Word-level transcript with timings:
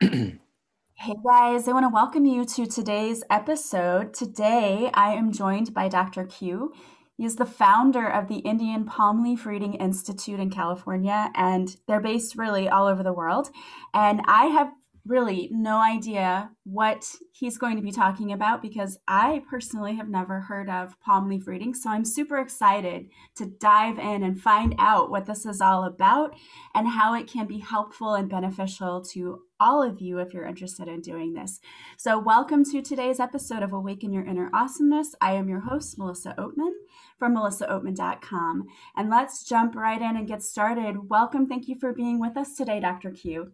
hey 0.00 1.14
guys, 1.22 1.68
I 1.68 1.72
want 1.72 1.84
to 1.84 1.92
welcome 1.92 2.24
you 2.24 2.46
to 2.46 2.64
today's 2.64 3.22
episode. 3.28 4.14
Today 4.14 4.90
I 4.94 5.12
am 5.12 5.30
joined 5.30 5.74
by 5.74 5.88
Dr. 5.88 6.24
Q. 6.24 6.72
He 7.18 7.26
is 7.26 7.36
the 7.36 7.44
founder 7.44 8.08
of 8.08 8.26
the 8.26 8.38
Indian 8.38 8.86
Palm 8.86 9.22
Leaf 9.22 9.44
Reading 9.44 9.74
Institute 9.74 10.40
in 10.40 10.48
California, 10.48 11.30
and 11.34 11.76
they're 11.86 12.00
based 12.00 12.38
really 12.38 12.66
all 12.66 12.86
over 12.86 13.02
the 13.02 13.12
world. 13.12 13.50
And 13.92 14.22
I 14.24 14.46
have 14.46 14.72
really 15.10 15.48
no 15.50 15.78
idea 15.78 16.48
what 16.62 17.04
he's 17.32 17.58
going 17.58 17.74
to 17.74 17.82
be 17.82 17.90
talking 17.90 18.30
about 18.30 18.62
because 18.62 18.96
I 19.08 19.42
personally 19.50 19.96
have 19.96 20.08
never 20.08 20.38
heard 20.40 20.70
of 20.70 20.98
palm 21.00 21.28
leaf 21.28 21.48
reading. 21.48 21.74
So 21.74 21.90
I'm 21.90 22.04
super 22.04 22.38
excited 22.38 23.08
to 23.34 23.46
dive 23.46 23.98
in 23.98 24.22
and 24.22 24.40
find 24.40 24.76
out 24.78 25.10
what 25.10 25.26
this 25.26 25.44
is 25.44 25.60
all 25.60 25.82
about 25.82 26.36
and 26.76 26.86
how 26.86 27.14
it 27.14 27.26
can 27.26 27.48
be 27.48 27.58
helpful 27.58 28.14
and 28.14 28.30
beneficial 28.30 29.02
to 29.06 29.42
all 29.58 29.82
of 29.82 30.00
you 30.00 30.18
if 30.18 30.32
you're 30.32 30.46
interested 30.46 30.86
in 30.86 31.00
doing 31.00 31.34
this. 31.34 31.60
So, 31.98 32.18
welcome 32.18 32.64
to 32.64 32.80
today's 32.80 33.20
episode 33.20 33.62
of 33.62 33.74
Awaken 33.74 34.10
Your 34.10 34.24
Inner 34.24 34.48
Awesomeness. 34.54 35.14
I 35.20 35.32
am 35.32 35.50
your 35.50 35.60
host, 35.60 35.98
Melissa 35.98 36.34
Oatman 36.38 36.72
from 37.18 37.36
melissaoatman.com. 37.36 38.66
And 38.96 39.10
let's 39.10 39.44
jump 39.44 39.74
right 39.76 40.00
in 40.00 40.16
and 40.16 40.26
get 40.26 40.42
started. 40.42 41.10
Welcome. 41.10 41.46
Thank 41.46 41.68
you 41.68 41.76
for 41.78 41.92
being 41.92 42.18
with 42.18 42.38
us 42.38 42.56
today, 42.56 42.80
Dr. 42.80 43.10
Q. 43.10 43.52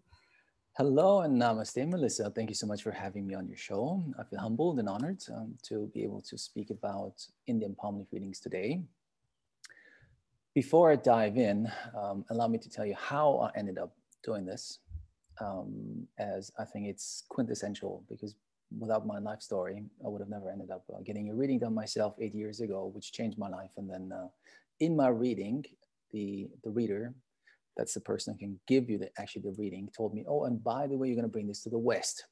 Hello 0.78 1.22
and 1.22 1.40
namaste, 1.40 1.88
Melissa. 1.88 2.28
Thank 2.28 2.50
you 2.50 2.54
so 2.54 2.66
much 2.66 2.82
for 2.82 2.90
having 2.90 3.26
me 3.26 3.32
on 3.32 3.48
your 3.48 3.56
show. 3.56 4.04
I 4.18 4.24
feel 4.24 4.38
humbled 4.38 4.78
and 4.78 4.90
honored 4.90 5.22
um, 5.34 5.54
to 5.62 5.90
be 5.94 6.02
able 6.02 6.20
to 6.20 6.36
speak 6.36 6.68
about 6.68 7.14
Indian 7.46 7.74
palm 7.74 7.96
leaf 7.96 8.08
readings 8.12 8.40
today. 8.40 8.82
Before 10.54 10.92
I 10.92 10.96
dive 10.96 11.38
in, 11.38 11.72
um, 11.98 12.26
allow 12.28 12.46
me 12.46 12.58
to 12.58 12.68
tell 12.68 12.84
you 12.84 12.94
how 12.94 13.38
I 13.38 13.58
ended 13.58 13.78
up 13.78 13.96
doing 14.22 14.44
this, 14.44 14.80
um, 15.40 16.06
as 16.18 16.52
I 16.58 16.66
think 16.66 16.88
it's 16.88 17.24
quintessential 17.30 18.04
because 18.10 18.34
without 18.78 19.06
my 19.06 19.18
life 19.18 19.40
story, 19.40 19.82
I 20.04 20.08
would 20.08 20.20
have 20.20 20.28
never 20.28 20.50
ended 20.50 20.70
up 20.70 20.84
uh, 20.94 21.00
getting 21.00 21.30
a 21.30 21.34
reading 21.34 21.58
done 21.58 21.72
myself 21.72 22.16
eight 22.20 22.34
years 22.34 22.60
ago, 22.60 22.90
which 22.94 23.12
changed 23.12 23.38
my 23.38 23.48
life. 23.48 23.70
And 23.78 23.88
then 23.88 24.12
uh, 24.12 24.28
in 24.80 24.94
my 24.94 25.08
reading, 25.08 25.64
the, 26.12 26.50
the 26.64 26.70
reader 26.70 27.14
that's 27.76 27.94
the 27.94 28.00
person 28.00 28.34
who 28.34 28.38
can 28.38 28.60
give 28.66 28.88
you 28.88 28.98
the 28.98 29.10
actually 29.18 29.42
the 29.42 29.54
reading 29.58 29.88
told 29.96 30.14
me 30.14 30.24
oh 30.28 30.44
and 30.44 30.62
by 30.62 30.86
the 30.86 30.96
way 30.96 31.08
you're 31.08 31.16
going 31.16 31.24
to 31.24 31.32
bring 31.32 31.46
this 31.48 31.62
to 31.62 31.70
the 31.70 31.78
west. 31.78 32.26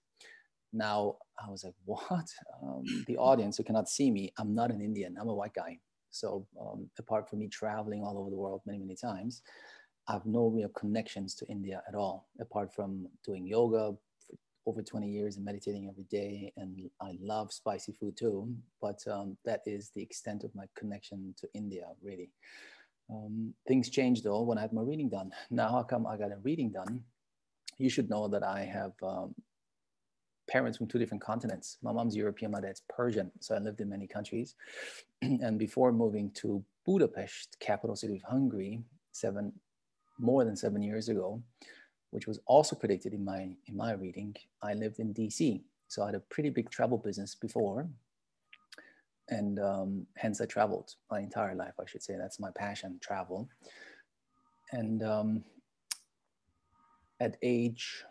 Now 0.73 1.17
i 1.39 1.51
was 1.51 1.64
like 1.64 1.75
what? 1.84 2.28
Um, 2.62 2.84
the 3.06 3.17
audience 3.17 3.56
who 3.56 3.64
cannot 3.64 3.89
see 3.89 4.11
me 4.11 4.33
i'm 4.39 4.55
not 4.55 4.70
an 4.70 4.81
indian 4.81 5.17
i'm 5.20 5.28
a 5.28 5.34
white 5.34 5.55
guy. 5.55 5.78
So 6.11 6.47
um, 6.61 6.89
apart 6.98 7.28
from 7.28 7.41
me 7.41 7.48
traveling 7.48 8.05
all 8.05 8.19
over 8.19 8.31
the 8.31 8.36
world 8.36 8.62
many 8.67 8.78
many 8.78 8.97
times 8.97 9.42
i 10.09 10.12
have 10.12 10.27
no 10.27 10.47
real 10.47 10.69
connections 10.69 11.34
to 11.34 11.47
india 11.47 11.83
at 11.89 11.95
all 11.95 12.29
apart 12.41 12.75
from 12.75 13.06
doing 13.25 13.47
yoga 13.47 13.92
for 14.27 14.36
over 14.67 14.83
20 14.83 15.08
years 15.08 15.36
and 15.36 15.45
meditating 15.45 15.89
every 15.89 16.05
day 16.05 16.53
and 16.56 16.89
i 17.01 17.17
love 17.20 17.53
spicy 17.53 17.92
food 17.92 18.17
too 18.17 18.48
but 18.81 19.01
um, 19.11 19.36
that 19.45 19.61
is 19.67 19.91
the 19.91 20.03
extent 20.03 20.45
of 20.45 20.55
my 20.55 20.67
connection 20.77 21.34
to 21.36 21.48
india 21.55 21.86
really 22.03 22.31
um, 23.10 23.55
things 23.69 23.91
changed 23.91 24.24
though 24.24 24.42
when 24.42 24.58
I 24.58 24.62
had 24.62 24.72
my 24.72 24.83
reading 24.83 25.08
done. 25.08 25.30
Now, 25.50 25.70
how 25.70 25.83
come 25.83 26.06
I 26.06 26.16
got 26.16 26.33
a 26.33 26.36
reading 26.42 26.70
done? 26.70 27.02
You 27.78 27.91
should 27.91 28.08
know 28.08 28.28
that 28.28 28.42
I 28.42 28.61
have 28.61 28.92
um, 29.02 29.34
parents 30.48 30.78
from 30.78 30.86
two 30.86 30.98
different 30.98 31.22
continents. 31.22 31.78
My 31.83 31.92
mom's 31.92 32.16
European, 32.16 32.52
my 32.52 32.61
dad's 32.61 32.83
Persian. 32.88 33.30
So 33.41 33.55
I 33.55 33.58
lived 33.58 33.80
in 33.80 33.88
many 33.88 34.06
countries. 34.06 34.55
and 35.22 35.58
before 35.58 35.92
moving 35.92 36.30
to 36.36 36.64
Budapest, 36.84 37.56
capital 37.61 37.96
city 37.96 38.16
of 38.16 38.22
Hungary, 38.22 38.83
seven 39.12 39.52
more 40.18 40.44
than 40.44 40.56
seven 40.56 40.83
years 40.83 41.08
ago, 41.08 41.42
which 42.11 42.27
was 42.27 42.39
also 42.46 42.77
predicted 42.77 43.12
in 43.12 43.24
my 43.24 43.56
in 43.66 43.77
my 43.77 43.92
reading, 43.92 44.36
I 44.62 44.74
lived 44.74 45.00
in 45.00 45.12
DC. 45.12 45.62
So 45.89 46.02
I 46.02 46.06
had 46.06 46.14
a 46.14 46.20
pretty 46.20 46.50
big 46.50 46.70
travel 46.70 46.98
business 46.98 47.34
before 47.34 47.89
and 49.28 49.58
um, 49.58 50.06
hence 50.17 50.41
I 50.41 50.47
traveled 50.47 50.94
my 51.11 51.20
entire 51.20 51.55
life. 51.55 51.74
I 51.80 51.86
should 51.86 52.02
say 52.02 52.17
that's 52.17 52.40
my 52.40 52.51
passion, 52.57 52.98
travel. 53.01 53.48
And 54.73 55.02
um, 55.02 55.45
at 57.20 57.36
age 57.42 58.05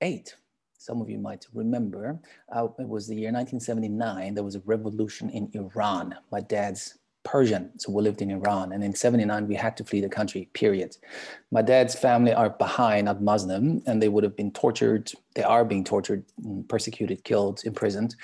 eight, 0.00 0.36
some 0.78 1.00
of 1.00 1.08
you 1.08 1.18
might 1.18 1.46
remember, 1.54 2.20
uh, 2.54 2.66
it 2.78 2.88
was 2.88 3.06
the 3.06 3.14
year 3.14 3.32
1979. 3.32 4.34
There 4.34 4.42
was 4.42 4.56
a 4.56 4.62
revolution 4.64 5.30
in 5.30 5.48
Iran. 5.54 6.16
My 6.32 6.40
dad's 6.40 6.98
Persian, 7.24 7.78
so 7.78 7.92
we 7.92 8.02
lived 8.02 8.20
in 8.20 8.30
Iran. 8.32 8.72
And 8.72 8.82
in 8.82 8.94
79, 8.94 9.46
we 9.46 9.54
had 9.54 9.76
to 9.76 9.84
flee 9.84 10.00
the 10.00 10.08
country, 10.08 10.48
period. 10.54 10.96
My 11.52 11.62
dad's 11.62 11.94
family 11.94 12.32
are 12.32 12.50
Baha'i, 12.50 13.00
not 13.02 13.22
Muslim, 13.22 13.80
and 13.86 14.02
they 14.02 14.08
would 14.08 14.24
have 14.24 14.36
been 14.36 14.50
tortured. 14.50 15.12
They 15.34 15.44
are 15.44 15.64
being 15.64 15.84
tortured, 15.84 16.24
persecuted, 16.68 17.22
killed, 17.22 17.60
imprisoned. 17.64 18.16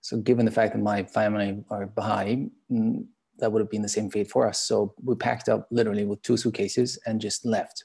So 0.00 0.18
given 0.18 0.46
the 0.46 0.52
fact 0.52 0.72
that 0.72 0.82
my 0.82 1.04
family 1.04 1.62
are 1.70 1.86
Baha'i, 1.86 2.48
mm, 2.70 3.04
that 3.38 3.50
would 3.50 3.60
have 3.60 3.70
been 3.70 3.82
the 3.82 3.88
same 3.88 4.10
fate 4.10 4.30
for 4.30 4.46
us. 4.46 4.60
So 4.60 4.94
we 5.02 5.14
packed 5.14 5.48
up 5.48 5.66
literally 5.70 6.04
with 6.04 6.22
two 6.22 6.36
suitcases 6.36 6.98
and 7.06 7.20
just 7.20 7.44
left. 7.44 7.84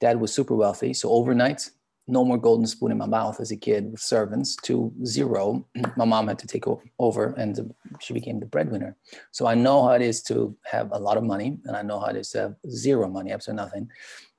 Dad 0.00 0.20
was 0.20 0.32
super 0.32 0.54
wealthy. 0.54 0.92
So 0.94 1.10
overnight, 1.10 1.70
no 2.06 2.24
more 2.24 2.36
golden 2.36 2.66
spoon 2.66 2.92
in 2.92 2.98
my 2.98 3.06
mouth 3.06 3.40
as 3.40 3.50
a 3.50 3.56
kid 3.56 3.90
with 3.90 4.00
servants 4.00 4.56
to 4.56 4.92
zero. 5.04 5.66
My 5.96 6.04
mom 6.04 6.28
had 6.28 6.38
to 6.40 6.46
take 6.46 6.64
over 6.98 7.34
and 7.38 7.74
she 8.00 8.12
became 8.12 8.40
the 8.40 8.46
breadwinner. 8.46 8.96
So 9.30 9.46
I 9.46 9.54
know 9.54 9.82
how 9.84 9.92
it 9.92 10.02
is 10.02 10.22
to 10.24 10.54
have 10.64 10.90
a 10.92 10.98
lot 10.98 11.16
of 11.16 11.24
money 11.24 11.58
and 11.64 11.76
I 11.76 11.82
know 11.82 11.98
how 11.98 12.06
it 12.06 12.16
is 12.16 12.30
to 12.30 12.38
have 12.40 12.54
zero 12.68 13.08
money, 13.08 13.32
absolutely 13.32 13.64
nothing, 13.64 13.88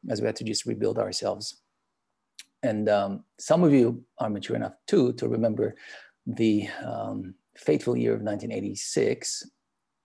as 0.09 0.21
we 0.21 0.27
had 0.27 0.35
to 0.37 0.43
just 0.43 0.65
rebuild 0.65 0.99
ourselves. 0.99 1.61
And 2.61 2.89
um, 2.89 3.23
some 3.39 3.63
of 3.63 3.73
you 3.73 4.03
are 4.19 4.29
mature 4.29 4.55
enough 4.55 4.73
too 4.87 5.13
to 5.13 5.27
remember 5.27 5.75
the 6.25 6.67
um, 6.83 7.35
fateful 7.57 7.97
year 7.97 8.13
of 8.13 8.21
1986 8.21 9.49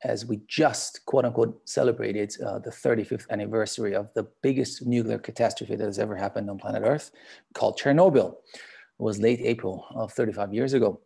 as 0.03 0.25
we 0.25 0.41
just 0.49 1.05
quote 1.05 1.25
unquote 1.25 1.69
celebrated 1.69 2.33
uh, 2.45 2.59
the 2.59 2.71
35th 2.71 3.29
anniversary 3.31 3.95
of 3.95 4.09
the 4.15 4.27
biggest 4.43 4.87
nuclear 4.87 5.19
catastrophe 5.19 5.77
that 5.77 5.85
has 5.85 5.99
ever 5.99 6.17
happened 6.17 6.49
on 6.49 6.59
planet 6.59 6.83
Earth 6.85 7.11
called 7.55 7.79
Chernobyl. 7.79 8.37
It 8.53 9.03
was 9.03 9.19
late 9.19 9.41
April 9.43 9.87
of 9.95 10.13
35 10.13 10.55
years 10.55 10.73
ago. 10.73 11.01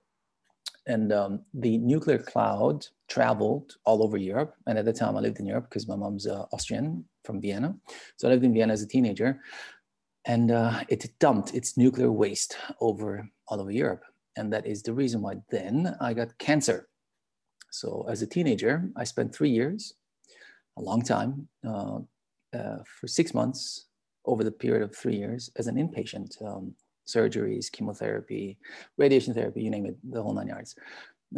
And 0.87 1.13
um, 1.13 1.41
the 1.55 1.79
nuclear 1.79 2.19
cloud 2.19 2.87
traveled 3.09 3.77
all 3.85 4.03
over 4.03 4.19
Europe. 4.19 4.55
And 4.67 4.79
at 4.79 4.85
the 4.85 4.93
time, 4.93 5.17
I 5.17 5.21
lived 5.21 5.41
in 5.41 5.47
Europe 5.47 5.71
because 5.71 5.89
my 5.89 5.97
mom's 5.97 6.27
uh, 6.27 6.45
Austrian 6.53 7.05
from 7.25 7.41
Vienna. 7.41 7.75
So 8.17 8.29
I 8.29 8.33
lived 8.33 8.45
in 8.45 8.53
Vienna 8.53 8.75
as 8.75 8.83
a 8.83 8.87
teenager. 8.87 9.41
And 10.27 10.51
uh, 10.51 10.85
it 10.89 11.07
dumped 11.19 11.55
its 11.55 11.77
nuclear 11.77 12.13
waste 12.13 12.57
over 12.81 13.29
all 13.49 13.61
over 13.61 13.71
Europe. 13.71 14.03
And 14.37 14.53
that 14.53 14.67
is 14.67 14.83
the 14.83 14.93
reason 14.93 15.23
why 15.23 15.37
then 15.51 15.97
I 16.01 16.15
got 16.15 16.37
cancer. 16.39 16.89
So 17.71 18.07
as 18.09 18.23
a 18.23 18.27
teenager, 18.27 18.91
I 18.97 19.05
spent 19.05 19.35
three 19.35 19.51
years, 19.51 19.95
a 20.77 20.83
long 20.83 21.03
time, 21.03 21.49
uh, 21.67 21.99
uh, 22.57 22.79
for 22.85 23.07
six 23.07 23.35
months 23.35 23.87
over 24.27 24.45
the 24.45 24.51
period 24.51 24.83
of 24.83 24.95
three 24.95 25.17
years 25.17 25.51
as 25.57 25.67
an 25.67 25.77
inpatient, 25.77 26.41
um, 26.45 26.75
surgeries, 27.07 27.71
chemotherapy, 27.71 28.59
radiation 28.97 29.35
therapy, 29.35 29.63
you 29.63 29.71
name 29.71 29.87
it, 29.87 29.97
the 30.11 30.23
whole 30.23 30.33
nine 30.33 30.49
yards. 30.49 30.77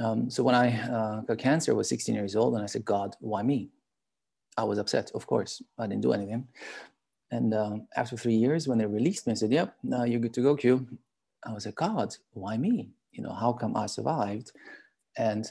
Um, 0.02 0.30
so 0.30 0.42
when 0.42 0.54
I 0.54 0.78
uh, 0.90 1.20
got 1.22 1.38
cancer, 1.38 1.72
I 1.72 1.74
was 1.74 1.88
16 1.88 2.14
years 2.14 2.36
old, 2.36 2.54
and 2.54 2.62
I 2.62 2.66
said, 2.66 2.84
God, 2.84 3.16
why 3.20 3.42
me? 3.42 3.70
I 4.56 4.64
was 4.64 4.78
upset, 4.78 5.10
of 5.14 5.26
course. 5.26 5.62
I 5.78 5.86
didn't 5.86 6.02
do 6.02 6.12
anything. 6.12 6.46
And 7.30 7.54
um, 7.54 7.88
after 7.96 8.16
three 8.16 8.34
years, 8.34 8.68
when 8.68 8.78
they 8.78 8.86
released 8.86 9.26
me, 9.26 9.32
I 9.32 9.36
said, 9.36 9.52
Yep, 9.52 9.74
now 9.82 10.04
you're 10.04 10.20
good 10.20 10.34
to 10.34 10.42
go, 10.42 10.54
Q. 10.54 10.86
I 11.44 11.52
was 11.52 11.66
like, 11.66 11.76
God, 11.76 12.14
why 12.32 12.56
me? 12.56 12.90
You 13.12 13.22
know, 13.22 13.32
how 13.32 13.52
come 13.52 13.76
I 13.76 13.86
survived? 13.86 14.52
And 15.16 15.50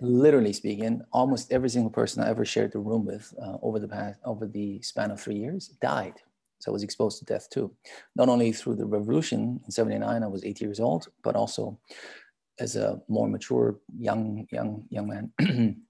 literally 0.00 0.52
speaking, 0.52 1.02
almost 1.12 1.52
every 1.52 1.68
single 1.68 1.90
person 1.90 2.22
I 2.22 2.28
ever 2.28 2.44
shared 2.44 2.72
the 2.72 2.78
room 2.78 3.04
with 3.04 3.32
uh, 3.42 3.56
over 3.62 3.78
the 3.78 3.88
past, 3.88 4.20
over 4.24 4.46
the 4.46 4.80
span 4.82 5.10
of 5.10 5.20
three 5.20 5.36
years 5.36 5.68
died. 5.80 6.14
So 6.60 6.70
I 6.70 6.72
was 6.72 6.82
exposed 6.82 7.18
to 7.18 7.24
death 7.24 7.48
too, 7.50 7.72
not 8.16 8.28
only 8.28 8.52
through 8.52 8.76
the 8.76 8.86
revolution 8.86 9.60
in 9.64 9.70
'79, 9.70 10.22
I 10.22 10.26
was 10.26 10.44
eight 10.44 10.60
years 10.60 10.80
old, 10.80 11.08
but 11.22 11.36
also 11.36 11.78
as 12.58 12.74
a 12.74 13.00
more 13.08 13.28
mature 13.28 13.78
young 13.96 14.46
young 14.50 14.84
young 14.90 15.08
man 15.08 15.32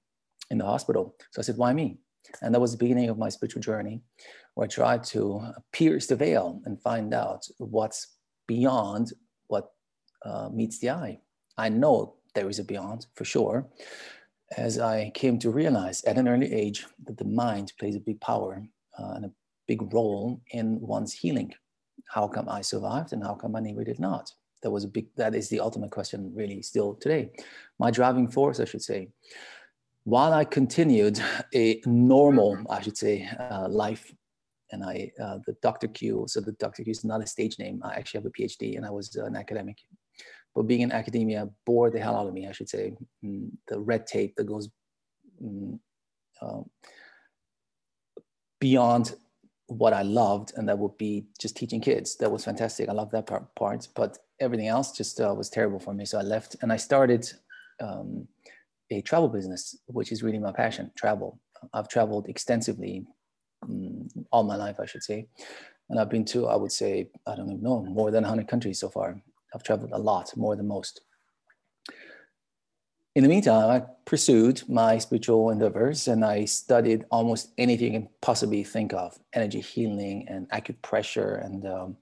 in 0.50 0.58
the 0.58 0.64
hospital. 0.64 1.14
So 1.32 1.40
I 1.40 1.42
said, 1.42 1.56
why 1.56 1.72
me? 1.72 1.98
And 2.42 2.54
that 2.54 2.60
was 2.60 2.72
the 2.72 2.78
beginning 2.78 3.08
of 3.08 3.18
my 3.18 3.30
spiritual 3.30 3.62
journey, 3.62 4.02
where 4.54 4.66
I 4.66 4.68
tried 4.68 5.04
to 5.04 5.40
pierce 5.72 6.06
the 6.06 6.16
veil 6.16 6.60
and 6.66 6.80
find 6.82 7.14
out 7.14 7.46
what's 7.58 8.17
beyond 8.48 9.12
what 9.46 9.70
uh, 10.24 10.48
meets 10.52 10.80
the 10.80 10.90
eye. 10.90 11.20
I 11.56 11.68
know 11.68 12.14
there 12.34 12.48
is 12.48 12.58
a 12.58 12.64
beyond 12.64 13.06
for 13.14 13.24
sure, 13.24 13.68
as 14.56 14.78
I 14.78 15.10
came 15.14 15.38
to 15.40 15.50
realize 15.50 16.02
at 16.04 16.18
an 16.18 16.26
early 16.26 16.52
age 16.52 16.86
that 17.04 17.18
the 17.18 17.24
mind 17.24 17.72
plays 17.78 17.94
a 17.94 18.00
big 18.00 18.20
power 18.20 18.66
uh, 18.98 19.12
and 19.14 19.24
a 19.26 19.32
big 19.68 19.92
role 19.94 20.40
in 20.50 20.80
one's 20.80 21.12
healing. 21.12 21.54
How 22.08 22.26
come 22.26 22.48
I 22.48 22.62
survived 22.62 23.12
and 23.12 23.22
how 23.22 23.34
come 23.34 23.52
many 23.52 23.72
did 23.84 24.00
not? 24.00 24.32
That 24.62 24.70
was 24.70 24.84
a 24.84 24.88
big, 24.88 25.06
that 25.16 25.34
is 25.34 25.48
the 25.48 25.60
ultimate 25.60 25.90
question 25.90 26.32
really 26.34 26.62
still 26.62 26.94
today. 26.94 27.30
My 27.78 27.90
driving 27.90 28.26
force, 28.26 28.58
I 28.58 28.64
should 28.64 28.82
say. 28.82 29.08
While 30.04 30.32
I 30.32 30.44
continued 30.44 31.20
a 31.54 31.82
normal, 31.84 32.64
I 32.70 32.80
should 32.80 32.96
say, 32.96 33.28
uh, 33.38 33.68
life 33.68 34.12
and 34.70 34.84
I, 34.84 35.10
uh, 35.22 35.38
the 35.46 35.54
Dr. 35.62 35.88
Q, 35.88 36.24
so 36.28 36.40
the 36.40 36.52
Dr. 36.52 36.84
Q 36.84 36.90
is 36.90 37.04
not 37.04 37.22
a 37.22 37.26
stage 37.26 37.58
name. 37.58 37.80
I 37.84 37.94
actually 37.94 38.20
have 38.20 38.26
a 38.26 38.30
PhD 38.30 38.76
and 38.76 38.84
I 38.84 38.90
was 38.90 39.14
an 39.16 39.36
academic. 39.36 39.78
But 40.54 40.62
being 40.62 40.80
in 40.80 40.92
academia 40.92 41.48
bored 41.64 41.92
the 41.92 42.00
hell 42.00 42.16
out 42.16 42.26
of 42.26 42.34
me, 42.34 42.48
I 42.48 42.52
should 42.52 42.68
say. 42.68 42.94
Mm, 43.24 43.50
the 43.68 43.78
red 43.78 44.06
tape 44.06 44.34
that 44.36 44.44
goes 44.44 44.68
mm, 45.42 45.78
um, 46.42 46.70
beyond 48.60 49.14
what 49.68 49.92
I 49.92 50.02
loved, 50.02 50.54
and 50.56 50.68
that 50.68 50.78
would 50.78 50.96
be 50.96 51.26
just 51.38 51.56
teaching 51.56 51.80
kids. 51.80 52.16
That 52.16 52.32
was 52.32 52.44
fantastic. 52.44 52.88
I 52.88 52.92
love 52.92 53.10
that 53.10 53.26
part, 53.26 53.54
part 53.54 53.86
but 53.94 54.18
everything 54.40 54.68
else 54.68 54.92
just 54.92 55.20
uh, 55.20 55.34
was 55.36 55.50
terrible 55.50 55.78
for 55.78 55.92
me. 55.92 56.04
So 56.04 56.18
I 56.18 56.22
left 56.22 56.56
and 56.62 56.72
I 56.72 56.76
started 56.76 57.30
um, 57.80 58.26
a 58.90 59.02
travel 59.02 59.28
business, 59.28 59.76
which 59.86 60.10
is 60.10 60.22
really 60.22 60.38
my 60.38 60.52
passion 60.52 60.90
travel. 60.96 61.38
I've 61.74 61.88
traveled 61.88 62.28
extensively 62.28 63.04
um, 63.62 63.97
all 64.30 64.44
my 64.44 64.56
life, 64.56 64.80
I 64.80 64.86
should 64.86 65.02
say. 65.02 65.26
And 65.90 65.98
I've 65.98 66.10
been 66.10 66.24
to, 66.26 66.46
I 66.48 66.56
would 66.56 66.72
say, 66.72 67.08
I 67.26 67.34
don't 67.34 67.50
even 67.50 67.62
know, 67.62 67.82
more 67.82 68.10
than 68.10 68.22
100 68.22 68.48
countries 68.48 68.80
so 68.80 68.88
far. 68.88 69.20
I've 69.54 69.62
traveled 69.62 69.92
a 69.92 69.98
lot, 69.98 70.36
more 70.36 70.56
than 70.56 70.68
most. 70.68 71.00
In 73.14 73.22
the 73.22 73.28
meantime, 73.28 73.70
I 73.70 73.82
pursued 74.04 74.62
my 74.68 74.98
spiritual 74.98 75.50
endeavors 75.50 76.06
and 76.06 76.24
I 76.24 76.44
studied 76.44 77.04
almost 77.10 77.52
anything 77.58 77.94
you 77.94 78.00
can 78.00 78.08
possibly 78.20 78.62
think 78.62 78.92
of 78.92 79.18
energy 79.32 79.60
healing 79.60 80.26
and 80.28 80.48
acupressure. 80.50 81.44
And 81.44 81.66
um, 81.66 81.96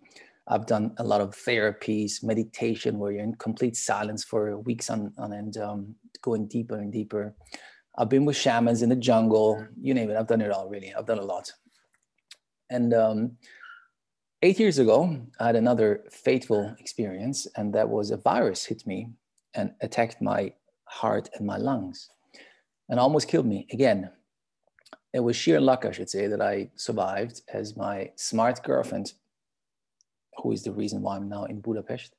I've 0.48 0.66
done 0.66 0.92
a 0.98 1.04
lot 1.04 1.20
of 1.20 1.30
therapies, 1.30 2.22
meditation, 2.22 2.98
where 2.98 3.12
you're 3.12 3.22
in 3.22 3.34
complete 3.36 3.76
silence 3.76 4.24
for 4.24 4.58
weeks 4.58 4.90
on, 4.90 5.12
on 5.16 5.32
end, 5.32 5.56
um, 5.56 5.94
going 6.22 6.48
deeper 6.48 6.76
and 6.76 6.92
deeper. 6.92 7.34
I've 7.96 8.10
been 8.10 8.26
with 8.26 8.36
shamans 8.36 8.82
in 8.82 8.90
the 8.90 8.96
jungle, 8.96 9.66
you 9.80 9.94
name 9.94 10.10
it. 10.10 10.16
I've 10.16 10.26
done 10.26 10.42
it 10.42 10.50
all, 10.50 10.68
really. 10.68 10.92
I've 10.92 11.06
done 11.06 11.18
a 11.18 11.24
lot. 11.24 11.50
And 12.70 12.92
um, 12.94 13.36
eight 14.42 14.58
years 14.58 14.78
ago, 14.78 15.18
I 15.38 15.46
had 15.46 15.56
another 15.56 16.04
fateful 16.10 16.74
experience, 16.78 17.46
and 17.56 17.72
that 17.74 17.88
was 17.88 18.10
a 18.10 18.16
virus 18.16 18.64
hit 18.64 18.86
me 18.86 19.10
and 19.54 19.72
attacked 19.80 20.20
my 20.20 20.52
heart 20.84 21.28
and 21.34 21.46
my 21.46 21.56
lungs 21.56 22.10
and 22.88 23.00
almost 23.00 23.28
killed 23.28 23.46
me 23.46 23.66
again. 23.72 24.10
It 25.12 25.20
was 25.20 25.36
sheer 25.36 25.60
luck, 25.60 25.84
I 25.84 25.92
should 25.92 26.10
say, 26.10 26.26
that 26.26 26.42
I 26.42 26.70
survived 26.76 27.42
as 27.52 27.76
my 27.76 28.10
smart 28.16 28.62
girlfriend, 28.62 29.14
who 30.38 30.52
is 30.52 30.62
the 30.62 30.72
reason 30.72 31.02
why 31.02 31.16
I'm 31.16 31.28
now 31.28 31.44
in 31.44 31.60
Budapest, 31.60 32.14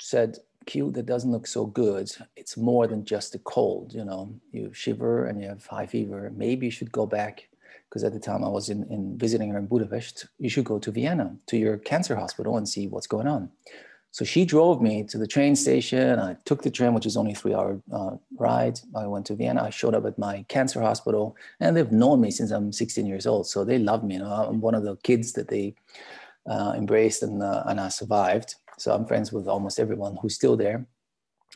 said, 0.00 0.38
Q, 0.66 0.90
that 0.92 1.06
doesn't 1.06 1.30
look 1.30 1.46
so 1.46 1.66
good. 1.66 2.10
It's 2.36 2.56
more 2.56 2.86
than 2.86 3.04
just 3.04 3.34
a 3.34 3.38
cold, 3.38 3.92
you 3.92 4.04
know, 4.04 4.34
you 4.50 4.72
shiver 4.72 5.26
and 5.26 5.40
you 5.40 5.48
have 5.48 5.66
high 5.66 5.86
fever. 5.86 6.32
Maybe 6.34 6.66
you 6.66 6.72
should 6.72 6.90
go 6.90 7.06
back 7.06 7.48
because 7.94 8.02
at 8.02 8.12
the 8.12 8.18
time 8.18 8.42
I 8.42 8.48
was 8.48 8.70
in, 8.70 8.82
in 8.90 9.16
visiting 9.16 9.50
her 9.50 9.58
in 9.58 9.66
Budapest, 9.66 10.26
you 10.40 10.48
should 10.48 10.64
go 10.64 10.80
to 10.80 10.90
Vienna 10.90 11.36
to 11.46 11.56
your 11.56 11.76
cancer 11.76 12.16
hospital 12.16 12.56
and 12.56 12.68
see 12.68 12.88
what's 12.88 13.06
going 13.06 13.28
on. 13.28 13.50
So 14.10 14.24
she 14.24 14.44
drove 14.44 14.82
me 14.82 15.04
to 15.04 15.16
the 15.16 15.28
train 15.28 15.54
station. 15.54 16.18
I 16.18 16.36
took 16.44 16.62
the 16.62 16.72
train, 16.72 16.92
which 16.92 17.06
is 17.06 17.16
only 17.16 17.34
three 17.34 17.54
hour 17.54 17.80
uh, 17.92 18.16
ride. 18.36 18.80
I 18.96 19.06
went 19.06 19.26
to 19.26 19.36
Vienna. 19.36 19.62
I 19.62 19.70
showed 19.70 19.94
up 19.94 20.06
at 20.06 20.18
my 20.18 20.44
cancer 20.48 20.80
hospital, 20.80 21.36
and 21.60 21.76
they've 21.76 21.92
known 21.92 22.20
me 22.20 22.32
since 22.32 22.50
I'm 22.50 22.72
16 22.72 23.06
years 23.06 23.28
old. 23.28 23.46
So 23.46 23.64
they 23.64 23.78
love 23.78 24.02
me. 24.02 24.14
You 24.14 24.20
know, 24.20 24.26
I'm 24.26 24.60
one 24.60 24.74
of 24.74 24.82
the 24.82 24.96
kids 25.04 25.32
that 25.34 25.46
they 25.46 25.76
uh, 26.50 26.74
embraced, 26.76 27.22
and 27.22 27.44
uh, 27.44 27.62
and 27.66 27.80
I 27.80 27.90
survived. 27.90 28.56
So 28.76 28.92
I'm 28.92 29.06
friends 29.06 29.32
with 29.32 29.46
almost 29.46 29.78
everyone 29.78 30.16
who's 30.20 30.34
still 30.34 30.56
there. 30.56 30.84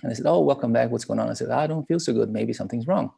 And 0.02 0.12
I 0.12 0.14
said, 0.14 0.26
"Oh, 0.26 0.40
welcome 0.40 0.72
back. 0.72 0.90
What's 0.90 1.04
going 1.04 1.18
on?" 1.18 1.30
I 1.30 1.34
said, 1.34 1.50
"I 1.50 1.66
don't 1.66 1.86
feel 1.86 2.00
so 2.00 2.12
good. 2.12 2.30
Maybe 2.30 2.52
something's 2.52 2.86
wrong." 2.86 3.10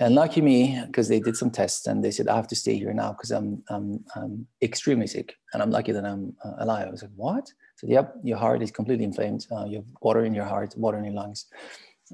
And 0.00 0.14
lucky 0.14 0.40
me, 0.40 0.82
because 0.86 1.08
they 1.08 1.20
did 1.20 1.36
some 1.36 1.50
tests 1.50 1.86
and 1.86 2.02
they 2.02 2.10
said, 2.10 2.26
I 2.26 2.34
have 2.34 2.48
to 2.48 2.56
stay 2.56 2.76
here 2.76 2.92
now 2.92 3.12
because 3.12 3.30
I'm, 3.30 3.62
I'm, 3.68 4.04
I'm 4.16 4.46
extremely 4.60 5.06
sick 5.06 5.36
and 5.52 5.62
I'm 5.62 5.70
lucky 5.70 5.92
that 5.92 6.04
I'm 6.04 6.34
uh, 6.44 6.54
alive. 6.58 6.88
I 6.88 6.90
was 6.90 7.02
like, 7.02 7.12
what? 7.14 7.48
Said, 7.76 7.90
yep, 7.90 8.14
your 8.24 8.38
heart 8.38 8.60
is 8.60 8.72
completely 8.72 9.04
inflamed. 9.04 9.46
Uh, 9.52 9.66
you 9.66 9.76
have 9.76 9.86
water 10.02 10.24
in 10.24 10.34
your 10.34 10.46
heart, 10.46 10.74
water 10.76 10.98
in 10.98 11.04
your 11.04 11.14
lungs. 11.14 11.46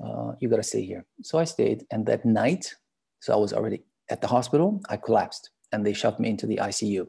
Uh, 0.02 0.32
you 0.40 0.48
got 0.48 0.56
to 0.56 0.62
stay 0.62 0.84
here. 0.84 1.06
So 1.22 1.38
I 1.38 1.44
stayed. 1.44 1.86
And 1.90 2.04
that 2.06 2.24
night, 2.24 2.74
so 3.20 3.32
I 3.32 3.36
was 3.36 3.54
already 3.54 3.82
at 4.10 4.20
the 4.20 4.26
hospital, 4.26 4.80
I 4.90 4.98
collapsed 4.98 5.50
and 5.72 5.86
they 5.86 5.94
shoved 5.94 6.20
me 6.20 6.28
into 6.28 6.46
the 6.46 6.56
ICU. 6.56 7.06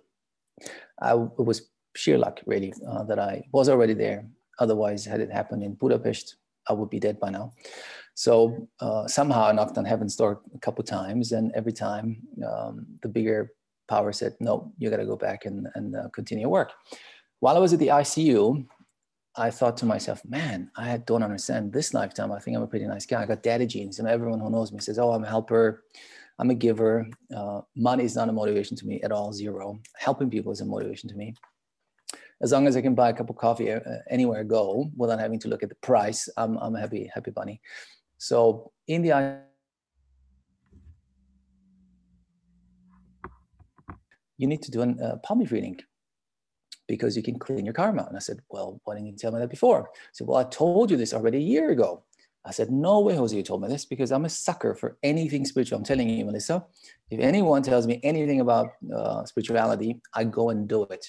I, 1.02 1.14
it 1.14 1.46
was 1.46 1.70
sheer 1.96 2.18
luck, 2.18 2.40
really, 2.46 2.74
uh, 2.88 3.04
that 3.06 3.20
I 3.20 3.44
was 3.52 3.68
already 3.68 3.94
there. 3.94 4.26
Otherwise, 4.60 5.06
had 5.06 5.20
it 5.20 5.32
happened 5.32 5.64
in 5.64 5.74
Budapest, 5.74 6.38
I 6.70 6.74
would 6.74 6.90
be 6.90 7.00
dead 7.00 7.20
by 7.20 7.30
now. 7.30 7.54
So 8.16 8.68
uh, 8.80 9.08
somehow 9.08 9.46
I 9.46 9.52
knocked 9.52 9.78
on 9.78 9.86
heaven's 9.86 10.16
door 10.16 10.42
a 10.54 10.60
couple 10.60 10.84
times, 10.84 11.32
and 11.32 11.52
every 11.56 11.74
time 11.74 12.22
um, 12.48 12.86
the 13.02 13.10
bigger 13.10 13.52
power 13.90 14.12
said, 14.12 14.36
"No, 14.40 14.74
you 14.78 14.90
got 14.90 14.98
to 14.98 15.06
go 15.06 15.16
back 15.16 15.46
and, 15.46 15.68
and 15.76 15.96
uh, 15.96 16.10
continue 16.14 16.50
work." 16.50 16.72
While 17.40 17.56
I 17.56 17.60
was 17.60 17.74
at 17.74 17.80
the 17.80 17.88
ICU, 17.88 18.66
I 19.36 19.50
thought 19.50 19.78
to 19.78 19.86
myself, 19.86 20.22
"Man, 20.26 20.70
I 20.76 20.98
don't 20.98 21.24
understand 21.24 21.74
this 21.74 21.94
lifetime. 21.94 22.32
I 22.32 22.40
think 22.40 22.58
I'm 22.58 22.64
a 22.64 22.68
pretty 22.68 22.88
nice 22.88 23.06
guy. 23.06 23.22
I 23.22 23.26
got 23.26 23.44
daddy 23.44 23.66
genes, 23.66 24.00
and 24.00 24.08
everyone 24.08 24.40
who 24.40 24.50
knows 24.50 24.72
me 24.72 24.80
says, 24.80 25.00
"Oh, 25.00 25.12
I'm 25.12 25.24
a 25.24 25.30
helper." 25.30 25.84
I'm 26.40 26.50
a 26.50 26.56
giver. 26.56 27.06
Uh, 27.36 27.62
money 27.76 28.04
is 28.04 28.16
not 28.16 28.28
a 28.28 28.32
motivation 28.32 28.76
to 28.78 28.88
me 28.88 29.00
at 29.04 29.12
all, 29.12 29.32
zero. 29.32 29.78
Helping 29.98 30.28
people 30.28 30.52
is 30.52 30.62
a 30.62 30.66
motivation 30.66 31.08
to 31.10 31.16
me 31.16 31.36
as 32.42 32.52
long 32.52 32.68
as 32.68 32.76
I 32.76 32.82
can 32.82 32.96
buy 32.96 33.10
a 33.10 33.14
cup 33.14 33.30
of 33.30 33.36
coffee 33.36 33.72
uh, 33.72 33.80
anywhere 34.10 34.42
I 34.42 34.44
go 34.44 34.92
without 34.98 35.20
having 35.20 35.40
to 35.40 35.48
look 35.48 35.64
at 35.64 35.70
the 35.70 35.76
price, 35.76 36.28
I'm, 36.38 36.58
I'm 36.58 36.76
a 36.76 36.80
happy, 36.80 37.10
happy 37.14 37.32
bunny. 37.32 37.62
So 38.22 38.72
in 38.88 39.02
the 39.02 39.40
you 44.38 44.46
need 44.46 44.62
to 44.62 44.70
do 44.70 44.84
a 44.84 44.90
uh, 45.04 45.16
palm 45.24 45.40
reading 45.40 45.80
because 46.88 47.18
you 47.18 47.24
can 47.24 47.40
clean 47.40 47.66
your 47.66 47.74
karma. 47.74 48.06
And 48.08 48.16
I 48.16 48.20
said, 48.20 48.38
well, 48.52 48.80
why 48.84 48.94
didn't 48.94 49.08
you 49.08 49.16
tell 49.16 49.32
me 49.32 49.40
that 49.40 49.50
before? 49.50 49.90
I 49.90 50.10
said, 50.14 50.28
well, 50.28 50.38
I 50.38 50.44
told 50.44 50.92
you 50.92 50.98
this 50.98 51.16
already 51.16 51.40
a 51.40 51.42
year 51.56 51.72
ago. 51.72 52.04
I 52.46 52.52
said, 52.52 52.70
no 52.70 53.00
way, 53.00 53.16
Jose, 53.16 53.36
you 53.36 53.42
told 53.42 53.64
me 53.64 53.68
this 53.68 53.86
because 53.86 54.12
I'm 54.12 54.26
a 54.26 54.30
sucker 54.30 54.76
for 54.76 54.98
anything 55.02 55.44
spiritual. 55.44 55.80
I'm 55.80 55.84
telling 55.84 56.08
you, 56.08 56.24
Melissa, 56.24 56.64
if 57.10 57.20
anyone 57.20 57.64
tells 57.64 57.88
me 57.88 58.00
anything 58.04 58.40
about 58.40 58.74
uh, 58.96 59.26
spirituality, 59.26 60.00
I 60.14 60.26
go 60.26 60.52
and 60.52 60.68
do 60.68 60.84
it. 60.84 61.08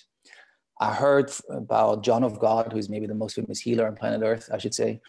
I 0.81 0.95
heard 0.95 1.31
about 1.51 2.05
John 2.05 2.25
of 2.25 2.39
God, 2.39 2.73
who's 2.73 2.89
maybe 2.89 3.07
the 3.07 3.15
most 3.15 3.35
famous 3.35 3.61
healer 3.61 3.87
on 3.87 3.97
planet 3.97 4.23
Earth, 4.23 4.49
I 4.51 4.57
should 4.57 4.75
say 4.75 5.03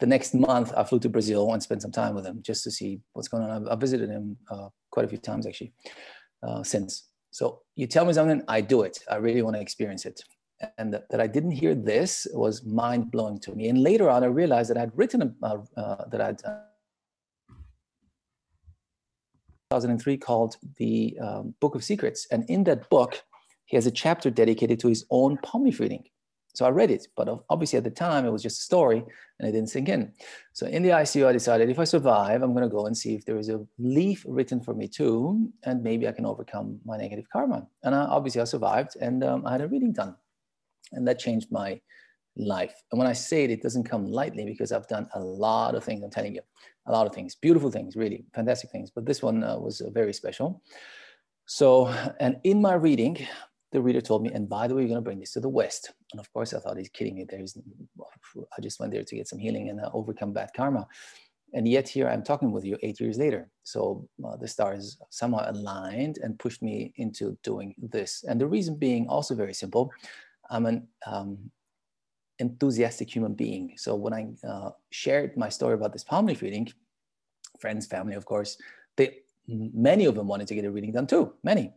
the 0.00 0.06
next 0.06 0.34
month 0.34 0.72
I 0.76 0.82
flew 0.82 0.98
to 1.00 1.08
Brazil 1.08 1.52
and 1.52 1.62
spent 1.62 1.82
some 1.82 1.92
time 1.92 2.14
with 2.14 2.26
him 2.26 2.40
just 2.42 2.64
to 2.64 2.70
see 2.70 3.00
what's 3.12 3.28
going 3.28 3.44
on. 3.44 3.68
I've, 3.68 3.78
visited 3.78 4.08
him 4.08 4.36
uh, 4.50 4.68
quite 4.90 5.04
a 5.04 5.08
few 5.08 5.18
times 5.18 5.46
actually 5.46 5.72
uh, 6.42 6.62
since. 6.62 7.08
So 7.30 7.60
you 7.76 7.86
tell 7.86 8.06
me 8.06 8.14
something, 8.14 8.42
I 8.48 8.62
do 8.62 8.82
it. 8.82 8.98
I 9.10 9.16
really 9.16 9.42
want 9.42 9.56
to 9.56 9.62
experience 9.62 10.06
it. 10.06 10.22
And 10.78 10.92
that, 10.92 11.08
that 11.10 11.20
I 11.20 11.26
didn't 11.26 11.52
hear 11.52 11.74
this 11.74 12.26
was 12.32 12.64
mind 12.64 13.10
blowing 13.10 13.38
to 13.40 13.54
me. 13.54 13.68
And 13.68 13.82
later 13.82 14.10
on, 14.10 14.24
I 14.24 14.26
realized 14.26 14.70
that 14.70 14.78
I'd 14.78 14.96
written 14.96 15.34
uh, 15.42 15.58
uh 15.76 16.04
that 16.10 16.20
I'd. 16.20 16.42
2003 19.70 20.16
called 20.16 20.56
the 20.78 21.16
um, 21.22 21.54
Book 21.60 21.76
of 21.76 21.84
Secrets. 21.84 22.26
And 22.32 22.44
in 22.50 22.64
that 22.64 22.90
book, 22.90 23.22
he 23.66 23.76
has 23.76 23.86
a 23.86 23.90
chapter 23.90 24.28
dedicated 24.28 24.80
to 24.80 24.88
his 24.88 25.06
own 25.10 25.38
palm 25.44 25.64
leaf 25.64 25.78
reading. 25.78 26.02
So 26.52 26.66
I 26.66 26.70
read 26.70 26.90
it, 26.90 27.06
but 27.16 27.28
obviously 27.48 27.76
at 27.76 27.84
the 27.84 27.90
time 27.90 28.26
it 28.26 28.30
was 28.30 28.42
just 28.42 28.60
a 28.60 28.64
story 28.64 29.04
and 29.38 29.48
it 29.48 29.52
didn't 29.52 29.70
sink 29.70 29.88
in. 29.88 30.12
So 30.52 30.66
in 30.66 30.82
the 30.82 30.90
ICU, 30.90 31.26
I 31.26 31.32
decided 31.32 31.70
if 31.70 31.78
I 31.78 31.84
survive, 31.84 32.42
I'm 32.42 32.52
going 32.52 32.68
to 32.68 32.74
go 32.74 32.86
and 32.86 32.96
see 32.96 33.14
if 33.14 33.24
there 33.24 33.38
is 33.38 33.48
a 33.48 33.64
leaf 33.78 34.24
written 34.28 34.60
for 34.60 34.74
me 34.74 34.88
too, 34.88 35.50
and 35.64 35.82
maybe 35.82 36.08
I 36.08 36.12
can 36.12 36.26
overcome 36.26 36.80
my 36.84 36.96
negative 36.96 37.26
karma. 37.32 37.66
And 37.82 37.94
I, 37.94 38.00
obviously 38.02 38.40
I 38.40 38.44
survived 38.44 38.96
and 39.00 39.22
um, 39.22 39.46
I 39.46 39.52
had 39.52 39.60
a 39.60 39.68
reading 39.68 39.92
done. 39.92 40.16
And 40.92 41.06
that 41.06 41.20
changed 41.20 41.52
my 41.52 41.80
life. 42.36 42.74
And 42.90 42.98
when 42.98 43.08
I 43.08 43.12
say 43.12 43.44
it, 43.44 43.50
it 43.50 43.62
doesn't 43.62 43.84
come 43.84 44.06
lightly 44.06 44.44
because 44.44 44.72
I've 44.72 44.88
done 44.88 45.08
a 45.14 45.20
lot 45.20 45.74
of 45.74 45.84
things, 45.84 46.02
I'm 46.02 46.10
telling 46.10 46.34
you, 46.34 46.42
a 46.86 46.92
lot 46.92 47.06
of 47.06 47.14
things, 47.14 47.34
beautiful 47.34 47.70
things, 47.70 47.96
really 47.96 48.24
fantastic 48.34 48.70
things. 48.70 48.90
But 48.90 49.06
this 49.06 49.22
one 49.22 49.44
uh, 49.44 49.56
was 49.56 49.80
uh, 49.80 49.90
very 49.90 50.12
special. 50.12 50.62
So, 51.46 51.88
and 52.20 52.38
in 52.44 52.60
my 52.60 52.74
reading, 52.74 53.26
the 53.72 53.80
reader 53.80 54.00
told 54.00 54.22
me, 54.22 54.30
and 54.32 54.48
by 54.48 54.66
the 54.66 54.74
way, 54.74 54.82
you're 54.82 54.88
going 54.88 54.96
to 54.96 55.02
bring 55.02 55.20
this 55.20 55.32
to 55.32 55.40
the 55.40 55.48
West. 55.48 55.92
And 56.12 56.20
of 56.20 56.32
course, 56.32 56.52
I 56.54 56.58
thought 56.58 56.76
he's 56.76 56.88
kidding 56.88 57.14
me. 57.14 57.24
There's, 57.28 57.56
I 58.56 58.60
just 58.60 58.80
went 58.80 58.92
there 58.92 59.04
to 59.04 59.16
get 59.16 59.28
some 59.28 59.38
healing 59.38 59.68
and 59.68 59.80
uh, 59.80 59.90
overcome 59.92 60.32
bad 60.32 60.50
karma. 60.56 60.86
And 61.52 61.66
yet 61.66 61.88
here 61.88 62.08
I'm 62.08 62.22
talking 62.22 62.52
with 62.52 62.64
you 62.64 62.78
eight 62.82 63.00
years 63.00 63.18
later. 63.18 63.48
So 63.64 64.08
uh, 64.24 64.36
the 64.36 64.46
stars 64.48 64.98
somehow 65.10 65.50
aligned 65.50 66.18
and 66.22 66.38
pushed 66.38 66.62
me 66.62 66.92
into 66.96 67.36
doing 67.42 67.74
this. 67.78 68.24
And 68.28 68.40
the 68.40 68.46
reason 68.46 68.76
being 68.76 69.08
also 69.08 69.34
very 69.34 69.54
simple. 69.54 69.92
I'm 70.48 70.66
an 70.66 70.88
um, 71.06 71.38
enthusiastic 72.38 73.14
human 73.14 73.34
being. 73.34 73.74
So 73.76 73.94
when 73.94 74.12
I 74.12 74.28
uh, 74.46 74.70
shared 74.90 75.36
my 75.36 75.48
story 75.48 75.74
about 75.74 75.92
this 75.92 76.04
palm 76.04 76.26
leaf 76.26 76.42
reading, 76.42 76.68
friends, 77.60 77.86
family, 77.86 78.14
of 78.14 78.24
course, 78.24 78.56
they 78.96 79.18
many 79.48 80.04
of 80.04 80.14
them 80.14 80.28
wanted 80.28 80.46
to 80.48 80.54
get 80.54 80.64
a 80.64 80.70
reading 80.70 80.92
done 80.92 81.06
too. 81.06 81.32
Many. 81.42 81.72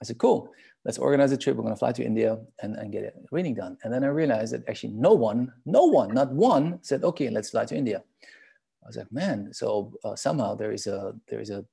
I 0.00 0.04
said, 0.04 0.18
cool 0.18 0.52
let's 0.86 0.98
organize 0.98 1.32
a 1.32 1.36
trip. 1.36 1.56
We're 1.56 1.64
going 1.64 1.74
to 1.74 1.78
fly 1.78 1.92
to 1.92 2.04
India 2.04 2.38
and, 2.62 2.76
and 2.76 2.92
get 2.92 3.02
a 3.02 3.12
reading 3.32 3.54
done. 3.54 3.76
And 3.82 3.92
then 3.92 4.04
I 4.04 4.06
realized 4.06 4.52
that 4.54 4.66
actually 4.68 4.92
no 4.92 5.12
one, 5.12 5.52
no 5.66 5.84
one, 5.84 6.14
not 6.14 6.32
one 6.32 6.78
said, 6.82 7.02
okay, 7.02 7.28
let's 7.28 7.50
fly 7.50 7.64
to 7.64 7.76
India. 7.76 8.02
I 8.22 8.86
was 8.86 8.96
like, 8.96 9.10
man, 9.10 9.52
so 9.52 9.92
uh, 10.04 10.14
somehow 10.14 10.54
there 10.54 10.70
is 10.70 10.86
a, 10.86 11.12
there 11.28 11.40
is 11.40 11.50
a 11.50 11.64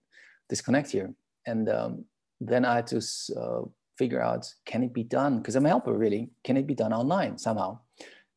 disconnect 0.50 0.90
here. 0.90 1.14
And 1.46 1.70
um, 1.70 2.06
then 2.42 2.66
I 2.66 2.76
had 2.78 2.88
to 2.88 3.02
uh, 3.40 3.62
figure 4.00 4.20
out 4.20 4.52
can 4.66 4.82
it 4.82 4.94
be 4.94 5.04
done? 5.04 5.38
Because 5.38 5.56
I'm 5.56 5.68
a 5.68 5.70
helper, 5.70 5.94
really. 5.94 6.32
Can 6.44 6.58
it 6.58 6.66
be 6.66 6.74
done 6.74 6.92
online 6.92 7.38
somehow? 7.38 7.80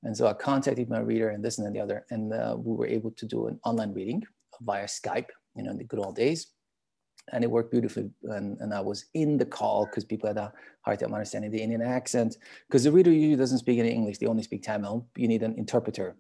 And 0.03 0.15
so 0.15 0.27
I 0.27 0.35
contacted 0.35 0.91
my 0.91 1.01
reader 1.01 1.31
and 1.31 1.43
this 1.43 1.59
and 1.59 1.75
the 1.75 1.81
other, 1.81 2.05
and 2.11 2.33
uh, 2.33 2.55
we 2.59 2.77
were 2.77 2.87
able 2.87 3.13
to 3.13 3.27
do 3.27 3.47
an 3.47 3.59
online 3.65 3.95
reading 3.95 4.23
via 4.61 4.85
Skype, 4.85 5.31
you 5.57 5.63
know, 5.63 5.71
in 5.71 5.79
the 5.79 5.85
good 5.85 5.99
old 5.99 6.17
days. 6.17 6.49
And 7.33 7.43
it 7.43 7.51
worked 7.51 7.73
beautifully. 7.73 8.11
And, 8.25 8.59
and 8.61 8.73
I 8.73 8.81
was 8.81 9.07
in 9.15 9.37
the 9.37 9.45
call 9.45 9.87
because 9.87 10.05
people 10.05 10.29
had 10.29 10.37
a 10.37 10.53
hard 10.83 11.01
time 11.01 11.13
understanding 11.13 11.51
the 11.51 11.63
Indian 11.63 11.83
accent. 11.83 12.37
Because 12.69 12.85
the 12.85 12.93
reader 12.93 13.11
usually 13.11 13.37
doesn't 13.37 13.59
speak 13.59 13.79
any 13.79 13.91
English, 13.91 14.19
they 14.19 14.27
only 14.27 14.43
speak 14.43 14.63
Tamil. 14.63 15.07
You 15.17 15.29
need 15.29 15.43
an 15.43 15.55
interpreter 15.59 16.17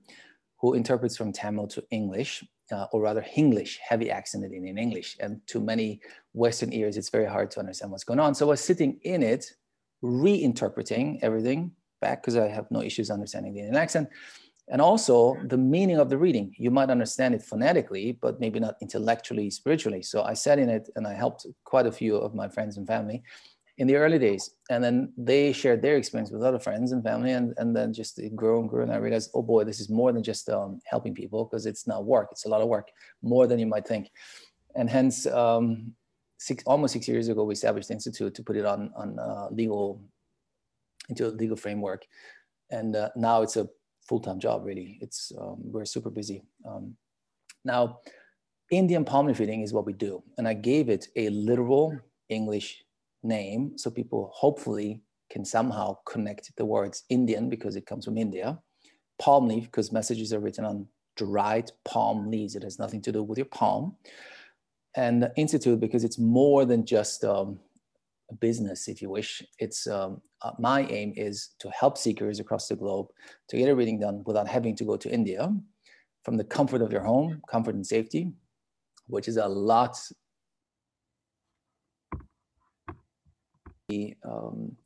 who 0.58 0.74
interprets 0.74 1.16
from 1.16 1.32
Tamil 1.32 1.68
to 1.68 1.84
English, 1.90 2.42
uh, 2.72 2.86
or 2.92 3.02
rather 3.02 3.20
Hinglish, 3.20 3.76
heavy 3.78 4.10
accented 4.10 4.52
in 4.52 4.78
English. 4.78 5.16
And 5.20 5.40
to 5.48 5.60
many 5.60 6.00
Western 6.32 6.72
ears, 6.72 6.96
it's 6.96 7.10
very 7.10 7.26
hard 7.26 7.50
to 7.52 7.60
understand 7.60 7.92
what's 7.92 8.04
going 8.04 8.20
on. 8.20 8.34
So 8.34 8.46
I 8.46 8.50
was 8.50 8.60
sitting 8.60 8.98
in 9.02 9.22
it, 9.22 9.52
reinterpreting 10.02 11.18
everything 11.22 11.72
back 12.00 12.22
because 12.22 12.36
I 12.36 12.48
have 12.48 12.70
no 12.70 12.82
issues 12.82 13.10
understanding 13.10 13.54
the 13.54 13.60
Indian 13.60 13.76
accent. 13.76 14.08
And 14.68 14.80
also 14.80 15.36
the 15.44 15.56
meaning 15.56 15.98
of 15.98 16.10
the 16.10 16.18
reading. 16.18 16.52
You 16.58 16.72
might 16.72 16.90
understand 16.90 17.34
it 17.34 17.42
phonetically, 17.42 18.18
but 18.20 18.40
maybe 18.40 18.58
not 18.58 18.74
intellectually, 18.82 19.48
spiritually. 19.50 20.02
So 20.02 20.22
I 20.24 20.34
sat 20.34 20.58
in 20.58 20.68
it 20.68 20.88
and 20.96 21.06
I 21.06 21.14
helped 21.14 21.46
quite 21.64 21.86
a 21.86 21.92
few 21.92 22.16
of 22.16 22.34
my 22.34 22.48
friends 22.48 22.76
and 22.76 22.86
family 22.86 23.22
in 23.78 23.86
the 23.86 23.94
early 23.96 24.18
days. 24.18 24.50
And 24.70 24.82
then 24.82 25.12
they 25.16 25.52
shared 25.52 25.82
their 25.82 25.96
experience 25.96 26.32
with 26.32 26.42
other 26.42 26.58
friends 26.58 26.90
and 26.90 27.04
family. 27.04 27.32
And, 27.32 27.54
and 27.58 27.76
then 27.76 27.92
just 27.92 28.18
it 28.18 28.34
grew 28.34 28.58
and 28.58 28.68
grew. 28.68 28.82
And 28.82 28.92
I 28.92 28.96
realized, 28.96 29.30
oh 29.34 29.42
boy, 29.42 29.64
this 29.64 29.78
is 29.78 29.88
more 29.88 30.12
than 30.12 30.22
just 30.22 30.48
um, 30.48 30.80
helping 30.84 31.14
people 31.14 31.44
because 31.44 31.66
it's 31.66 31.86
not 31.86 32.04
work. 32.04 32.28
It's 32.32 32.46
a 32.46 32.48
lot 32.48 32.62
of 32.62 32.68
work, 32.68 32.88
more 33.22 33.46
than 33.46 33.60
you 33.60 33.66
might 33.66 33.86
think. 33.86 34.10
And 34.74 34.90
hence, 34.90 35.26
um, 35.26 35.94
six, 36.38 36.64
almost 36.66 36.92
six 36.92 37.06
years 37.06 37.28
ago, 37.28 37.44
we 37.44 37.52
established 37.52 37.88
the 37.88 37.94
Institute 37.94 38.34
to 38.34 38.42
put 38.42 38.56
it 38.56 38.64
on, 38.64 38.90
on 38.96 39.18
uh, 39.18 39.48
legal, 39.50 40.02
into 41.08 41.28
a 41.28 41.30
legal 41.30 41.56
framework. 41.56 42.04
And 42.70 42.96
uh, 42.96 43.10
now 43.14 43.42
it's 43.42 43.56
a 43.56 43.68
full-time 44.08 44.38
job, 44.38 44.64
really. 44.64 44.98
It's, 45.00 45.32
um, 45.38 45.56
we're 45.58 45.84
super 45.84 46.10
busy. 46.10 46.42
Um, 46.68 46.96
now, 47.64 48.00
Indian 48.70 49.04
palm 49.04 49.26
leaf 49.26 49.38
reading 49.38 49.62
is 49.62 49.72
what 49.72 49.86
we 49.86 49.92
do. 49.92 50.22
And 50.38 50.48
I 50.48 50.54
gave 50.54 50.88
it 50.88 51.08
a 51.16 51.28
literal 51.30 51.98
English 52.28 52.84
name 53.22 53.76
so 53.76 53.90
people 53.90 54.30
hopefully 54.34 55.02
can 55.30 55.44
somehow 55.44 55.96
connect 56.06 56.54
the 56.56 56.64
words 56.64 57.04
Indian 57.08 57.48
because 57.48 57.76
it 57.76 57.86
comes 57.86 58.04
from 58.04 58.16
India, 58.16 58.58
palm 59.18 59.48
leaf 59.48 59.64
because 59.64 59.92
messages 59.92 60.32
are 60.32 60.40
written 60.40 60.64
on 60.64 60.86
dried 61.16 61.70
palm 61.84 62.30
leaves. 62.30 62.54
It 62.54 62.62
has 62.62 62.78
nothing 62.78 63.02
to 63.02 63.12
do 63.12 63.22
with 63.22 63.38
your 63.38 63.46
palm. 63.46 63.96
And 64.94 65.30
Institute 65.36 65.80
because 65.80 66.04
it's 66.04 66.18
more 66.18 66.64
than 66.64 66.86
just 66.86 67.24
um, 67.24 67.60
business, 68.34 68.88
if 68.88 69.00
you 69.00 69.10
wish. 69.10 69.42
It's 69.58 69.86
um, 69.86 70.20
uh, 70.42 70.52
my 70.58 70.86
aim 70.86 71.12
is 71.16 71.50
to 71.60 71.70
help 71.70 71.96
seekers 71.96 72.40
across 72.40 72.68
the 72.68 72.76
globe 72.76 73.08
to 73.48 73.56
get 73.56 73.68
a 73.68 73.74
reading 73.74 74.00
done 74.00 74.22
without 74.26 74.48
having 74.48 74.76
to 74.76 74.84
go 74.84 74.96
to 74.96 75.10
India 75.10 75.52
from 76.24 76.36
the 76.36 76.44
comfort 76.44 76.82
of 76.82 76.92
your 76.92 77.02
home, 77.02 77.40
comfort 77.48 77.74
and 77.74 77.86
safety, 77.86 78.32
which 79.06 79.28
is 79.28 79.36
a 79.36 79.46
lot 79.46 79.96
Um, 84.24 84.76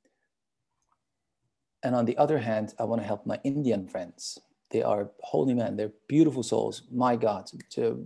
and 1.83 1.95
on 1.95 2.05
the 2.05 2.17
other 2.19 2.39
hand, 2.39 2.75
I 2.79 2.85
want 2.85 3.01
to 3.01 3.07
help 3.07 3.27
my 3.27 3.41
Indian 3.45 3.89
friends. 3.89 4.39
They 4.71 4.83
are 4.83 5.11
holy 5.21 5.55
men. 5.55 5.77
They're 5.77 5.93
beautiful 6.07 6.43
souls. 6.43 6.83
My 6.93 7.17
God, 7.17 7.51
to 7.71 8.05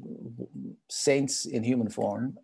saints 0.88 1.46
in 1.46 1.62
human 1.62 1.90
form. 1.90 2.38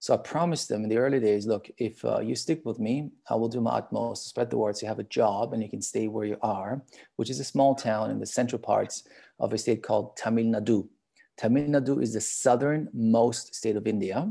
So 0.00 0.14
I 0.14 0.16
promised 0.18 0.68
them 0.68 0.84
in 0.84 0.88
the 0.88 0.98
early 0.98 1.18
days, 1.18 1.46
look, 1.46 1.68
if 1.76 2.04
uh, 2.04 2.20
you 2.20 2.36
stick 2.36 2.64
with 2.64 2.78
me, 2.78 3.10
I 3.28 3.34
will 3.34 3.48
do 3.48 3.60
my 3.60 3.72
utmost 3.78 4.22
to 4.22 4.28
spread 4.28 4.50
the 4.50 4.56
word. 4.56 4.76
So 4.76 4.84
you 4.84 4.88
have 4.88 5.00
a 5.00 5.04
job 5.04 5.52
and 5.52 5.62
you 5.62 5.68
can 5.68 5.82
stay 5.82 6.06
where 6.06 6.24
you 6.24 6.38
are, 6.40 6.82
which 7.16 7.30
is 7.30 7.40
a 7.40 7.44
small 7.44 7.74
town 7.74 8.10
in 8.10 8.20
the 8.20 8.26
central 8.26 8.60
parts 8.60 9.08
of 9.40 9.52
a 9.52 9.58
state 9.58 9.82
called 9.82 10.16
Tamil 10.16 10.46
Nadu. 10.46 10.88
Tamil 11.36 11.64
Nadu 11.64 12.00
is 12.00 12.12
the 12.14 12.20
southernmost 12.20 13.54
state 13.54 13.76
of 13.76 13.86
India, 13.88 14.30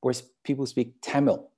where 0.00 0.14
people 0.44 0.64
speak 0.64 0.94
Tamil 1.02 1.50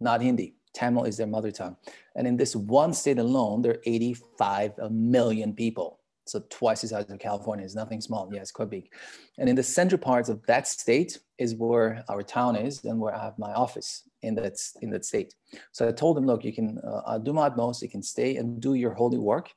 not 0.00 0.20
Hindi. 0.20 0.54
Tamil 0.74 1.04
is 1.04 1.16
their 1.16 1.26
mother 1.26 1.50
tongue. 1.50 1.76
And 2.14 2.26
in 2.26 2.36
this 2.36 2.54
one 2.54 2.92
state 2.92 3.18
alone, 3.18 3.62
there 3.62 3.72
are 3.72 3.82
85 3.84 4.90
million 4.90 5.54
people. 5.54 6.00
So 6.26 6.42
twice 6.50 6.82
the 6.82 6.88
size 6.88 7.08
of 7.08 7.18
California 7.18 7.64
is 7.64 7.74
nothing 7.74 8.00
small. 8.00 8.28
Yeah, 8.32 8.40
it's 8.40 8.50
quite 8.50 8.70
big. 8.70 8.92
And 9.38 9.48
in 9.48 9.56
the 9.56 9.62
central 9.62 9.98
parts 9.98 10.28
of 10.28 10.44
that 10.46 10.66
state 10.66 11.18
is 11.38 11.54
where 11.54 12.04
our 12.08 12.22
town 12.22 12.56
is 12.56 12.84
and 12.84 12.98
where 12.98 13.14
I 13.14 13.22
have 13.22 13.38
my 13.38 13.52
office 13.52 14.02
in 14.22 14.34
that, 14.36 14.58
in 14.82 14.90
that 14.90 15.04
state. 15.04 15.34
So 15.72 15.88
I 15.88 15.92
told 15.92 16.16
them, 16.16 16.26
look, 16.26 16.44
you 16.44 16.52
can 16.52 16.78
uh, 16.84 17.18
do 17.18 17.32
my 17.32 17.46
utmost. 17.46 17.82
You 17.82 17.88
can 17.88 18.02
stay 18.02 18.36
and 18.36 18.60
do 18.60 18.74
your 18.74 18.94
holy 18.94 19.18
work. 19.18 19.50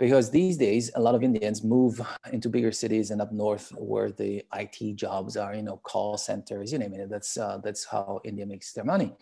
Because 0.00 0.30
these 0.30 0.56
days, 0.56 0.90
a 0.96 1.00
lot 1.00 1.14
of 1.14 1.22
Indians 1.22 1.62
move 1.62 2.00
into 2.32 2.48
bigger 2.48 2.72
cities 2.72 3.12
and 3.12 3.22
up 3.22 3.32
north 3.32 3.72
where 3.78 4.10
the 4.10 4.42
IT 4.54 4.96
jobs 4.96 5.36
are, 5.36 5.54
you 5.54 5.62
know, 5.62 5.76
call 5.84 6.16
centers, 6.18 6.72
you 6.72 6.78
name 6.78 6.94
it. 6.94 7.08
That's, 7.08 7.36
uh, 7.36 7.58
that's 7.62 7.84
how 7.84 8.20
India 8.24 8.44
makes 8.44 8.72
their 8.72 8.84
money 8.84 9.12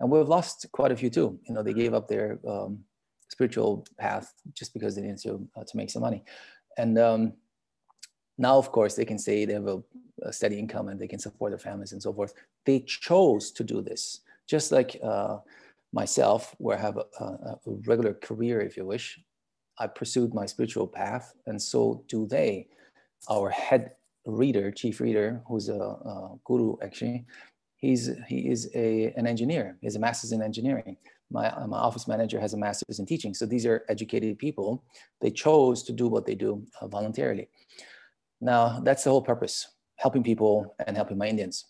and 0.00 0.10
we've 0.10 0.28
lost 0.28 0.66
quite 0.72 0.92
a 0.92 0.96
few 0.96 1.10
too. 1.10 1.38
You 1.48 1.54
know, 1.54 1.62
they 1.62 1.72
gave 1.72 1.94
up 1.94 2.08
their 2.08 2.38
um, 2.48 2.80
spiritual 3.28 3.86
path 3.98 4.32
just 4.52 4.72
because 4.72 4.94
they 4.94 5.02
need 5.02 5.18
to 5.18 5.46
uh, 5.56 5.64
to 5.64 5.76
make 5.76 5.90
some 5.90 6.02
money, 6.02 6.24
and 6.78 6.98
um, 6.98 7.32
now 8.38 8.58
of 8.58 8.72
course 8.72 8.94
they 8.94 9.04
can 9.04 9.18
say 9.18 9.44
they 9.44 9.54
have 9.54 9.66
a, 9.66 9.82
a, 10.22 10.32
steady 10.32 10.58
income 10.58 10.88
and 10.88 11.00
they 11.00 11.08
can 11.08 11.18
support 11.18 11.50
their 11.52 11.58
families 11.58 11.92
and 11.92 12.02
so 12.02 12.12
forth. 12.12 12.34
They 12.66 12.80
chose 12.80 13.50
to 13.52 13.64
do 13.64 13.82
this, 13.82 14.20
just 14.46 14.72
like 14.72 14.98
uh, 15.02 15.38
myself, 15.92 16.54
where 16.58 16.76
I 16.76 16.80
have 16.80 16.96
a, 16.96 17.24
a, 17.24 17.58
regular 17.86 18.14
career, 18.14 18.60
if 18.60 18.76
you 18.76 18.84
wish. 18.84 19.20
I 19.78 19.86
pursued 19.88 20.34
my 20.34 20.46
spiritual 20.46 20.86
path, 20.86 21.34
and 21.46 21.60
so 21.60 22.04
do 22.08 22.26
they. 22.26 22.68
Our 23.28 23.50
head 23.50 23.92
reader, 24.26 24.70
chief 24.70 25.00
reader, 25.00 25.42
who's 25.48 25.68
a, 25.68 25.74
a 25.74 26.38
guru 26.44 26.76
actually, 26.82 27.26
he's 27.76 28.10
he 28.28 28.48
is 28.48 28.70
a, 28.74 29.12
an 29.16 29.26
engineer. 29.26 29.76
He 29.80 29.86
has 29.86 29.96
a 29.96 29.98
master's 29.98 30.32
in 30.32 30.42
engineering. 30.42 30.96
My, 31.30 31.52
my 31.66 31.78
office 31.78 32.06
manager 32.06 32.38
has 32.40 32.54
a 32.54 32.56
master's 32.56 32.98
in 32.98 33.06
teaching. 33.06 33.34
So 33.34 33.46
these 33.46 33.66
are 33.66 33.84
educated 33.88 34.38
people. 34.38 34.84
They 35.20 35.30
chose 35.30 35.82
to 35.84 35.92
do 35.92 36.06
what 36.08 36.26
they 36.26 36.34
do 36.34 36.64
uh, 36.80 36.86
voluntarily. 36.86 37.48
Now, 38.40 38.80
that's 38.80 39.04
the 39.04 39.10
whole 39.10 39.22
purpose, 39.22 39.66
helping 39.96 40.22
people 40.22 40.74
and 40.86 40.96
helping 40.96 41.18
my 41.18 41.26
Indians. 41.26 41.64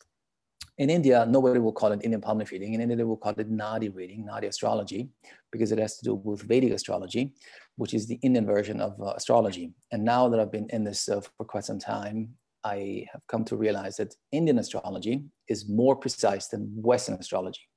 In 0.78 0.90
India, 0.90 1.24
nobody 1.24 1.60
will 1.60 1.72
call 1.72 1.92
it 1.92 2.00
Indian 2.02 2.20
palm 2.20 2.38
reading. 2.38 2.74
In 2.74 2.80
India, 2.80 2.96
they 2.96 3.04
will 3.04 3.16
call 3.16 3.32
it 3.32 3.50
Nadi 3.50 3.94
reading, 3.94 4.26
Nadi 4.28 4.48
astrology, 4.48 5.08
because 5.52 5.70
it 5.70 5.78
has 5.78 5.96
to 5.98 6.04
do 6.04 6.14
with 6.16 6.42
Vedic 6.42 6.72
astrology, 6.72 7.32
which 7.76 7.94
is 7.94 8.08
the 8.08 8.18
Indian 8.22 8.44
version 8.44 8.80
of 8.80 9.00
uh, 9.00 9.12
astrology. 9.14 9.72
And 9.92 10.04
now 10.04 10.28
that 10.28 10.40
I've 10.40 10.50
been 10.50 10.68
in 10.70 10.82
this 10.82 11.08
uh, 11.08 11.20
for 11.36 11.44
quite 11.46 11.64
some 11.64 11.78
time, 11.78 12.30
I 12.64 13.06
have 13.12 13.20
come 13.28 13.44
to 13.44 13.56
realize 13.56 13.98
that 13.98 14.16
Indian 14.32 14.58
astrology 14.58 15.22
is 15.48 15.68
more 15.68 15.94
precise 15.94 16.48
than 16.48 16.72
Western 16.74 17.16
astrology. 17.16 17.68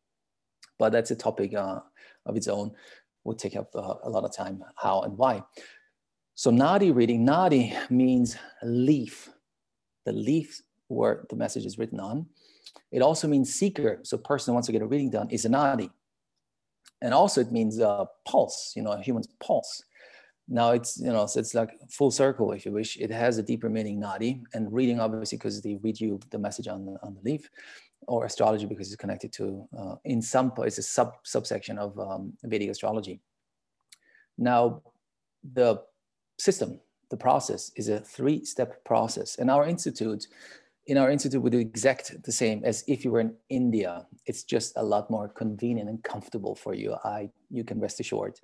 But 0.80 0.92
that's 0.92 1.12
a 1.12 1.16
topic 1.16 1.54
uh, 1.56 1.80
of 2.26 2.36
its 2.36 2.48
own. 2.48 2.72
Would 3.24 3.40
take 3.40 3.56
up 3.56 3.70
uh, 3.76 3.96
a 4.04 4.10
lot 4.10 4.24
of 4.24 4.34
time, 4.34 4.64
how 4.76 5.02
and 5.02 5.18
why. 5.18 5.44
So 6.36 6.52
Nadi 6.52 6.96
reading, 6.96 7.26
Nadi 7.26 7.76
means 7.90 8.38
leaf, 8.64 9.30
the 10.06 10.14
leaf 10.14 10.62
where 10.88 11.26
the 11.30 11.36
message 11.36 11.66
is 11.66 11.78
written 11.78 12.00
on. 12.00 12.28
It 12.92 13.02
also 13.02 13.28
means 13.28 13.54
seeker. 13.54 14.00
So 14.04 14.18
person 14.18 14.52
who 14.52 14.54
wants 14.54 14.68
to 14.68 14.72
get 14.72 14.82
a 14.82 14.88
reading 14.88 15.10
done 15.10 15.30
is 15.30 15.44
a 15.44 15.50
Nadi. 15.50 15.90
And 17.02 17.14
also 17.14 17.42
it 17.42 17.52
means 17.52 17.82
uh, 17.82 18.06
pulse, 18.26 18.74
you 18.76 18.82
know, 18.82 18.92
a 18.92 19.02
human's 19.02 19.28
pulse 19.40 19.84
now 20.48 20.72
it's 20.72 21.00
you 21.00 21.12
know 21.12 21.26
so 21.26 21.40
it's 21.40 21.54
like 21.54 21.72
full 21.90 22.12
circle 22.12 22.52
if 22.54 22.66
you 22.66 22.72
wish 22.72 22.98
it 22.98 23.12
has 23.12 23.38
a 23.38 23.44
deeper 23.44 23.70
meaning 23.70 24.00
nadi 24.00 24.42
and 24.54 24.72
reading 24.72 25.00
obviously 25.00 25.38
because 25.38 25.62
they 25.62 25.76
read 25.84 26.00
you 26.00 26.20
the 26.30 26.40
message 26.40 26.68
on 26.68 26.98
on 27.04 27.16
the 27.16 27.30
leaf 27.30 27.50
or 28.08 28.26
astrology 28.26 28.66
because 28.66 28.88
it's 28.88 28.96
connected 28.96 29.32
to 29.34 29.68
uh, 29.78 29.96
in 30.06 30.22
some 30.22 30.52
it's 30.60 30.78
a 30.78 30.84
sub 30.84 31.14
subsection 31.24 31.78
of 31.78 31.98
um, 32.00 32.34
vedic 32.44 32.70
astrology. 32.70 33.20
Now 34.38 34.82
the 35.54 35.82
system 36.40 36.80
the 37.10 37.18
process 37.18 37.72
is 37.76 37.90
a 37.90 38.00
three 38.00 38.44
step 38.44 38.84
process. 38.84 39.38
And 39.38 39.50
our 39.50 39.66
institute 39.66 40.28
in 40.88 40.98
our 40.98 41.12
institute 41.12 41.42
we 41.42 41.50
do 41.50 41.60
exact 41.60 42.24
the 42.24 42.32
same 42.32 42.64
as 42.64 42.84
if 42.88 43.04
you 43.04 43.12
were 43.12 43.20
in 43.20 43.34
india. 43.50 44.06
It's 44.26 44.44
just 44.44 44.74
a 44.78 44.84
lot 44.84 45.10
more 45.10 45.28
convenient 45.28 45.90
and 45.90 46.02
comfortable 46.04 46.56
for 46.56 46.74
you. 46.74 46.96
I 47.04 47.30
you 47.50 47.64
can 47.64 47.80
rest 47.80 48.00
assured. 48.00 48.40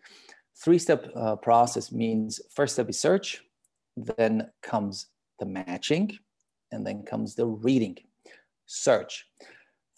Three-step 0.55 1.11
uh, 1.15 1.35
process 1.37 1.91
means 1.91 2.39
first 2.53 2.73
step 2.75 2.87
is 2.89 2.99
search, 2.99 3.41
then 3.97 4.51
comes 4.61 5.07
the 5.39 5.47
matching, 5.47 6.15
and 6.71 6.85
then 6.85 7.03
comes 7.03 7.33
the 7.33 7.47
reading. 7.47 7.97
Search. 8.65 9.25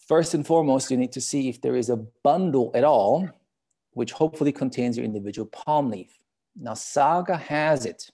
First 0.06 0.34
and 0.34 0.46
foremost, 0.46 0.90
you 0.90 0.96
need 0.96 1.12
to 1.12 1.20
see 1.20 1.48
if 1.48 1.60
there 1.60 1.76
is 1.76 1.90
a 1.90 2.04
bundle 2.22 2.70
at 2.74 2.84
all, 2.84 3.28
which 3.92 4.12
hopefully 4.12 4.52
contains 4.52 4.96
your 4.96 5.04
individual 5.04 5.46
palm 5.46 5.90
leaf. 5.90 6.18
Now, 6.54 6.74
Saga 6.74 7.36
has 7.36 7.86
it 7.86 8.10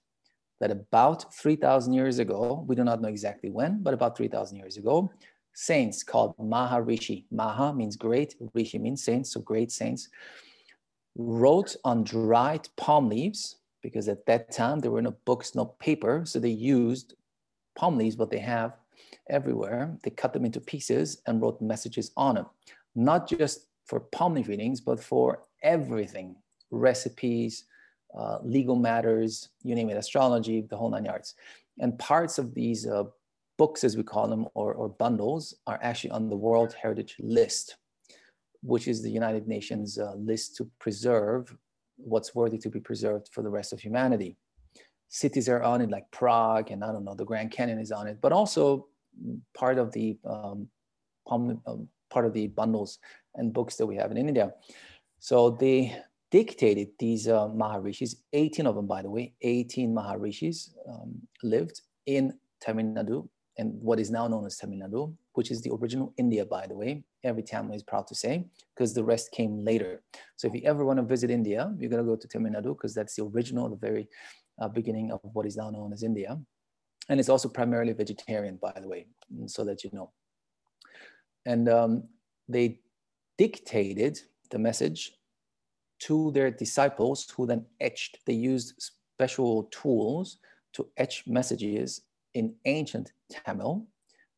that 0.60 0.70
about 0.70 1.34
3,000 1.34 1.92
years 1.92 2.18
ago, 2.18 2.64
we 2.66 2.76
do 2.76 2.84
not 2.84 3.02
know 3.02 3.08
exactly 3.08 3.50
when, 3.50 3.82
but 3.82 3.94
about 3.94 4.16
3,000 4.16 4.56
years 4.56 4.76
ago, 4.76 5.12
saints 5.54 6.02
called 6.02 6.36
Maharishi. 6.38 7.24
Maha 7.30 7.74
means 7.74 7.96
great, 7.96 8.36
Rishi 8.54 8.78
means 8.78 9.04
saints, 9.04 9.32
so 9.32 9.40
great 9.40 9.70
saints, 9.70 10.08
wrote 11.16 11.76
on 11.84 12.04
dried 12.04 12.68
palm 12.76 13.08
leaves, 13.08 13.56
because 13.82 14.08
at 14.08 14.24
that 14.26 14.50
time 14.52 14.78
there 14.78 14.92
were 14.92 15.02
no 15.02 15.16
books, 15.24 15.54
no 15.54 15.66
paper, 15.66 16.22
so 16.24 16.38
they 16.38 16.48
used 16.48 17.14
palm 17.74 17.98
leaves, 17.98 18.16
what 18.16 18.30
they 18.30 18.38
have 18.38 18.72
everywhere. 19.28 19.96
They 20.02 20.10
cut 20.10 20.32
them 20.32 20.44
into 20.44 20.60
pieces 20.60 21.22
and 21.26 21.40
wrote 21.40 21.60
messages 21.60 22.10
on 22.16 22.36
them, 22.36 22.46
not 22.94 23.28
just 23.28 23.66
for 23.84 24.00
palm 24.00 24.34
readings, 24.34 24.80
but 24.80 25.00
for 25.00 25.42
everything 25.62 26.36
recipes, 26.70 27.64
uh, 28.18 28.38
legal 28.42 28.76
matters, 28.76 29.50
you 29.62 29.74
name 29.74 29.90
it, 29.90 29.96
astrology, 29.96 30.62
the 30.62 30.76
whole 30.76 30.90
nine 30.90 31.04
yards. 31.04 31.34
And 31.78 31.98
parts 31.98 32.38
of 32.38 32.54
these 32.54 32.86
uh, 32.86 33.04
books, 33.58 33.84
as 33.84 33.96
we 33.96 34.02
call 34.02 34.28
them, 34.28 34.46
or, 34.54 34.74
or 34.74 34.88
bundles, 34.88 35.54
are 35.66 35.78
actually 35.82 36.10
on 36.10 36.28
the 36.28 36.36
World 36.36 36.74
Heritage 36.80 37.16
List, 37.20 37.76
which 38.62 38.88
is 38.88 39.02
the 39.02 39.10
United 39.10 39.48
Nations 39.48 39.98
uh, 39.98 40.14
list 40.14 40.56
to 40.56 40.70
preserve 40.78 41.56
what's 41.96 42.34
worthy 42.34 42.58
to 42.58 42.68
be 42.68 42.80
preserved 42.80 43.28
for 43.32 43.42
the 43.42 43.50
rest 43.50 43.72
of 43.72 43.80
humanity. 43.80 44.36
Cities 45.08 45.48
are 45.48 45.62
on 45.62 45.80
it, 45.80 45.90
like 45.90 46.10
Prague, 46.10 46.70
and 46.70 46.82
I 46.82 46.92
don't 46.92 47.04
know, 47.04 47.14
the 47.14 47.24
Grand 47.24 47.50
Canyon 47.50 47.78
is 47.78 47.92
on 47.92 48.06
it, 48.06 48.18
but 48.20 48.32
also 48.32 48.88
part 49.54 49.78
of 49.78 49.92
the 49.92 50.16
um, 50.24 50.68
um, 51.30 51.88
part 52.10 52.26
of 52.26 52.32
the 52.32 52.48
bundles 52.48 52.98
and 53.34 53.52
books 53.52 53.76
that 53.76 53.86
we 53.86 53.96
have 53.96 54.10
in 54.10 54.16
India. 54.16 54.52
So 55.18 55.50
they 55.50 55.96
dictated 56.30 56.88
these 56.98 57.28
uh, 57.28 57.48
Maharishis, 57.48 58.16
18 58.32 58.66
of 58.66 58.74
them, 58.74 58.86
by 58.86 59.02
the 59.02 59.10
way, 59.10 59.34
18 59.42 59.94
Maharishis 59.94 60.74
um, 60.88 61.14
lived 61.42 61.80
in 62.06 62.32
Tamil 62.60 62.86
Nadu 62.86 63.28
and 63.58 63.74
what 63.80 64.00
is 64.00 64.10
now 64.10 64.26
known 64.26 64.46
as 64.46 64.56
Tamil 64.56 64.80
Nadu, 64.80 65.14
which 65.34 65.50
is 65.50 65.60
the 65.60 65.70
original 65.72 66.12
India, 66.16 66.44
by 66.44 66.66
the 66.66 66.74
way. 66.74 67.04
Every 67.22 67.42
Tamil 67.42 67.74
is 67.74 67.82
proud 67.82 68.06
to 68.08 68.14
say, 68.14 68.46
because 68.74 68.94
the 68.94 69.04
rest 69.04 69.30
came 69.30 69.62
later. 69.62 70.02
So 70.36 70.48
if 70.48 70.54
you 70.54 70.62
ever 70.64 70.84
want 70.84 70.98
to 70.98 71.04
visit 71.04 71.30
India, 71.30 71.72
you're 71.78 71.90
going 71.90 72.02
to 72.02 72.08
go 72.08 72.16
to 72.16 72.28
Tamil 72.28 72.52
Nadu 72.52 72.74
because 72.76 72.94
that's 72.94 73.14
the 73.14 73.24
original, 73.24 73.68
the 73.68 73.76
very 73.76 74.08
uh, 74.60 74.68
beginning 74.68 75.12
of 75.12 75.20
what 75.22 75.46
is 75.46 75.56
now 75.56 75.70
known 75.70 75.92
as 75.92 76.02
India. 76.02 76.38
And 77.08 77.18
it's 77.18 77.28
also 77.28 77.48
primarily 77.48 77.92
vegetarian, 77.92 78.58
by 78.60 78.72
the 78.80 78.88
way, 78.88 79.06
so 79.46 79.64
that 79.64 79.82
you 79.84 79.90
know. 79.92 80.10
And 81.44 81.68
um, 81.68 82.04
they 82.48 82.78
dictated 83.38 84.20
the 84.50 84.58
message 84.58 85.12
to 86.00 86.30
their 86.32 86.50
disciples 86.50 87.28
who 87.36 87.46
then 87.46 87.64
etched, 87.80 88.18
they 88.26 88.34
used 88.34 88.74
special 89.14 89.64
tools 89.64 90.38
to 90.74 90.88
etch 90.96 91.24
messages 91.26 92.02
in 92.34 92.54
ancient 92.64 93.12
Tamil. 93.30 93.86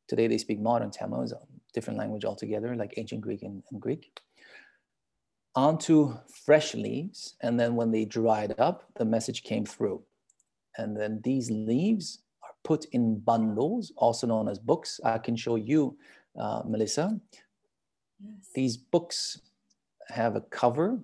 Today 0.09 0.27
they 0.27 0.39
speak 0.39 0.61
modern 0.61 0.91
Tamil, 0.91 1.23
is 1.23 1.33
a 1.33 1.41
different 1.73 1.99
language 1.99 2.25
altogether, 2.25 2.77
like 2.77 2.95
ancient 2.97 3.21
Greek 3.21 3.43
and, 3.43 3.63
and 3.71 3.81
Greek, 3.81 4.21
onto 5.55 6.15
fresh 6.45 6.75
leaves. 6.75 7.37
And 7.43 7.59
then 7.59 7.77
when 7.77 7.91
they 7.91 8.05
dried 8.05 8.59
up, 8.59 8.85
the 8.97 9.05
message 9.05 9.43
came 9.43 9.65
through. 9.65 10.03
And 10.77 10.97
then 10.97 11.21
these 11.23 11.51
leaves 11.51 12.24
put 12.65 12.87
in 12.87 13.21
bundles, 13.21 13.93
also 13.97 14.27
known 14.27 14.49
as 14.49 14.59
books. 14.59 15.01
I 15.05 15.19
can 15.19 15.37
show 15.37 15.57
you, 15.57 15.97
uh, 16.39 16.63
Melissa. 16.67 17.21
Yes. 18.21 18.49
These 18.55 18.77
books 18.77 19.41
have 20.09 20.35
a 20.37 20.41
cover 20.41 20.99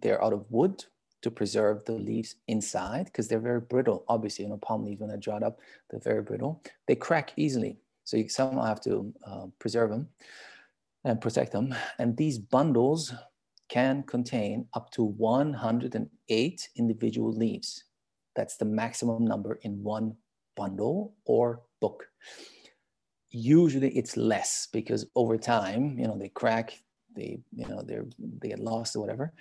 they're 0.00 0.22
out 0.22 0.32
of 0.32 0.44
wood 0.50 0.84
to 1.22 1.30
preserve 1.30 1.84
the 1.84 1.92
leaves 1.92 2.36
inside 2.46 3.06
because 3.06 3.28
they're 3.28 3.40
very 3.40 3.60
brittle. 3.60 4.04
Obviously, 4.08 4.44
you 4.44 4.50
know, 4.50 4.56
palm 4.58 4.84
leaves 4.84 5.00
when 5.00 5.08
they're 5.08 5.18
dried 5.18 5.42
up, 5.42 5.58
they're 5.90 6.00
very 6.00 6.22
brittle. 6.22 6.62
They 6.86 6.94
crack 6.94 7.32
easily, 7.36 7.78
so 8.04 8.16
you 8.16 8.28
somehow 8.28 8.64
have 8.64 8.80
to 8.82 9.12
uh, 9.26 9.46
preserve 9.58 9.90
them 9.90 10.08
and 11.04 11.20
protect 11.20 11.52
them. 11.52 11.74
And 11.98 12.16
these 12.16 12.38
bundles 12.38 13.12
can 13.68 14.02
contain 14.04 14.66
up 14.74 14.90
to 14.92 15.02
108 15.02 16.68
individual 16.76 17.32
leaves. 17.32 17.84
That's 18.38 18.56
the 18.56 18.66
maximum 18.66 19.24
number 19.24 19.58
in 19.62 19.82
one 19.82 20.14
bundle 20.56 21.16
or 21.24 21.62
book. 21.80 22.06
Usually 23.30 23.90
it's 23.98 24.16
less 24.16 24.68
because 24.72 25.06
over 25.16 25.36
time, 25.36 25.98
you 25.98 26.06
know, 26.06 26.16
they 26.16 26.28
crack, 26.28 26.72
they, 27.16 27.40
you 27.52 27.66
know, 27.66 27.82
they're, 27.82 28.06
they 28.40 28.50
get 28.50 28.60
lost 28.60 28.94
or 28.94 29.00
whatever. 29.00 29.32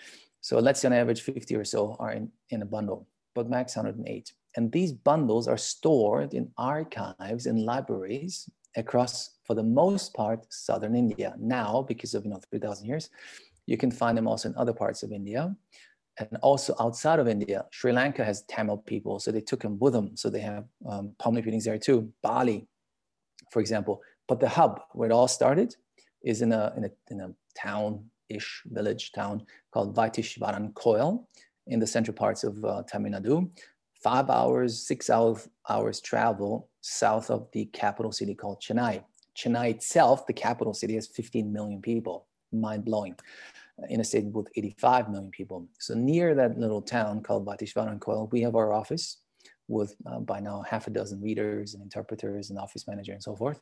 So 0.41 0.57
let's 0.57 0.79
say 0.81 0.87
on 0.87 0.93
average 0.93 1.21
50 1.21 1.55
or 1.55 1.63
so 1.63 1.95
are 1.99 2.13
in, 2.13 2.31
in 2.49 2.63
a 2.63 2.65
bundle, 2.65 3.07
but 3.35 3.47
max 3.47 3.75
108. 3.75 4.33
And 4.55 4.71
these 4.71 4.93
bundles 4.93 5.47
are 5.47 5.59
stored 5.59 6.33
in 6.33 6.49
archives 6.57 7.45
and 7.45 7.59
libraries 7.63 8.49
across, 8.75 9.37
for 9.43 9.53
the 9.53 9.61
most 9.61 10.15
part, 10.15 10.51
southern 10.51 10.95
India. 10.95 11.35
Now, 11.37 11.85
because 11.87 12.15
of 12.15 12.25
you 12.25 12.31
know 12.31 12.41
3,000 12.49 12.87
years, 12.87 13.11
you 13.67 13.77
can 13.77 13.91
find 13.91 14.17
them 14.17 14.27
also 14.27 14.49
in 14.49 14.55
other 14.55 14.73
parts 14.73 15.03
of 15.03 15.11
India. 15.11 15.55
And 16.19 16.37
also 16.41 16.75
outside 16.79 17.19
of 17.19 17.27
India, 17.27 17.65
Sri 17.71 17.91
Lanka 17.91 18.25
has 18.25 18.43
Tamil 18.43 18.77
people, 18.77 19.19
so 19.19 19.31
they 19.31 19.41
took 19.41 19.61
them 19.61 19.77
with 19.79 19.93
them. 19.93 20.17
So 20.17 20.29
they 20.29 20.39
have 20.39 20.65
um, 20.89 21.13
palm 21.19 21.35
leaf 21.35 21.45
readings 21.45 21.65
there 21.65 21.77
too. 21.77 22.11
Bali, 22.23 22.67
for 23.51 23.59
example. 23.59 24.01
But 24.27 24.39
the 24.39 24.49
hub 24.49 24.81
where 24.93 25.09
it 25.09 25.13
all 25.13 25.27
started 25.27 25.75
is 26.23 26.41
in 26.41 26.51
a, 26.51 26.73
in 26.75 26.85
a, 26.85 26.89
in 27.11 27.21
a 27.21 27.29
town 27.57 28.05
ish 28.29 28.63
village 28.65 29.11
town 29.13 29.45
called 29.71 29.95
Vaitheeswaran 29.95 30.73
Koil 30.73 31.25
in 31.67 31.79
the 31.79 31.87
central 31.87 32.15
parts 32.15 32.43
of 32.43 32.63
uh, 32.65 32.83
Tamil 32.87 33.13
Nadu. 33.13 33.49
Five 34.03 34.29
hours, 34.29 34.85
six 34.85 35.09
hours, 35.09 35.47
hours 35.69 36.01
travel 36.01 36.69
south 36.81 37.29
of 37.29 37.47
the 37.51 37.65
capital 37.65 38.11
city 38.11 38.33
called 38.33 38.61
Chennai. 38.61 39.03
Chennai 39.35 39.69
itself, 39.69 40.25
the 40.25 40.33
capital 40.33 40.73
city, 40.73 40.95
has 40.95 41.07
15 41.07 41.51
million 41.51 41.81
people. 41.81 42.25
Mind 42.51 42.85
blowing. 42.85 43.15
In 43.89 43.99
a 43.99 44.03
state 44.03 44.25
with 44.25 44.47
85 44.55 45.09
million 45.09 45.29
people. 45.29 45.67
So 45.77 45.93
near 45.93 46.33
that 46.33 46.57
little 46.57 46.81
town 46.81 47.21
called 47.21 47.45
Vaitheeswaran 47.45 47.99
Koil, 47.99 48.31
we 48.31 48.41
have 48.41 48.55
our 48.55 48.73
office 48.73 49.21
with 49.67 49.95
uh, 50.05 50.19
by 50.19 50.39
now 50.39 50.63
half 50.67 50.87
a 50.87 50.89
dozen 50.89 51.21
readers 51.21 51.73
and 51.73 51.83
interpreters 51.83 52.49
and 52.49 52.57
office 52.57 52.87
manager 52.87 53.11
and 53.11 53.21
so 53.21 53.35
forth. 53.35 53.61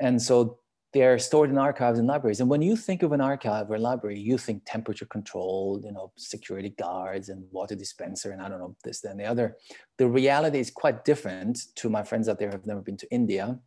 And 0.00 0.20
so 0.20 0.58
they're 0.92 1.18
stored 1.18 1.48
in 1.48 1.56
archives 1.56 1.98
and 1.98 2.06
libraries. 2.06 2.40
And 2.40 2.50
when 2.50 2.60
you 2.60 2.76
think 2.76 3.02
of 3.02 3.12
an 3.12 3.20
archive 3.20 3.70
or 3.70 3.78
library, 3.78 4.18
you 4.18 4.36
think 4.36 4.62
temperature 4.66 5.06
controlled, 5.06 5.84
you 5.84 5.92
know, 5.92 6.12
security 6.18 6.70
guards 6.78 7.30
and 7.30 7.44
water 7.50 7.74
dispenser 7.74 8.32
and 8.32 8.42
I 8.42 8.48
don't 8.48 8.58
know, 8.58 8.76
this, 8.84 9.00
then 9.00 9.16
the 9.16 9.24
other. 9.24 9.56
The 9.96 10.06
reality 10.06 10.58
is 10.58 10.70
quite 10.70 11.04
different 11.04 11.58
to 11.76 11.88
my 11.88 12.02
friends 12.02 12.28
out 12.28 12.38
there 12.38 12.48
who 12.48 12.56
have 12.56 12.66
never 12.66 12.82
been 12.82 12.98
to 12.98 13.10
India. 13.10 13.58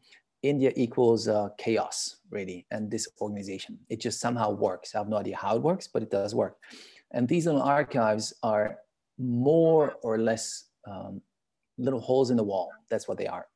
India 0.49 0.71
equals 0.75 1.27
uh, 1.27 1.49
chaos, 1.57 2.17
really, 2.29 2.65
and 2.71 2.89
disorganization. 2.89 3.77
It 3.89 3.99
just 3.99 4.19
somehow 4.19 4.51
works. 4.51 4.93
I 4.93 4.99
have 4.99 5.09
no 5.09 5.17
idea 5.17 5.37
how 5.37 5.55
it 5.55 5.61
works, 5.61 5.87
but 5.87 6.03
it 6.03 6.11
does 6.11 6.35
work. 6.35 6.57
And 7.11 7.27
these 7.27 7.45
little 7.45 7.61
archives 7.61 8.33
are 8.43 8.77
more 9.17 9.93
or 10.01 10.17
less 10.17 10.65
um, 10.87 11.21
little 11.77 11.99
holes 11.99 12.31
in 12.31 12.37
the 12.37 12.43
wall. 12.43 12.71
That's 12.89 13.07
what 13.07 13.17
they 13.17 13.27
are. 13.27 13.47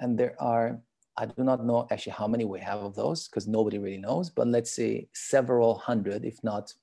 And 0.00 0.18
there 0.18 0.34
are 0.40 0.78
I 1.18 1.24
do 1.24 1.44
not 1.44 1.64
know 1.64 1.86
actually 1.90 2.12
how 2.12 2.28
many 2.28 2.44
we 2.44 2.60
have 2.60 2.80
of 2.80 2.94
those 2.94 3.26
because 3.26 3.48
nobody 3.48 3.78
really 3.78 3.96
knows, 3.96 4.28
but 4.28 4.46
let's 4.48 4.70
say 4.70 5.08
several 5.14 5.74
hundred, 5.78 6.26
if 6.26 6.44
not 6.44 6.74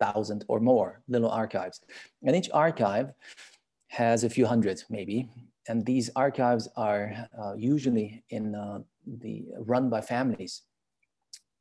thousand 0.00 0.44
or 0.48 0.58
more 0.58 1.02
little 1.08 1.30
archives. 1.30 1.80
And 2.24 2.34
each 2.34 2.50
archive 2.52 3.12
has 3.88 4.24
a 4.24 4.30
few 4.30 4.46
hundred 4.46 4.82
maybe. 4.90 5.28
And 5.68 5.84
these 5.84 6.10
archives 6.16 6.68
are 6.76 7.28
uh, 7.38 7.54
usually 7.54 8.24
in 8.30 8.54
uh, 8.54 8.80
the 9.06 9.44
run 9.58 9.90
by 9.90 10.00
families. 10.00 10.62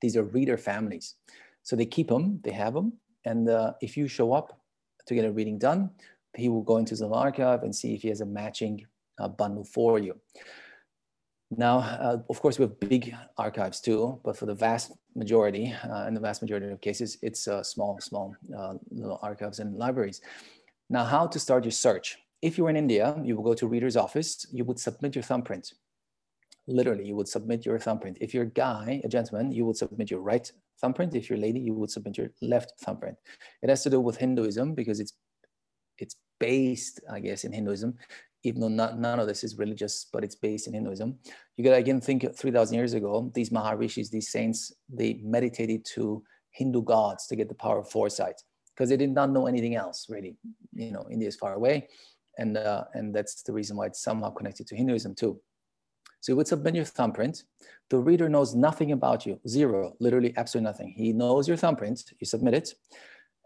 These 0.01 0.15
are 0.15 0.23
reader 0.23 0.57
families. 0.57 1.15
So 1.63 1.75
they 1.75 1.85
keep 1.85 2.07
them, 2.07 2.39
they 2.43 2.51
have 2.51 2.73
them. 2.73 2.93
And 3.25 3.49
uh, 3.49 3.73
if 3.81 3.97
you 3.97 4.07
show 4.07 4.33
up 4.33 4.59
to 5.07 5.15
get 5.15 5.25
a 5.25 5.31
reading 5.31 5.57
done, 5.57 5.91
he 6.35 6.47
will 6.47 6.61
go 6.61 6.77
into 6.77 6.95
the 6.95 7.09
archive 7.09 7.63
and 7.63 7.75
see 7.75 7.93
if 7.93 8.01
he 8.01 8.07
has 8.07 8.21
a 8.21 8.25
matching 8.25 8.85
uh, 9.19 9.27
bundle 9.27 9.65
for 9.65 9.99
you. 9.99 10.15
Now, 11.51 11.79
uh, 11.79 12.17
of 12.29 12.41
course, 12.41 12.59
we 12.59 12.63
have 12.63 12.79
big 12.79 13.13
archives 13.37 13.81
too, 13.81 14.21
but 14.23 14.37
for 14.37 14.45
the 14.45 14.53
vast 14.53 14.93
majority, 15.15 15.73
uh, 15.83 16.05
in 16.07 16.13
the 16.13 16.19
vast 16.19 16.41
majority 16.41 16.69
of 16.71 16.79
cases, 16.79 17.17
it's 17.23 17.47
small, 17.63 17.99
small 17.99 18.35
little 18.91 19.19
archives 19.23 19.59
and 19.59 19.75
libraries. 19.75 20.21
Now, 20.89 21.03
how 21.05 21.25
to 21.27 21.39
start 21.39 21.65
your 21.65 21.71
search? 21.71 22.19
If 22.41 22.57
you 22.57 22.63
were 22.63 22.69
in 22.69 22.77
India, 22.77 23.19
you 23.23 23.35
would 23.35 23.43
go 23.43 23.53
to 23.53 23.67
reader's 23.67 23.97
office, 23.97 24.45
you 24.51 24.63
would 24.65 24.79
submit 24.79 25.15
your 25.15 25.23
thumbprint. 25.23 25.73
Literally, 26.67 27.05
you 27.05 27.15
would 27.15 27.27
submit 27.27 27.65
your 27.65 27.79
thumbprint. 27.79 28.17
If 28.21 28.33
you're 28.33 28.43
a 28.43 28.47
guy, 28.65 29.01
a 29.03 29.07
gentleman, 29.07 29.51
you 29.51 29.65
would 29.65 29.77
submit 29.77 30.11
your 30.11 30.21
right 30.21 30.51
thumbprint. 30.79 31.15
If 31.15 31.29
you're 31.29 31.39
a 31.39 31.41
lady, 31.41 31.59
you 31.59 31.73
would 31.73 31.89
submit 31.89 32.17
your 32.17 32.31
left 32.41 32.73
thumbprint. 32.79 33.17
It 33.61 33.69
has 33.69 33.83
to 33.83 33.89
do 33.89 33.99
with 33.99 34.17
Hinduism 34.17 34.75
because 34.75 34.99
it's 34.99 35.13
it's 35.97 36.15
based, 36.39 37.01
I 37.11 37.19
guess, 37.19 37.43
in 37.43 37.51
Hinduism 37.51 37.97
even 38.43 38.61
though 38.61 38.69
not, 38.69 38.97
none 38.97 39.19
of 39.19 39.27
this 39.27 39.43
is 39.43 39.57
religious, 39.57 40.07
but 40.11 40.23
it's 40.23 40.35
based 40.35 40.67
in 40.67 40.73
Hinduism. 40.73 41.17
You 41.57 41.63
got 41.63 41.71
to 41.71 41.77
again 41.77 41.99
think 41.99 42.25
3,000 42.35 42.75
years 42.75 42.93
ago, 42.93 43.31
these 43.33 43.49
Maharishis, 43.49 44.09
these 44.09 44.29
saints, 44.29 44.73
they 44.87 45.19
meditated 45.23 45.85
to 45.95 46.23
Hindu 46.51 46.83
gods 46.83 47.27
to 47.27 47.35
get 47.35 47.49
the 47.49 47.55
power 47.55 47.79
of 47.79 47.89
foresight 47.89 48.41
because 48.73 48.89
they 48.89 48.97
did 48.97 49.11
not 49.11 49.31
know 49.31 49.47
anything 49.47 49.75
else 49.75 50.07
really. 50.09 50.37
You 50.73 50.91
know, 50.91 51.05
India 51.11 51.27
is 51.27 51.35
far 51.35 51.53
away. 51.53 51.89
And, 52.39 52.57
uh, 52.57 52.85
and 52.95 53.13
that's 53.13 53.43
the 53.43 53.53
reason 53.53 53.77
why 53.77 53.87
it's 53.87 54.01
somehow 54.01 54.31
connected 54.31 54.65
to 54.67 54.75
Hinduism 54.75 55.13
too. 55.13 55.39
So 56.21 56.31
you 56.31 56.37
would 56.37 56.47
submit 56.47 56.75
your 56.75 56.85
thumbprint. 56.85 57.43
The 57.89 57.97
reader 57.97 58.27
knows 58.29 58.55
nothing 58.55 58.91
about 58.91 59.25
you, 59.25 59.39
zero, 59.47 59.93
literally 59.99 60.33
absolutely 60.37 60.69
nothing. 60.71 60.93
He 60.95 61.13
knows 61.13 61.47
your 61.47 61.57
thumbprint, 61.57 61.97
you 62.19 62.25
submit 62.25 62.53
it. 62.53 62.73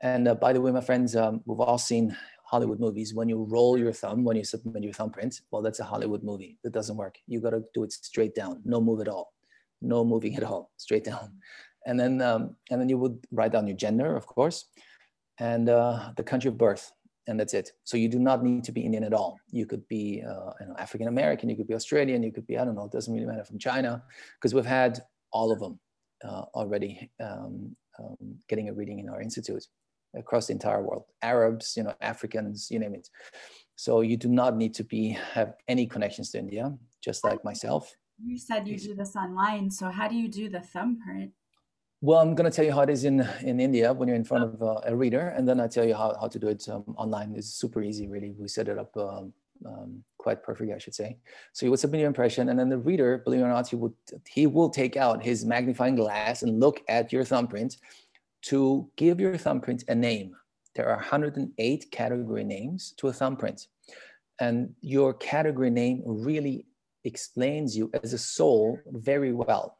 And 0.02 0.28
uh, 0.28 0.36
by 0.36 0.54
the 0.54 0.62
way, 0.62 0.72
my 0.72 0.82
friends, 0.82 1.16
um, 1.16 1.42
we've 1.46 1.60
all 1.60 1.78
seen 1.78 2.16
Hollywood 2.46 2.80
movies. 2.80 3.14
When 3.14 3.30
you 3.30 3.48
roll 3.50 3.78
your 3.78 3.94
thumb, 3.94 4.24
when 4.24 4.38
you 4.38 4.44
submit 4.44 4.84
your 4.84 4.94
thumbprint, 4.94 5.42
well, 5.50 5.62
that's 5.62 5.80
a 5.80 5.84
Hollywood 5.84 6.24
movie. 6.24 6.58
That 6.64 6.74
doesn't 6.74 6.98
work. 6.98 7.16
You 7.28 7.40
got 7.42 7.52
to 7.52 7.64
do 7.74 7.84
it 7.84 7.94
straight 7.94 8.36
down, 8.36 8.62
no 8.66 8.82
move 8.82 9.02
at 9.02 9.08
all, 9.08 9.34
no 9.82 10.04
moving 10.04 10.36
at 10.36 10.44
all, 10.44 10.72
straight 10.78 11.04
down. 11.04 11.34
And 11.86 12.00
then, 12.00 12.22
um, 12.22 12.56
and 12.70 12.80
then 12.80 12.90
you 12.90 12.98
would 12.98 13.18
write 13.32 13.54
down 13.54 13.68
your 13.68 13.78
gender, 13.78 14.16
of 14.16 14.26
course, 14.26 14.66
and 15.40 15.70
uh, 15.70 16.12
the 16.18 16.24
country 16.24 16.50
of 16.50 16.58
birth, 16.58 16.92
and 17.28 17.40
that's 17.40 17.54
it. 17.54 17.72
So 17.84 17.98
you 17.98 18.10
do 18.10 18.20
not 18.20 18.44
need 18.44 18.64
to 18.66 18.72
be 18.72 18.82
Indian 18.82 19.04
at 19.04 19.14
all. 19.14 19.40
You 19.52 19.66
could 19.66 19.88
be 19.88 20.24
uh, 20.28 20.52
you 20.60 20.68
know, 20.68 20.76
African 20.78 21.08
American, 21.08 21.50
you 21.50 21.56
could 21.56 21.68
be 21.68 21.74
Australian, 21.74 22.24
you 22.24 22.32
could 22.32 22.48
be 22.48 22.58
I 22.58 22.66
don't 22.66 22.76
know. 22.76 22.86
It 22.86 22.92
doesn't 22.92 23.14
really 23.14 23.26
matter 23.26 23.46
from 23.46 23.60
China, 23.60 24.04
because 24.36 24.54
we've 24.54 24.66
had 24.66 25.00
all 25.32 25.52
of 25.52 25.60
them 25.60 25.80
uh, 26.24 26.44
already 26.54 27.12
um, 27.22 27.76
um, 28.00 28.18
getting 28.50 28.70
a 28.70 28.74
reading 28.74 29.00
in 29.00 29.10
our 29.10 29.22
institute 29.22 29.66
across 30.16 30.48
the 30.48 30.54
entire 30.54 30.84
world. 30.84 31.06
Arabs, 31.22 31.76
you 31.76 31.84
know, 31.84 31.94
Africans, 32.02 32.70
you 32.70 32.80
name 32.80 32.96
it. 32.96 33.10
So 33.76 34.02
you 34.02 34.18
do 34.18 34.30
not 34.30 34.56
need 34.56 34.74
to 34.76 34.84
be 34.84 35.18
have 35.34 35.54
any 35.68 35.88
connections 35.88 36.32
to 36.32 36.40
India, 36.40 36.72
just 37.04 37.24
like 37.24 37.44
myself. 37.44 37.96
You 38.24 38.38
said 38.38 38.68
you 38.68 38.78
do 38.78 38.96
this 38.96 39.16
online, 39.16 39.72
so 39.72 39.90
how 39.90 40.08
do 40.08 40.16
you 40.16 40.28
do 40.28 40.50
the 40.50 40.62
thumbprint? 40.62 41.32
Well, 42.04 42.20
I'm 42.20 42.36
going 42.36 42.52
to 42.52 42.54
tell 42.54 42.66
you 42.66 42.74
how 42.74 42.82
it 42.82 42.90
is 42.90 43.06
in, 43.06 43.26
in 43.44 43.62
India 43.62 43.94
when 43.94 44.10
you're 44.10 44.18
in 44.18 44.26
front 44.26 44.44
of 44.44 44.62
uh, 44.62 44.82
a 44.84 44.94
reader, 44.94 45.30
and 45.30 45.48
then 45.48 45.62
I 45.62 45.68
tell 45.68 45.86
you 45.86 45.96
how, 45.96 46.14
how 46.20 46.28
to 46.28 46.38
do 46.38 46.50
it 46.50 46.68
um, 46.68 46.84
online. 46.98 47.34
It's 47.34 47.48
super 47.48 47.82
easy, 47.82 48.10
really. 48.10 48.36
We 48.38 48.50
set 48.50 48.68
it 48.68 48.78
up 48.78 48.92
um, 48.98 49.32
um, 49.66 50.04
quite 50.18 50.44
perfectly, 50.44 50.74
I 50.74 50.80
should 50.80 50.96
say. 50.96 51.16
So 51.54 51.66
you 51.66 51.70
would 51.70 51.80
submit 51.80 52.02
your 52.02 52.10
impression, 52.10 52.50
and 52.50 52.60
then 52.60 52.68
the 52.68 52.78
reader, 52.78 53.20
believe 53.20 53.40
it 53.40 53.44
or 53.44 53.48
not, 53.48 53.70
he 53.70 53.78
would 53.78 53.94
he 54.28 54.48
will 54.48 54.70
take 54.70 54.98
out 54.98 55.24
his 55.24 55.46
magnifying 55.46 55.96
glass 55.96 56.44
and 56.44 56.60
look 56.60 56.82
at 56.90 57.14
your 57.14 57.24
thumbprint 57.24 57.78
to 58.50 58.86
give 58.98 59.22
your 59.22 59.38
thumbprint 59.38 59.86
a 59.88 59.96
name. 59.96 60.36
There 60.76 60.90
are 60.90 60.98
108 60.98 61.90
category 61.90 62.44
names 62.44 62.96
to 62.98 63.08
a 63.08 63.14
thumbprint, 63.14 63.68
and 64.42 64.76
your 64.82 65.14
category 65.14 65.70
name 65.70 66.02
really 66.06 66.66
explains 67.06 67.78
you 67.78 67.90
as 68.04 68.12
a 68.12 68.18
soul 68.18 68.78
very 68.92 69.32
well 69.32 69.78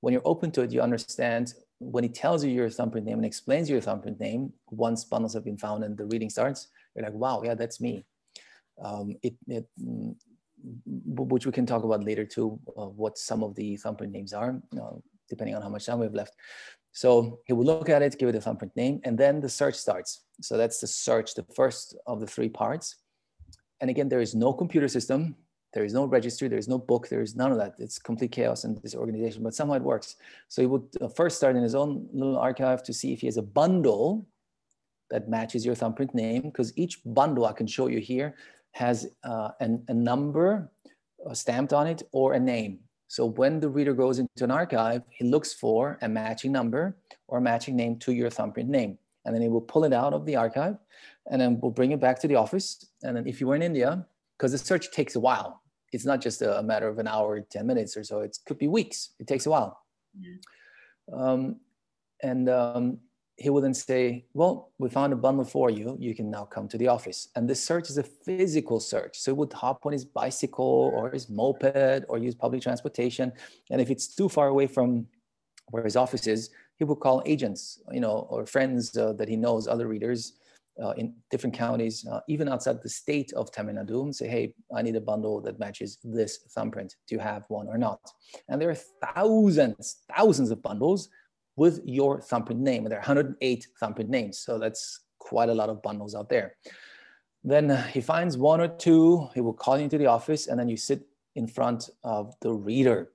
when 0.00 0.12
you're 0.12 0.22
open 0.24 0.50
to 0.52 0.62
it, 0.62 0.72
you 0.72 0.80
understand 0.80 1.54
when 1.78 2.04
he 2.04 2.10
tells 2.10 2.44
you 2.44 2.50
your 2.50 2.68
thumbprint 2.68 3.06
name 3.06 3.18
and 3.18 3.24
explains 3.24 3.68
your 3.68 3.80
thumbprint 3.80 4.20
name, 4.20 4.52
once 4.70 5.04
bundles 5.04 5.34
have 5.34 5.44
been 5.44 5.56
found 5.56 5.82
and 5.82 5.96
the 5.96 6.04
reading 6.04 6.30
starts, 6.30 6.68
you're 6.94 7.04
like, 7.04 7.14
wow, 7.14 7.42
yeah, 7.42 7.54
that's 7.54 7.80
me. 7.80 8.04
Um, 8.82 9.16
it, 9.22 9.34
it, 9.48 9.66
mm, 9.82 10.14
which 10.84 11.46
we 11.46 11.52
can 11.52 11.64
talk 11.64 11.84
about 11.84 12.04
later 12.04 12.24
too, 12.24 12.58
uh, 12.76 12.86
what 12.86 13.16
some 13.16 13.42
of 13.42 13.54
the 13.54 13.76
thumbprint 13.76 14.12
names 14.12 14.32
are, 14.32 14.60
depending 15.28 15.54
on 15.54 15.62
how 15.62 15.70
much 15.70 15.86
time 15.86 15.98
we 15.98 16.06
have 16.06 16.14
left. 16.14 16.34
So 16.92 17.40
he 17.46 17.52
will 17.52 17.64
look 17.64 17.88
at 17.88 18.02
it, 18.02 18.18
give 18.18 18.28
it 18.28 18.34
a 18.34 18.40
thumbprint 18.40 18.76
name, 18.76 19.00
and 19.04 19.16
then 19.16 19.40
the 19.40 19.48
search 19.48 19.74
starts. 19.74 20.24
So 20.42 20.56
that's 20.56 20.80
the 20.80 20.86
search, 20.86 21.34
the 21.34 21.46
first 21.54 21.96
of 22.06 22.20
the 22.20 22.26
three 22.26 22.48
parts. 22.48 22.96
And 23.80 23.88
again, 23.88 24.08
there 24.08 24.20
is 24.20 24.34
no 24.34 24.52
computer 24.52 24.88
system. 24.88 25.36
There 25.72 25.84
is 25.84 25.94
no 25.94 26.04
registry, 26.04 26.48
there 26.48 26.58
is 26.58 26.68
no 26.68 26.78
book, 26.78 27.08
there 27.08 27.20
is 27.20 27.36
none 27.36 27.52
of 27.52 27.58
that. 27.58 27.74
It's 27.78 27.98
complete 27.98 28.32
chaos 28.32 28.64
in 28.64 28.78
this 28.82 28.94
organization, 28.94 29.42
but 29.42 29.54
somehow 29.54 29.74
it 29.74 29.82
works. 29.82 30.16
So 30.48 30.62
he 30.62 30.66
would 30.66 30.88
uh, 31.00 31.08
first 31.08 31.36
start 31.36 31.56
in 31.56 31.62
his 31.62 31.74
own 31.74 32.08
little 32.12 32.38
archive 32.38 32.82
to 32.84 32.92
see 32.92 33.12
if 33.12 33.20
he 33.20 33.26
has 33.26 33.36
a 33.36 33.42
bundle 33.42 34.26
that 35.10 35.28
matches 35.28 35.64
your 35.64 35.74
thumbprint 35.74 36.14
name, 36.14 36.42
because 36.42 36.76
each 36.76 37.00
bundle 37.04 37.46
I 37.46 37.52
can 37.52 37.66
show 37.66 37.86
you 37.88 37.98
here 37.98 38.34
has 38.72 39.08
uh, 39.24 39.50
an, 39.60 39.84
a 39.88 39.94
number 39.94 40.70
uh, 41.28 41.34
stamped 41.34 41.72
on 41.72 41.86
it 41.86 42.02
or 42.12 42.34
a 42.34 42.40
name. 42.40 42.80
So 43.08 43.26
when 43.26 43.58
the 43.58 43.68
reader 43.68 43.92
goes 43.92 44.20
into 44.20 44.44
an 44.44 44.52
archive, 44.52 45.02
he 45.08 45.24
looks 45.24 45.52
for 45.52 45.98
a 46.02 46.08
matching 46.08 46.52
number 46.52 46.96
or 47.26 47.38
a 47.38 47.40
matching 47.40 47.74
name 47.74 47.98
to 48.00 48.12
your 48.12 48.30
thumbprint 48.30 48.68
name. 48.68 48.98
And 49.24 49.34
then 49.34 49.42
he 49.42 49.48
will 49.48 49.60
pull 49.60 49.84
it 49.84 49.92
out 49.92 50.14
of 50.14 50.24
the 50.26 50.36
archive 50.36 50.76
and 51.30 51.40
then 51.40 51.60
we'll 51.60 51.72
bring 51.72 51.90
it 51.90 52.00
back 52.00 52.20
to 52.20 52.28
the 52.28 52.36
office. 52.36 52.86
And 53.02 53.16
then 53.16 53.26
if 53.26 53.40
you 53.40 53.48
were 53.48 53.56
in 53.56 53.62
India, 53.62 54.06
because 54.40 54.52
the 54.52 54.58
search 54.58 54.90
takes 54.90 55.16
a 55.16 55.20
while. 55.20 55.62
It's 55.92 56.06
not 56.06 56.22
just 56.22 56.40
a, 56.40 56.62
matter 56.62 56.88
of 56.88 56.98
an 56.98 57.06
hour, 57.06 57.40
10 57.40 57.66
minutes 57.66 57.94
or 57.94 58.02
so. 58.02 58.20
It 58.20 58.38
could 58.46 58.56
be 58.56 58.68
weeks. 58.68 59.10
It 59.18 59.26
takes 59.26 59.44
a 59.44 59.50
while. 59.50 59.82
Yeah. 60.18 60.36
Um, 61.12 61.56
and 62.22 62.48
um, 62.48 62.98
he 63.36 63.50
will 63.50 63.60
then 63.60 63.74
say, 63.74 64.24
well, 64.32 64.72
we 64.78 64.88
found 64.88 65.12
a 65.12 65.16
bundle 65.16 65.44
for 65.44 65.68
you. 65.68 65.94
You 66.00 66.14
can 66.14 66.30
now 66.30 66.44
come 66.44 66.68
to 66.68 66.78
the 66.78 66.88
office. 66.88 67.28
And 67.36 67.50
this 67.50 67.62
search 67.62 67.90
is 67.90 67.98
a 67.98 68.02
physical 68.02 68.80
search. 68.80 69.18
So 69.18 69.32
he 69.32 69.36
would 69.36 69.52
hop 69.52 69.84
on 69.84 69.92
his 69.92 70.06
bicycle 70.06 70.90
or 70.94 71.10
his 71.10 71.28
moped 71.28 72.04
or 72.08 72.16
use 72.16 72.34
public 72.34 72.62
transportation. 72.62 73.32
And 73.70 73.78
if 73.78 73.90
it's 73.90 74.14
too 74.14 74.30
far 74.30 74.48
away 74.48 74.68
from 74.68 75.06
where 75.68 75.84
his 75.84 75.96
office 75.96 76.26
is, 76.26 76.48
he 76.78 76.84
would 76.84 77.00
call 77.00 77.22
agents, 77.26 77.82
you 77.92 78.00
know, 78.00 78.26
or 78.30 78.46
friends 78.46 78.96
uh, 78.96 79.12
that 79.14 79.28
he 79.28 79.36
knows, 79.36 79.68
other 79.68 79.86
readers, 79.86 80.32
uh, 80.82 80.90
in 80.90 81.14
different 81.30 81.54
counties, 81.54 82.06
uh, 82.10 82.20
even 82.28 82.48
outside 82.48 82.82
the 82.82 82.88
state 82.88 83.32
of 83.34 83.50
Tamil 83.52 83.76
Nadu, 83.76 84.02
and 84.02 84.14
say, 84.14 84.28
hey, 84.28 84.54
I 84.74 84.82
need 84.82 84.96
a 84.96 85.00
bundle 85.00 85.40
that 85.42 85.58
matches 85.58 85.98
this 86.02 86.38
thumbprint. 86.54 86.96
Do 87.06 87.14
you 87.14 87.20
have 87.20 87.44
one 87.48 87.68
or 87.68 87.78
not? 87.78 88.00
And 88.48 88.60
there 88.60 88.70
are 88.70 89.14
thousands, 89.14 89.98
thousands 90.16 90.50
of 90.50 90.62
bundles 90.62 91.08
with 91.56 91.80
your 91.84 92.20
thumbprint 92.20 92.60
name. 92.60 92.84
There 92.84 92.98
are 92.98 93.00
108 93.00 93.66
thumbprint 93.78 94.10
names. 94.10 94.38
So 94.38 94.58
that's 94.58 95.00
quite 95.18 95.48
a 95.48 95.54
lot 95.54 95.68
of 95.68 95.82
bundles 95.82 96.14
out 96.14 96.28
there. 96.28 96.56
Then 97.44 97.84
he 97.92 98.00
finds 98.00 98.36
one 98.36 98.60
or 98.60 98.68
two, 98.68 99.28
he 99.34 99.40
will 99.40 99.54
call 99.54 99.78
you 99.78 99.84
into 99.84 99.98
the 99.98 100.06
office, 100.06 100.46
and 100.46 100.58
then 100.58 100.68
you 100.68 100.76
sit 100.76 101.02
in 101.36 101.46
front 101.46 101.88
of 102.04 102.34
the 102.40 102.52
reader 102.52 103.10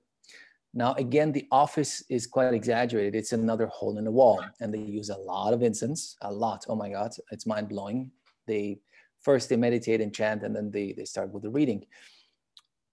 now, 0.74 0.94
again, 0.94 1.32
the 1.32 1.46
office 1.50 2.02
is 2.10 2.26
quite 2.26 2.52
exaggerated. 2.52 3.14
It's 3.14 3.32
another 3.32 3.66
hole 3.66 3.96
in 3.98 4.04
the 4.04 4.10
wall, 4.10 4.44
and 4.60 4.72
they 4.72 4.78
use 4.78 5.08
a 5.08 5.16
lot 5.16 5.54
of 5.54 5.62
incense, 5.62 6.16
a 6.20 6.32
lot. 6.32 6.66
Oh 6.68 6.76
my 6.76 6.90
God, 6.90 7.12
it's 7.30 7.46
mind 7.46 7.68
blowing. 7.68 8.10
They 8.46 8.80
first 9.20 9.48
they 9.48 9.56
meditate 9.56 10.00
and 10.00 10.14
chant, 10.14 10.42
and 10.42 10.54
then 10.54 10.70
they 10.70 10.92
they 10.92 11.04
start 11.04 11.32
with 11.32 11.44
the 11.44 11.50
reading. 11.50 11.86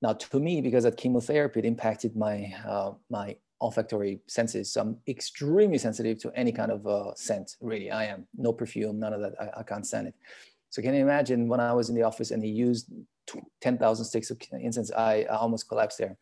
Now, 0.02 0.14
to 0.14 0.40
me, 0.40 0.62
because 0.62 0.86
of 0.86 0.96
chemotherapy, 0.96 1.60
it 1.60 1.66
impacted 1.66 2.16
my 2.16 2.54
uh, 2.66 2.92
my 3.10 3.36
olfactory 3.60 4.22
senses. 4.28 4.72
So 4.72 4.82
I'm 4.82 4.98
extremely 5.08 5.78
sensitive 5.78 6.20
to 6.20 6.32
any 6.36 6.52
kind 6.52 6.72
of 6.72 6.88
uh, 6.88 7.14
scent. 7.16 7.56
Really, 7.62 7.92
I 7.92 8.06
am. 8.06 8.28
No 8.36 8.54
perfume, 8.54 9.00
none 9.00 9.14
of 9.14 9.22
that. 9.22 9.34
I, 9.40 9.60
I 9.60 9.64
can't 9.64 9.86
stand 9.86 10.08
it. 10.08 10.16
So 10.70 10.82
can 10.82 10.94
you 10.94 11.02
imagine 11.02 11.48
when 11.48 11.60
I 11.60 11.74
was 11.74 11.90
in 11.90 11.96
the 11.96 12.04
office 12.04 12.32
and 12.32 12.44
he 12.44 12.50
used 12.50 12.92
10,000 13.62 14.06
sticks 14.06 14.32
of 14.32 14.42
incense, 14.52 14.92
I, 14.92 15.26
I 15.30 15.38
almost 15.38 15.70
collapsed 15.70 16.00
there 16.00 16.18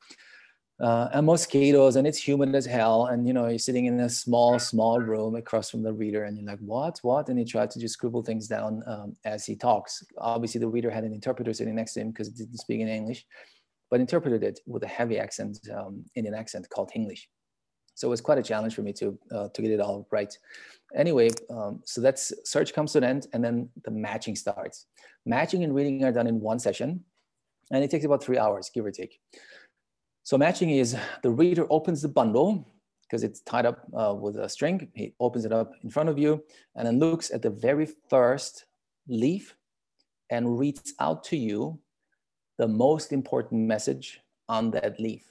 uh, 0.81 1.09
and 1.13 1.25
mosquitoes 1.25 1.95
and 1.95 2.07
it's 2.07 2.27
humid 2.27 2.55
as 2.55 2.65
hell 2.65 3.05
and 3.05 3.27
you 3.27 3.33
know 3.33 3.47
you're 3.47 3.59
sitting 3.59 3.85
in 3.85 3.99
a 3.99 4.09
small 4.09 4.57
small 4.57 4.99
room 4.99 5.35
across 5.35 5.69
from 5.69 5.83
the 5.83 5.93
reader 5.93 6.23
and 6.23 6.37
you're 6.37 6.47
like 6.47 6.59
what? 6.59 6.99
What? 7.03 7.29
And 7.29 7.37
he 7.37 7.45
tried 7.45 7.69
to 7.71 7.79
just 7.79 7.93
scribble 7.93 8.23
things 8.23 8.47
down 8.47 8.83
um, 8.87 9.15
as 9.23 9.45
he 9.45 9.55
talks. 9.55 10.03
Obviously 10.17 10.59
the 10.59 10.67
reader 10.67 10.89
had 10.89 11.03
an 11.03 11.13
interpreter 11.13 11.53
sitting 11.53 11.75
next 11.75 11.93
to 11.93 12.01
him 12.01 12.09
because 12.09 12.27
he 12.27 12.33
didn't 12.33 12.57
speak 12.57 12.81
in 12.81 12.87
english 12.87 13.25
but 13.89 13.99
interpreted 13.99 14.41
it 14.41 14.59
with 14.65 14.83
a 14.83 14.87
heavy 14.87 15.19
accent 15.19 15.59
um, 15.75 16.03
indian 16.15 16.33
accent 16.33 16.67
called 16.69 16.91
english 16.95 17.27
so 17.93 18.07
it 18.07 18.09
was 18.09 18.21
quite 18.21 18.37
a 18.37 18.43
challenge 18.43 18.73
for 18.73 18.81
me 18.81 18.93
to 18.93 19.19
uh, 19.31 19.47
to 19.49 19.61
get 19.61 19.71
it 19.71 19.79
all 19.79 20.07
right. 20.11 20.35
Anyway 20.95 21.29
um, 21.49 21.81
so 21.85 22.01
that's 22.01 22.33
search 22.43 22.73
comes 22.73 22.93
to 22.93 22.97
an 22.97 23.03
end 23.03 23.27
and 23.33 23.43
then 23.43 23.69
the 23.85 23.91
matching 23.91 24.35
starts. 24.35 24.87
Matching 25.25 25.63
and 25.63 25.75
reading 25.75 26.03
are 26.03 26.11
done 26.11 26.27
in 26.27 26.39
one 26.39 26.57
session 26.57 27.03
and 27.71 27.83
it 27.83 27.91
takes 27.91 28.05
about 28.05 28.23
three 28.23 28.37
hours 28.37 28.71
give 28.73 28.85
or 28.85 28.91
take 28.91 29.19
so 30.23 30.37
matching 30.37 30.69
is 30.69 30.95
the 31.23 31.31
reader 31.31 31.65
opens 31.69 32.01
the 32.01 32.07
bundle 32.07 32.67
because 33.03 33.23
it's 33.23 33.41
tied 33.41 33.65
up 33.65 33.85
uh, 33.93 34.13
with 34.13 34.37
a 34.37 34.47
string. 34.47 34.89
He 34.93 35.13
opens 35.19 35.43
it 35.45 35.51
up 35.51 35.73
in 35.83 35.89
front 35.89 36.09
of 36.09 36.17
you 36.17 36.43
and 36.75 36.87
then 36.87 36.99
looks 36.99 37.31
at 37.31 37.41
the 37.41 37.49
very 37.49 37.87
first 38.09 38.65
leaf 39.07 39.55
and 40.29 40.57
reads 40.57 40.93
out 40.99 41.23
to 41.25 41.37
you 41.37 41.79
the 42.57 42.67
most 42.67 43.11
important 43.11 43.67
message 43.67 44.21
on 44.47 44.71
that 44.71 44.99
leaf. 44.99 45.25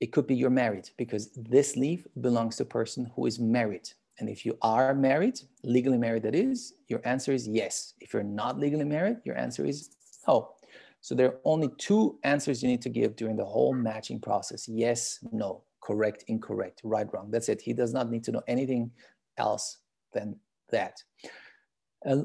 It 0.00 0.12
could 0.12 0.26
be 0.26 0.36
you're 0.36 0.50
married 0.50 0.88
because 0.96 1.30
this 1.34 1.76
leaf 1.76 2.06
belongs 2.20 2.56
to 2.56 2.62
a 2.62 2.66
person 2.66 3.10
who 3.14 3.26
is 3.26 3.38
married. 3.38 3.90
And 4.20 4.28
if 4.28 4.46
you 4.46 4.56
are 4.62 4.94
married, 4.94 5.40
legally 5.62 5.98
married 5.98 6.22
that 6.22 6.34
is, 6.34 6.74
your 6.86 7.00
answer 7.04 7.32
is 7.32 7.46
yes. 7.46 7.94
If 8.00 8.12
you're 8.12 8.22
not 8.22 8.58
legally 8.58 8.84
married, 8.84 9.18
your 9.24 9.36
answer 9.36 9.66
is 9.66 9.90
no. 10.26 10.54
So 11.00 11.14
there 11.14 11.28
are 11.28 11.40
only 11.44 11.70
two 11.78 12.18
answers 12.24 12.62
you 12.62 12.68
need 12.68 12.82
to 12.82 12.88
give 12.88 13.16
during 13.16 13.36
the 13.36 13.44
whole 13.44 13.72
matching 13.72 14.20
process. 14.20 14.68
Yes, 14.68 15.18
no, 15.32 15.64
correct, 15.82 16.24
incorrect, 16.28 16.80
right, 16.84 17.06
wrong. 17.12 17.30
That's 17.30 17.48
it. 17.48 17.60
He 17.60 17.72
does 17.72 17.92
not 17.92 18.10
need 18.10 18.24
to 18.24 18.32
know 18.32 18.42
anything 18.48 18.90
else 19.36 19.78
than 20.12 20.36
that. 20.70 21.02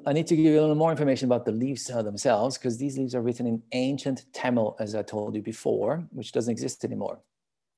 I 0.05 0.13
need 0.13 0.27
to 0.27 0.35
give 0.35 0.45
you 0.45 0.59
a 0.59 0.61
little 0.61 0.75
more 0.75 0.91
information 0.91 1.27
about 1.27 1.45
the 1.45 1.51
leaves 1.51 1.89
uh, 1.89 2.03
themselves 2.03 2.57
because 2.57 2.77
these 2.77 2.95
leaves 2.97 3.15
are 3.15 3.23
written 3.23 3.47
in 3.47 3.63
ancient 3.71 4.25
Tamil, 4.31 4.75
as 4.79 4.93
I 4.93 5.01
told 5.01 5.35
you 5.35 5.41
before, 5.41 6.07
which 6.11 6.31
doesn't 6.31 6.51
exist 6.51 6.85
anymore. 6.85 7.19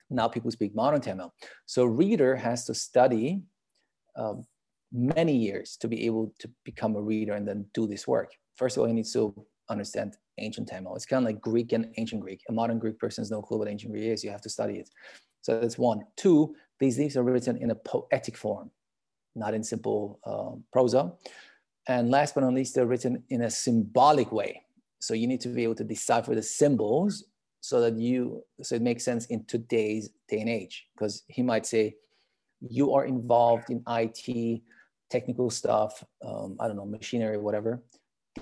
Now 0.10 0.28
people 0.28 0.52
speak 0.52 0.76
modern 0.76 1.00
Tamil. 1.00 1.34
So 1.66 1.86
reader 1.86 2.36
has 2.36 2.66
to 2.66 2.74
study 2.74 3.44
uh, 4.18 4.36
many 4.92 5.38
years 5.38 5.78
to 5.78 5.88
be 5.88 6.06
able 6.06 6.34
to 6.40 6.50
become 6.66 6.96
a 6.96 7.02
reader 7.02 7.34
and 7.34 7.48
then 7.48 7.66
do 7.74 7.88
this 7.88 8.06
work. 8.06 8.32
First 8.58 8.76
of 8.76 8.82
all, 8.82 8.88
he 8.88 8.94
needs 8.94 9.14
to 9.14 9.34
understand 9.70 10.16
ancient 10.38 10.68
Tamil. 10.68 10.96
It's 10.96 11.06
kind 11.06 11.26
of 11.26 11.32
like 11.32 11.42
Greek 11.42 11.72
and 11.72 11.94
ancient 11.98 12.22
Greek. 12.22 12.42
A 12.50 12.52
modern 12.52 12.80
Greek 12.80 13.00
person 13.00 13.22
has 13.22 13.32
no 13.32 13.42
clue 13.42 13.58
what 13.60 13.68
ancient 13.68 13.92
Greek 13.92 14.06
is. 14.06 14.24
You 14.24 14.32
have 14.32 14.42
to 14.42 14.50
study 14.50 14.76
it. 14.76 14.90
So 15.42 15.60
that's 15.60 15.78
one. 15.78 16.02
Two, 16.18 16.56
these 16.80 16.98
leaves 16.98 17.16
are 17.18 17.24
written 17.24 17.58
in 17.58 17.72
a 17.72 17.76
poetic 17.76 18.36
form, 18.38 18.72
not 19.36 19.54
in 19.54 19.64
simple 19.64 20.20
uh, 20.26 20.56
prosa. 20.76 21.14
And 21.88 22.10
last 22.10 22.36
but 22.36 22.42
not 22.42 22.54
least, 22.54 22.76
they're 22.76 22.88
written 22.88 23.24
in 23.30 23.44
a 23.44 23.50
symbolic 23.50 24.32
way. 24.32 24.62
So 25.00 25.14
you 25.14 25.28
need 25.28 25.42
to 25.42 25.50
be 25.50 25.64
able 25.64 25.76
to 25.76 25.84
decipher 25.84 26.34
the 26.34 26.42
symbols 26.42 27.26
so 27.62 27.80
that 27.82 27.98
you, 27.98 28.44
so 28.62 28.76
it 28.76 28.82
makes 28.82 29.04
sense 29.04 29.26
in 29.28 29.46
today's 29.46 30.10
day 30.30 30.40
and 30.40 30.50
age. 30.50 30.88
Because 30.96 31.24
he 31.28 31.44
might 31.44 31.66
say, 31.66 31.96
you 32.62 32.94
are 32.94 33.06
involved 33.06 33.70
in 33.70 33.84
IT, 33.88 34.62
technical 35.10 35.50
stuff, 35.50 36.04
um, 36.24 36.58
I 36.60 36.68
don't 36.68 36.78
know, 36.78 36.86
machinery, 36.86 37.38
whatever. 37.38 37.84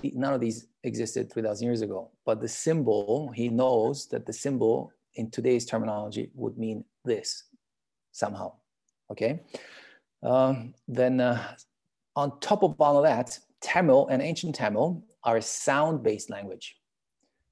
None 0.02 0.34
of 0.34 0.40
these 0.40 0.66
existed 0.82 1.32
3,000 1.32 1.66
years 1.66 1.82
ago. 1.82 2.10
But 2.24 2.40
the 2.40 2.48
symbol, 2.48 3.30
he 3.34 3.48
knows 3.48 4.06
that 4.08 4.26
the 4.26 4.32
symbol 4.32 4.92
in 5.14 5.30
today's 5.30 5.64
terminology 5.64 6.30
would 6.34 6.58
mean 6.58 6.84
this 7.04 7.44
somehow. 8.12 8.52
Okay. 9.10 9.40
Um, 10.22 10.74
then 10.88 11.20
uh, 11.20 11.54
on 12.16 12.38
top 12.40 12.62
of 12.62 12.80
all 12.80 12.98
of 12.98 13.04
that, 13.04 13.38
Tamil 13.60 14.08
and 14.08 14.22
ancient 14.22 14.54
Tamil 14.54 15.02
are 15.22 15.36
a 15.36 15.42
sound-based 15.42 16.30
language, 16.30 16.76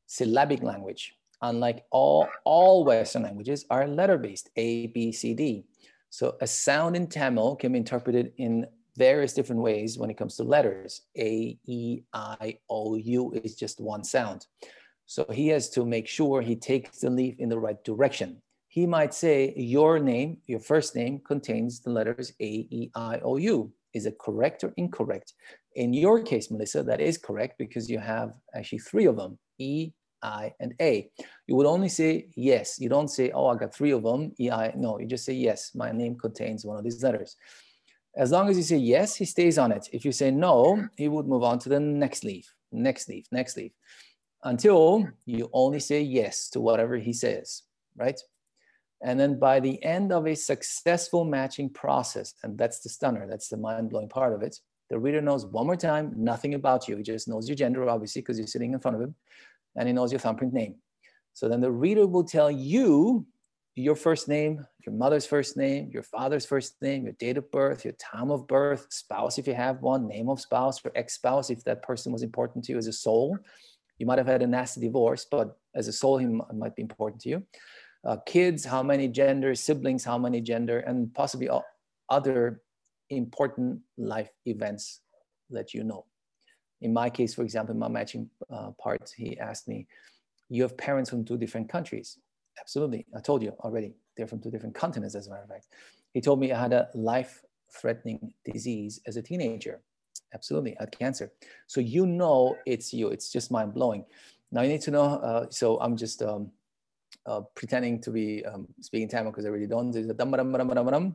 syllabic 0.06 0.62
language. 0.62 1.14
Unlike 1.40 1.84
all, 1.90 2.28
all 2.44 2.84
Western 2.84 3.22
languages 3.22 3.64
are 3.70 3.86
letter-based, 3.88 4.50
A, 4.56 4.86
B, 4.88 5.10
C, 5.10 5.34
D. 5.34 5.64
So 6.10 6.36
a 6.40 6.46
sound 6.46 6.94
in 6.94 7.06
Tamil 7.06 7.56
can 7.56 7.72
be 7.72 7.78
interpreted 7.78 8.32
in 8.36 8.66
various 8.96 9.32
different 9.32 9.62
ways 9.62 9.98
when 9.98 10.10
it 10.10 10.18
comes 10.18 10.36
to 10.36 10.44
letters. 10.44 11.02
A, 11.18 11.58
E, 11.66 12.02
I, 12.12 12.58
O, 12.68 12.96
U 12.96 13.32
is 13.32 13.54
just 13.54 13.80
one 13.80 14.04
sound. 14.04 14.46
So 15.06 15.26
he 15.30 15.48
has 15.48 15.68
to 15.70 15.84
make 15.84 16.08
sure 16.08 16.40
he 16.40 16.56
takes 16.56 16.98
the 16.98 17.10
leaf 17.10 17.34
in 17.38 17.48
the 17.48 17.58
right 17.58 17.82
direction. 17.84 18.42
He 18.68 18.86
might 18.86 19.12
say 19.12 19.52
your 19.56 19.98
name, 19.98 20.38
your 20.46 20.60
first 20.60 20.96
name 20.96 21.20
contains 21.26 21.80
the 21.80 21.90
letters 21.90 22.32
A, 22.40 22.66
E, 22.70 22.90
I, 22.94 23.20
O, 23.22 23.36
U. 23.36 23.72
Is 23.92 24.06
it 24.06 24.18
correct 24.18 24.64
or 24.64 24.72
incorrect? 24.78 25.34
In 25.74 25.92
your 25.92 26.22
case, 26.22 26.50
Melissa, 26.50 26.82
that 26.82 27.00
is 27.00 27.18
correct 27.18 27.58
because 27.58 27.90
you 27.90 27.98
have 27.98 28.32
actually 28.54 28.78
three 28.78 29.04
of 29.06 29.16
them, 29.16 29.38
E, 29.58 29.92
I, 30.22 30.54
and 30.60 30.74
A. 30.80 31.10
You 31.46 31.56
would 31.56 31.66
only 31.66 31.88
say 31.88 32.28
yes. 32.36 32.78
You 32.80 32.88
don't 32.88 33.08
say, 33.08 33.30
oh, 33.32 33.48
I 33.48 33.56
got 33.56 33.74
three 33.74 33.90
of 33.90 34.02
them, 34.02 34.32
E, 34.40 34.50
I. 34.50 34.72
No, 34.76 34.98
you 34.98 35.06
just 35.06 35.24
say 35.24 35.34
yes, 35.34 35.72
my 35.74 35.92
name 35.92 36.16
contains 36.16 36.64
one 36.64 36.78
of 36.78 36.84
these 36.84 37.02
letters. 37.02 37.36
As 38.16 38.30
long 38.30 38.48
as 38.48 38.56
you 38.56 38.62
say 38.62 38.76
yes, 38.76 39.16
he 39.16 39.24
stays 39.24 39.58
on 39.58 39.72
it. 39.72 39.88
If 39.92 40.04
you 40.04 40.12
say 40.12 40.30
no, 40.30 40.88
he 40.96 41.08
would 41.08 41.26
move 41.26 41.42
on 41.42 41.58
to 41.60 41.68
the 41.68 41.80
next 41.80 42.24
leaf, 42.24 42.52
next 42.70 43.08
leaf, 43.08 43.26
next 43.32 43.56
leaf 43.56 43.72
until 44.44 45.08
you 45.24 45.48
only 45.52 45.80
say 45.80 46.00
yes 46.00 46.48
to 46.50 46.60
whatever 46.60 46.96
he 46.96 47.12
says, 47.12 47.62
right? 47.96 48.20
And 49.02 49.18
then 49.18 49.38
by 49.38 49.60
the 49.60 49.82
end 49.82 50.12
of 50.12 50.26
a 50.26 50.34
successful 50.34 51.24
matching 51.24 51.70
process, 51.70 52.34
and 52.42 52.56
that's 52.56 52.80
the 52.80 52.88
stunner, 52.88 53.26
that's 53.28 53.48
the 53.48 53.56
mind 53.56 53.90
blowing 53.90 54.08
part 54.08 54.32
of 54.32 54.42
it, 54.42 54.58
the 54.90 54.98
reader 54.98 55.20
knows 55.20 55.46
one 55.46 55.66
more 55.66 55.76
time 55.76 56.12
nothing 56.16 56.54
about 56.54 56.86
you. 56.86 56.96
He 56.96 57.02
just 57.02 57.28
knows 57.28 57.48
your 57.48 57.56
gender, 57.56 57.88
obviously, 57.88 58.20
because 58.20 58.38
you're 58.38 58.46
sitting 58.46 58.72
in 58.72 58.80
front 58.80 58.96
of 58.96 59.00
him, 59.02 59.14
and 59.76 59.88
he 59.88 59.94
knows 59.94 60.12
your 60.12 60.18
thumbprint 60.18 60.52
name. 60.52 60.76
So 61.32 61.48
then 61.48 61.60
the 61.60 61.72
reader 61.72 62.06
will 62.06 62.24
tell 62.24 62.50
you 62.50 63.26
your 63.74 63.96
first 63.96 64.28
name, 64.28 64.66
your 64.84 64.94
mother's 64.94 65.26
first 65.26 65.56
name, 65.56 65.90
your 65.92 66.02
father's 66.02 66.44
first 66.44 66.80
name, 66.82 67.04
your 67.04 67.14
date 67.14 67.38
of 67.38 67.50
birth, 67.50 67.84
your 67.84 67.94
time 67.94 68.30
of 68.30 68.46
birth, 68.46 68.86
spouse 68.90 69.38
if 69.38 69.46
you 69.46 69.54
have 69.54 69.80
one, 69.80 70.06
name 70.06 70.28
of 70.28 70.40
spouse, 70.40 70.84
or 70.84 70.92
ex 70.94 71.14
spouse 71.14 71.48
if 71.50 71.64
that 71.64 71.82
person 71.82 72.12
was 72.12 72.22
important 72.22 72.64
to 72.64 72.72
you 72.72 72.78
as 72.78 72.86
a 72.86 72.92
soul 72.92 73.38
you 74.02 74.06
might 74.06 74.18
have 74.18 74.26
had 74.26 74.42
a 74.42 74.46
nasty 74.48 74.80
divorce, 74.80 75.24
but 75.30 75.56
as 75.76 75.86
a 75.86 75.92
soul, 75.92 76.18
he 76.18 76.26
might 76.26 76.74
be 76.74 76.82
important 76.82 77.22
to 77.22 77.28
you. 77.28 77.46
Uh, 78.04 78.16
kids, 78.26 78.64
how 78.64 78.82
many 78.82 79.06
gender, 79.06 79.54
siblings, 79.54 80.02
how 80.02 80.18
many 80.18 80.40
gender, 80.40 80.80
and 80.80 81.14
possibly 81.14 81.48
other 82.08 82.62
important 83.10 83.78
life 83.96 84.28
events 84.44 85.02
that 85.50 85.72
you 85.72 85.84
know. 85.84 86.04
In 86.80 86.92
my 86.92 87.10
case, 87.10 87.32
for 87.32 87.42
example, 87.42 87.74
in 87.74 87.78
my 87.78 87.86
matching 87.86 88.28
uh, 88.50 88.72
part, 88.72 89.12
he 89.16 89.38
asked 89.38 89.68
me, 89.68 89.86
You 90.48 90.62
have 90.62 90.76
parents 90.76 91.08
from 91.08 91.24
two 91.24 91.38
different 91.38 91.68
countries. 91.68 92.18
Absolutely. 92.60 93.06
I 93.16 93.20
told 93.20 93.42
you 93.42 93.50
already. 93.60 93.94
They're 94.16 94.26
from 94.26 94.40
two 94.40 94.50
different 94.50 94.74
continents, 94.74 95.14
as 95.14 95.26
a 95.26 95.30
matter 95.30 95.42
of 95.42 95.48
fact. 95.48 95.68
He 96.12 96.20
told 96.20 96.38
me 96.38 96.52
I 96.52 96.60
had 96.60 96.72
a 96.72 96.88
life 96.94 97.42
threatening 97.72 98.34
disease 98.44 99.00
as 99.06 99.16
a 99.16 99.22
teenager 99.22 99.80
absolutely 100.34 100.76
had 100.78 100.96
cancer 100.96 101.32
so 101.66 101.80
you 101.80 102.06
know 102.06 102.56
it's 102.66 102.92
you 102.92 103.08
it's 103.08 103.30
just 103.30 103.50
mind 103.50 103.74
blowing 103.74 104.04
now 104.50 104.62
you 104.62 104.68
need 104.68 104.80
to 104.80 104.90
know 104.90 105.04
uh, 105.04 105.46
so 105.50 105.78
i'm 105.80 105.96
just 105.96 106.22
um, 106.22 106.50
uh, 107.26 107.40
pretending 107.54 108.00
to 108.00 108.10
be 108.10 108.44
um, 108.46 108.66
speaking 108.80 109.08
tamil 109.08 109.30
because 109.32 109.46
i 109.46 109.48
really 109.48 109.66
don't 109.66 109.94
mm-hmm. 109.94 111.14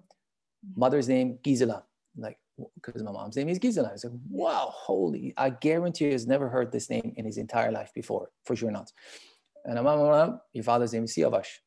mother's 0.76 1.08
name 1.08 1.38
gisela 1.44 1.84
like 2.18 2.38
because 2.76 3.04
my 3.04 3.12
mom's 3.12 3.36
name 3.36 3.50
is 3.50 3.60
gisela 3.60 3.90
i 3.90 3.94
was 3.94 4.04
like, 4.04 4.14
wow 4.30 4.72
holy 4.74 5.34
i 5.38 5.50
guarantee 5.50 6.10
he's 6.12 6.28
never 6.28 6.50
heard 6.50 6.72
this 6.72 6.90
name 6.90 7.14
in 7.18 7.26
his 7.26 7.38
entire 7.38 7.72
life 7.72 7.92
before 7.94 8.30
for 8.46 8.56
sure 8.56 8.72
not 8.72 8.92
and 9.68 9.78
I'm, 9.78 10.40
your 10.54 10.64
father's 10.64 10.94
name 10.94 11.04
is 11.04 11.16
siavash 11.16 11.60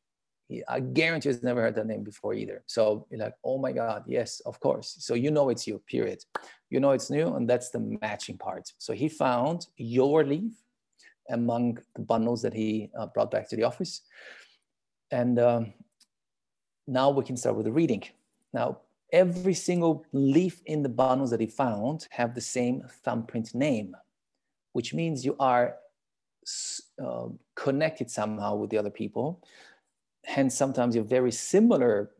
I 0.67 0.79
guarantee 0.79 1.29
you've 1.29 1.43
never 1.43 1.61
heard 1.61 1.75
that 1.75 1.87
name 1.87 2.03
before 2.03 2.33
either. 2.33 2.63
So 2.65 3.07
you're 3.09 3.19
like, 3.19 3.35
oh 3.43 3.57
my 3.57 3.71
God, 3.71 4.03
yes, 4.07 4.41
of 4.41 4.59
course. 4.59 4.95
So 4.99 5.13
you 5.13 5.31
know 5.31 5.49
it's 5.49 5.67
you, 5.67 5.81
period. 5.87 6.23
You 6.69 6.79
know 6.79 6.91
it's 6.91 7.09
new, 7.09 7.35
and 7.35 7.49
that's 7.49 7.69
the 7.69 7.97
matching 8.01 8.37
part. 8.37 8.71
So 8.77 8.93
he 8.93 9.07
found 9.07 9.67
your 9.77 10.23
leaf 10.23 10.53
among 11.29 11.79
the 11.95 12.01
bundles 12.01 12.41
that 12.41 12.53
he 12.53 12.89
uh, 12.97 13.07
brought 13.07 13.31
back 13.31 13.47
to 13.49 13.55
the 13.55 13.63
office. 13.63 14.01
And 15.11 15.39
um, 15.39 15.73
now 16.87 17.09
we 17.09 17.23
can 17.23 17.37
start 17.37 17.55
with 17.55 17.65
the 17.65 17.71
reading. 17.71 18.03
Now, 18.53 18.79
every 19.13 19.53
single 19.53 20.05
leaf 20.13 20.61
in 20.65 20.83
the 20.83 20.89
bundles 20.89 21.31
that 21.31 21.39
he 21.39 21.47
found 21.47 22.07
have 22.11 22.33
the 22.33 22.41
same 22.41 22.83
thumbprint 23.03 23.53
name, 23.53 23.95
which 24.73 24.93
means 24.93 25.25
you 25.25 25.35
are 25.39 25.75
uh, 27.01 27.27
connected 27.65 28.07
somehow 28.09 28.51
with 28.59 28.69
the 28.71 28.77
other 28.81 28.95
people 29.01 29.27
hence 30.25 30.55
sometimes 30.55 30.95
you're 30.95 31.03
very 31.03 31.31
similar 31.31 32.11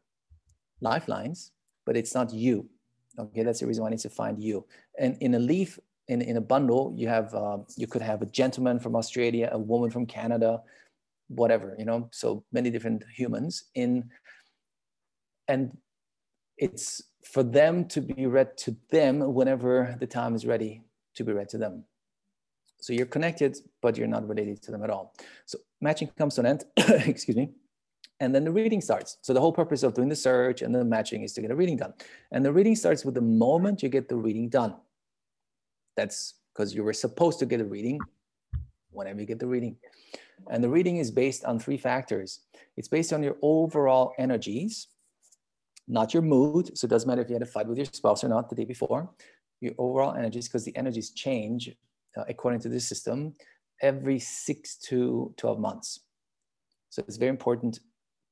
lifelines, 0.81 1.51
but 1.85 1.95
it's 1.95 2.13
not 2.13 2.33
you. 2.33 2.67
Okay, 3.19 3.43
that's 3.43 3.59
the 3.59 3.67
reason 3.67 3.83
why 3.83 3.89
I 3.89 3.91
need 3.91 3.99
to 3.99 4.09
find 4.09 4.41
you. 4.41 4.65
And 4.97 5.17
in 5.21 5.35
a 5.35 5.39
leaf, 5.39 5.79
in, 6.07 6.21
in 6.21 6.37
a 6.37 6.41
bundle, 6.41 6.93
you 6.95 7.07
have 7.07 7.33
uh, 7.33 7.59
you 7.75 7.87
could 7.87 8.01
have 8.01 8.21
a 8.21 8.25
gentleman 8.25 8.79
from 8.79 8.95
Australia, 8.95 9.49
a 9.51 9.59
woman 9.59 9.89
from 9.89 10.05
Canada, 10.05 10.61
whatever, 11.27 11.75
you 11.77 11.85
know, 11.85 12.09
so 12.11 12.43
many 12.51 12.69
different 12.69 13.03
humans 13.15 13.65
in 13.75 14.09
and 15.47 15.77
it's 16.57 17.01
for 17.25 17.43
them 17.43 17.85
to 17.87 18.01
be 18.01 18.25
read 18.25 18.57
to 18.57 18.75
them 18.89 19.33
whenever 19.33 19.95
the 19.99 20.07
time 20.07 20.35
is 20.35 20.45
ready 20.45 20.81
to 21.15 21.23
be 21.23 21.33
read 21.33 21.49
to 21.49 21.57
them. 21.57 21.83
So 22.81 22.93
you're 22.93 23.05
connected, 23.05 23.57
but 23.81 23.97
you're 23.97 24.07
not 24.07 24.27
related 24.27 24.61
to 24.63 24.71
them 24.71 24.83
at 24.83 24.89
all. 24.89 25.13
So 25.45 25.59
matching 25.79 26.09
comes 26.17 26.35
to 26.35 26.41
an 26.41 26.47
end, 26.47 26.63
excuse 27.07 27.37
me 27.37 27.51
and 28.21 28.35
then 28.35 28.43
the 28.43 28.51
reading 28.51 28.81
starts. 28.81 29.17
So 29.23 29.33
the 29.33 29.41
whole 29.41 29.51
purpose 29.51 29.81
of 29.81 29.95
doing 29.95 30.07
the 30.07 30.15
search 30.15 30.61
and 30.61 30.73
the 30.73 30.85
matching 30.85 31.23
is 31.23 31.33
to 31.33 31.41
get 31.41 31.49
a 31.49 31.55
reading 31.55 31.75
done. 31.75 31.93
And 32.31 32.45
the 32.45 32.53
reading 32.53 32.75
starts 32.75 33.03
with 33.03 33.15
the 33.15 33.21
moment 33.21 33.81
you 33.81 33.89
get 33.89 34.07
the 34.07 34.15
reading 34.15 34.47
done. 34.47 34.75
That's 35.97 36.35
because 36.53 36.75
you 36.75 36.83
were 36.83 36.93
supposed 36.93 37.39
to 37.39 37.47
get 37.47 37.61
a 37.61 37.65
reading 37.65 37.99
whenever 38.91 39.19
you 39.19 39.25
get 39.25 39.39
the 39.39 39.47
reading. 39.47 39.75
And 40.51 40.63
the 40.63 40.69
reading 40.69 40.97
is 40.97 41.09
based 41.09 41.45
on 41.45 41.57
three 41.57 41.77
factors. 41.77 42.41
It's 42.77 42.87
based 42.87 43.11
on 43.11 43.23
your 43.23 43.37
overall 43.41 44.13
energies, 44.19 44.87
not 45.87 46.13
your 46.13 46.21
mood. 46.21 46.77
So 46.77 46.85
it 46.85 46.91
doesn't 46.91 47.07
matter 47.07 47.23
if 47.23 47.29
you 47.29 47.33
had 47.33 47.41
a 47.41 47.47
fight 47.47 47.65
with 47.65 47.79
your 47.79 47.87
spouse 47.87 48.23
or 48.23 48.29
not 48.29 48.49
the 48.49 48.55
day 48.55 48.65
before. 48.65 49.09
Your 49.61 49.73
overall 49.79 50.13
energies, 50.13 50.47
because 50.47 50.63
the 50.63 50.77
energies 50.77 51.09
change 51.09 51.71
uh, 52.17 52.23
according 52.27 52.59
to 52.61 52.69
this 52.69 52.87
system 52.87 53.33
every 53.81 54.19
six 54.19 54.75
to 54.77 55.33
12 55.37 55.59
months. 55.59 56.01
So 56.89 57.03
it's 57.07 57.17
very 57.17 57.29
important 57.29 57.79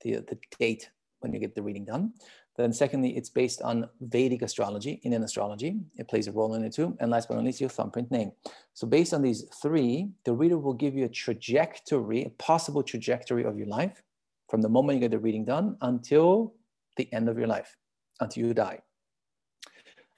the, 0.01 0.17
the 0.27 0.37
date 0.59 0.89
when 1.19 1.33
you 1.33 1.39
get 1.39 1.55
the 1.55 1.61
reading 1.61 1.85
done. 1.85 2.13
Then 2.55 2.73
secondly, 2.73 3.15
it's 3.15 3.29
based 3.29 3.61
on 3.61 3.87
Vedic 4.01 4.41
astrology, 4.41 4.99
Indian 5.03 5.23
astrology. 5.23 5.79
It 5.95 6.09
plays 6.09 6.27
a 6.27 6.31
role 6.31 6.55
in 6.55 6.63
it 6.65 6.73
too. 6.73 6.95
And 6.99 7.09
last 7.09 7.29
but 7.29 7.35
not 7.35 7.45
least, 7.45 7.61
your 7.61 7.69
thumbprint 7.69 8.11
name. 8.11 8.33
So 8.73 8.85
based 8.85 9.13
on 9.13 9.21
these 9.21 9.45
three, 9.61 10.09
the 10.25 10.33
reader 10.33 10.57
will 10.57 10.73
give 10.73 10.93
you 10.93 11.05
a 11.05 11.09
trajectory, 11.09 12.25
a 12.25 12.29
possible 12.31 12.83
trajectory 12.83 13.45
of 13.45 13.57
your 13.57 13.67
life 13.67 14.03
from 14.49 14.61
the 14.61 14.67
moment 14.67 14.97
you 14.97 15.01
get 15.01 15.11
the 15.11 15.19
reading 15.19 15.45
done 15.45 15.77
until 15.81 16.53
the 16.97 17.11
end 17.13 17.29
of 17.29 17.37
your 17.37 17.47
life, 17.47 17.77
until 18.19 18.47
you 18.47 18.53
die. 18.53 18.79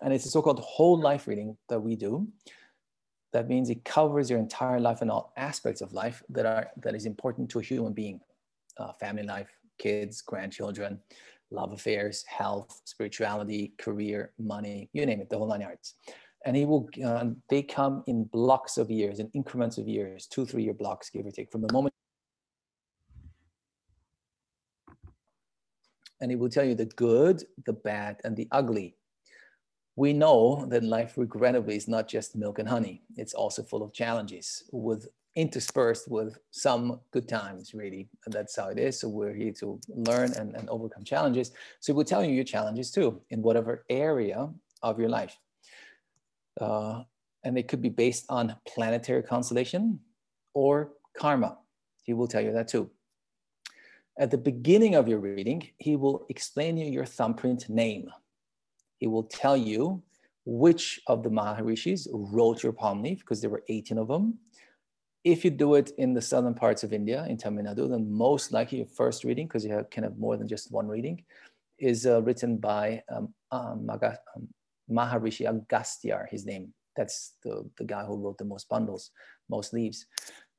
And 0.02 0.12
it's 0.12 0.26
a 0.26 0.30
so-called 0.30 0.62
whole 0.62 1.00
life 1.00 1.28
reading 1.28 1.58
that 1.70 1.80
we 1.80 1.96
do. 1.96 2.28
That 3.34 3.48
means 3.48 3.70
it 3.70 3.86
covers 3.86 4.30
your 4.30 4.40
entire 4.40 4.80
life 4.80 5.02
and 5.02 5.10
all 5.10 5.32
aspects 5.38 5.82
of 5.82 5.94
life 5.94 6.22
that 6.30 6.46
are 6.46 6.70
that 6.84 6.96
is 6.96 7.06
important 7.06 7.50
to 7.52 7.60
a 7.60 7.64
human 7.64 7.94
being, 7.94 8.20
uh, 8.78 8.94
family 8.94 9.24
life, 9.24 9.50
kids, 9.78 10.22
grandchildren, 10.22 11.00
love 11.50 11.72
affairs, 11.72 12.26
health, 12.28 12.82
spirituality, 12.86 13.74
career, 13.78 14.34
money, 14.38 14.90
you 14.94 15.06
name 15.06 15.22
it, 15.22 15.30
the 15.30 15.38
whole 15.38 15.48
nine 15.48 15.62
yards. 15.62 15.96
and 16.46 16.56
he 16.56 16.66
will 16.66 16.90
uh, 17.06 17.26
they 17.50 17.62
come 17.62 18.04
in 18.08 18.24
blocks 18.26 18.78
of 18.78 18.90
years 18.90 19.20
in 19.20 19.30
increments 19.34 19.78
of 19.78 19.88
years 19.88 20.28
two 20.28 20.46
three 20.46 20.64
year 20.64 20.74
blocks 20.74 21.10
give 21.10 21.26
or 21.26 21.32
take 21.32 21.52
from 21.52 21.62
the 21.62 21.72
moment. 21.74 21.94
And 26.20 26.30
he 26.32 26.36
will 26.36 26.50
tell 26.50 26.64
you 26.64 26.76
the 26.76 26.86
good 26.86 27.44
the 27.66 27.74
bad 27.74 28.22
and 28.24 28.36
the 28.36 28.48
ugly 28.52 28.96
we 29.96 30.14
know 30.14 30.66
that 30.70 30.84
life 30.84 31.18
regrettably 31.18 31.76
is 31.76 31.88
not 31.88 32.08
just 32.08 32.36
milk 32.36 32.60
and 32.60 32.70
honey 32.70 33.04
it's 33.18 33.34
also 33.34 33.62
full 33.64 33.84
of 33.84 33.94
challenges 33.94 34.64
with 34.72 35.08
interspersed 35.36 36.10
with 36.12 36.38
some 36.52 37.00
good 37.12 37.28
times 37.28 37.74
really 37.74 38.10
and 38.26 38.34
that's 38.34 38.56
how 38.56 38.68
it 38.68 38.78
is 38.78 39.00
so 39.00 39.08
we're 39.08 39.34
here 39.34 39.54
to 39.54 39.80
learn 39.88 40.32
and, 40.34 40.56
and 40.56 40.70
overcome 40.70 41.04
challenges 41.04 41.52
so 41.80 41.94
we'll 41.94 42.06
tell 42.06 42.24
you 42.24 42.34
your 42.34 42.44
challenges 42.44 42.92
too 42.92 43.22
in 43.30 43.42
whatever 43.42 43.86
area 43.90 44.50
of 44.84 45.00
your 45.00 45.10
life 45.10 45.38
uh, 46.60 47.04
and 47.44 47.58
it 47.58 47.68
could 47.68 47.82
be 47.82 47.90
based 47.90 48.26
on 48.30 48.56
planetary 48.68 49.24
constellation 49.24 50.00
or 50.54 50.92
karma. 51.18 51.58
He 52.04 52.14
will 52.14 52.28
tell 52.28 52.42
you 52.42 52.52
that 52.54 52.68
too. 52.68 52.90
At 54.20 54.32
the 54.32 54.38
beginning 54.38 54.96
of 54.96 55.08
your 55.08 55.20
reading, 55.20 55.70
he 55.78 55.96
will 55.96 56.26
explain 56.30 56.78
you 56.78 56.86
your 56.86 57.06
thumbprint 57.06 57.70
name. 57.70 58.10
He 59.02 59.08
will 59.08 59.24
tell 59.24 59.58
you 59.58 60.02
which 60.46 61.02
of 61.08 61.24
the 61.24 61.30
Maharishis 61.30 62.08
wrote 62.14 62.62
your 62.62 62.72
palm 62.72 63.02
leaf, 63.02 63.20
because 63.20 63.42
there 63.42 63.50
were 63.50 63.64
18 63.68 63.98
of 63.98 64.08
them. 64.08 64.38
If 65.24 65.44
you 65.44 65.50
do 65.50 65.74
it 65.74 65.92
in 65.98 66.14
the 66.14 66.22
southern 66.22 66.54
parts 66.54 66.84
of 66.84 66.94
India, 66.94 67.26
in 67.28 67.36
Tamil 67.38 67.66
Nadu, 67.66 67.90
then 67.90 68.12
most 68.12 68.52
likely 68.52 68.78
your 68.78 68.88
first 68.88 69.24
reading, 69.24 69.48
because 69.48 69.66
you 69.66 69.74
have, 69.74 69.90
can 69.90 70.04
have 70.04 70.18
more 70.18 70.38
than 70.38 70.48
just 70.48 70.72
one 70.72 70.88
reading, 70.88 71.24
is 71.80 72.06
uh, 72.06 72.22
written 72.22 72.58
by 72.58 73.02
um, 73.10 73.34
um 73.52 73.90
Maharishi 74.90 75.50
Agastya, 75.50 76.28
his 76.30 76.46
name. 76.46 76.72
That's 76.96 77.34
the, 77.44 77.68
the 77.78 77.86
guy 77.86 78.04
who 78.06 78.18
wrote 78.18 78.38
the 78.38 78.46
most 78.46 78.70
bundles, 78.70 79.10
most 79.50 79.74
leaves. 79.74 80.06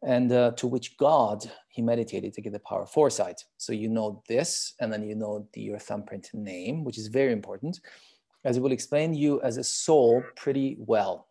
And 0.03 0.33
uh, 0.33 0.51
to 0.57 0.67
which 0.67 0.97
God 0.97 1.49
he 1.69 1.81
meditated 1.81 2.33
to 2.35 2.41
get 2.41 2.53
the 2.53 2.59
power 2.59 2.83
of 2.83 2.91
foresight. 2.91 3.45
So 3.57 3.73
you 3.73 3.89
know 3.89 4.23
this, 4.29 4.75
and 4.81 4.93
then 4.93 5.05
you 5.05 5.15
know 5.15 5.47
the, 5.53 5.61
your 5.61 5.79
thumbprint 5.79 6.31
name, 6.35 6.83
which 6.83 6.99
is 6.99 7.07
very 7.07 7.33
important, 7.33 7.81
as 8.45 8.57
it 8.57 8.61
will 8.61 8.73
explain 8.73 9.15
you 9.15 9.41
as 9.43 9.57
a 9.57 9.65
soul 9.65 10.23
pretty 10.37 10.77
well. 10.79 11.29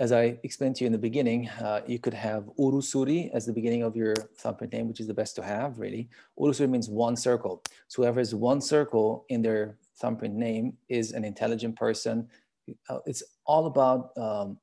As 0.00 0.10
I 0.10 0.38
explained 0.42 0.76
to 0.76 0.84
you 0.84 0.86
in 0.86 0.92
the 0.92 0.98
beginning, 0.98 1.48
uh, 1.60 1.82
you 1.86 1.98
could 1.98 2.14
have 2.14 2.50
Urusuri 2.58 3.30
as 3.32 3.46
the 3.46 3.52
beginning 3.52 3.82
of 3.82 3.94
your 3.94 4.14
thumbprint 4.38 4.72
name, 4.72 4.88
which 4.88 4.98
is 4.98 5.06
the 5.06 5.14
best 5.14 5.36
to 5.36 5.42
have, 5.42 5.78
really. 5.78 6.08
Urusuri 6.38 6.68
means 6.68 6.88
one 6.88 7.14
circle. 7.14 7.62
So 7.88 8.02
whoever 8.02 8.18
has 8.18 8.34
one 8.34 8.60
circle 8.60 9.24
in 9.28 9.42
their 9.42 9.78
thumbprint 10.00 10.34
name 10.34 10.76
is 10.88 11.12
an 11.12 11.24
intelligent 11.24 11.76
person. 11.76 12.28
Uh, 12.88 12.98
it's 13.06 13.22
all 13.46 13.66
about 13.66 14.16
um, 14.16 14.58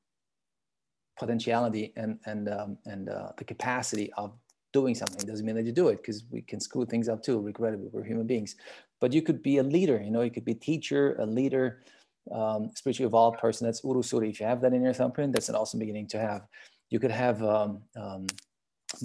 potentiality 1.18 1.92
and 1.96 2.18
and 2.26 2.48
um, 2.48 2.78
and 2.84 3.08
uh, 3.08 3.32
the 3.38 3.44
capacity 3.44 4.12
of 4.14 4.32
doing 4.72 4.94
something. 4.94 5.26
Doesn't 5.26 5.44
mean 5.44 5.56
that 5.56 5.64
you 5.64 5.72
do 5.72 5.88
it 5.88 5.98
because 5.98 6.24
we 6.30 6.42
can 6.42 6.60
screw 6.60 6.86
things 6.86 7.08
up 7.08 7.22
too. 7.22 7.40
Regrettably, 7.40 7.88
we're 7.92 8.04
human 8.04 8.26
beings. 8.26 8.56
But 9.00 9.12
you 9.12 9.22
could 9.22 9.42
be 9.42 9.58
a 9.58 9.62
leader. 9.62 10.00
You 10.02 10.10
know, 10.10 10.22
you 10.22 10.30
could 10.30 10.44
be 10.44 10.52
a 10.52 10.62
teacher, 10.70 11.16
a 11.18 11.26
leader, 11.26 11.82
um, 12.30 12.70
spiritually 12.74 13.06
evolved 13.06 13.38
person. 13.38 13.66
That's 13.66 13.80
urusuri. 13.82 14.30
If 14.30 14.40
you 14.40 14.46
have 14.46 14.60
that 14.60 14.72
in 14.72 14.82
your 14.82 14.92
thumbprint, 14.92 15.32
that's 15.32 15.48
an 15.48 15.54
awesome 15.54 15.80
beginning 15.80 16.08
to 16.08 16.18
have. 16.18 16.46
You 16.90 16.98
could 16.98 17.10
have 17.10 17.42
um, 17.42 17.82
um, 17.96 18.26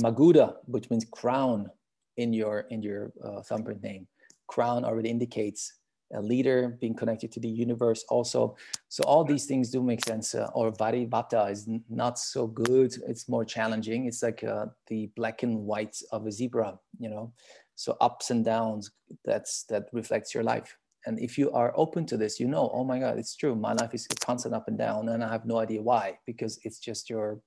maguda, 0.02 0.56
which 0.66 0.90
means 0.90 1.06
crown, 1.12 1.70
in 2.18 2.34
your 2.34 2.62
in 2.70 2.82
your 2.82 3.12
uh, 3.24 3.42
thumbprint 3.42 3.82
name. 3.82 4.08
Crown 4.48 4.86
already 4.86 5.10
indicates 5.10 5.74
a 6.14 6.22
leader, 6.22 6.78
being 6.80 6.94
connected 6.94 7.32
to 7.32 7.40
the 7.40 7.48
universe 7.48 8.06
also. 8.10 8.56
So 8.90 9.04
all 9.04 9.24
these 9.24 9.46
things 9.46 9.70
do 9.70 9.82
make 9.82 10.06
sense. 10.06 10.36
Uh, 10.36 10.50
or 10.54 10.72
Varivata 10.72 11.52
is 11.52 11.68
n- 11.68 11.84
not 11.90 12.20
so 12.20 12.48
good. 12.48 12.96
It's 13.08 13.28
more 13.28 13.46
challenging. 13.46 14.06
It's 14.06 14.22
like 14.24 14.44
uh, 14.44 14.68
the 14.88 15.10
black 15.16 15.44
and 15.44 15.66
white 15.66 15.98
of 16.12 16.26
a 16.26 16.32
zebra, 16.32 16.80
you 17.00 17.10
know. 17.10 17.34
So 17.76 17.98
ups 18.00 18.32
and 18.32 18.46
downs, 18.46 18.92
that's 19.26 19.64
that 19.66 19.90
reflects 19.92 20.34
your 20.34 20.44
life. 20.44 20.78
And 21.08 21.20
if 21.20 21.38
you 21.38 21.52
are 21.52 21.72
open 21.76 22.06
to 22.08 22.18
this, 22.18 22.40
you 22.40 22.48
know, 22.48 22.72
oh 22.74 22.84
my 22.84 23.00
God, 23.00 23.20
it's 23.20 23.36
true. 23.36 23.56
My 23.56 23.74
life 23.74 23.94
is 23.94 24.08
constant 24.22 24.56
up 24.56 24.68
and 24.68 24.78
down, 24.78 25.10
and 25.10 25.24
I 25.24 25.32
have 25.32 25.46
no 25.46 25.58
idea 25.58 25.82
why, 25.82 26.18
because 26.26 26.60
it's 26.64 26.80
just 26.80 27.10
your 27.10 27.40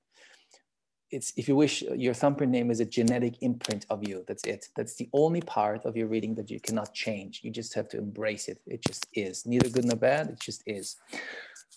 it's 1.11 1.33
if 1.37 1.49
you 1.49 1.57
wish 1.57 1.83
your 1.83 2.15
thumbprint 2.15 2.53
name 2.53 2.71
is 2.71 2.81
a 2.81 2.85
genetic 2.85 3.43
imprint 3.43 3.87
of 3.91 4.07
you. 4.07 4.25
That's 4.27 4.45
it. 4.45 4.69
That's 4.77 4.95
the 4.95 5.09
only 5.13 5.41
part 5.41 5.85
of 5.85 5.97
your 5.97 6.07
reading 6.07 6.35
that 6.35 6.51
you 6.51 6.61
cannot 6.61 6.93
change. 6.95 7.41
You 7.43 7.51
just 7.51 7.75
have 7.75 7.89
to 7.91 7.99
embrace 7.99 8.49
it. 8.49 8.61
It 8.67 8.83
just 8.83 9.07
is. 9.15 9.47
Neither 9.47 9.71
good 9.71 9.87
nor 9.87 9.97
bad 9.97 10.29
it 10.29 10.41
just 10.41 10.63
is. 10.67 10.97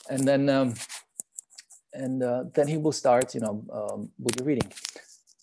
And 0.10 0.28
then 0.28 0.50
um, 0.50 0.74
and 1.94 2.24
uh, 2.24 2.46
then 2.54 2.68
he 2.68 2.78
will 2.78 2.92
start 2.92 3.34
you 3.34 3.42
know 3.42 3.64
um, 3.72 4.10
with 4.20 4.38
your 4.40 4.48
reading. 4.48 4.72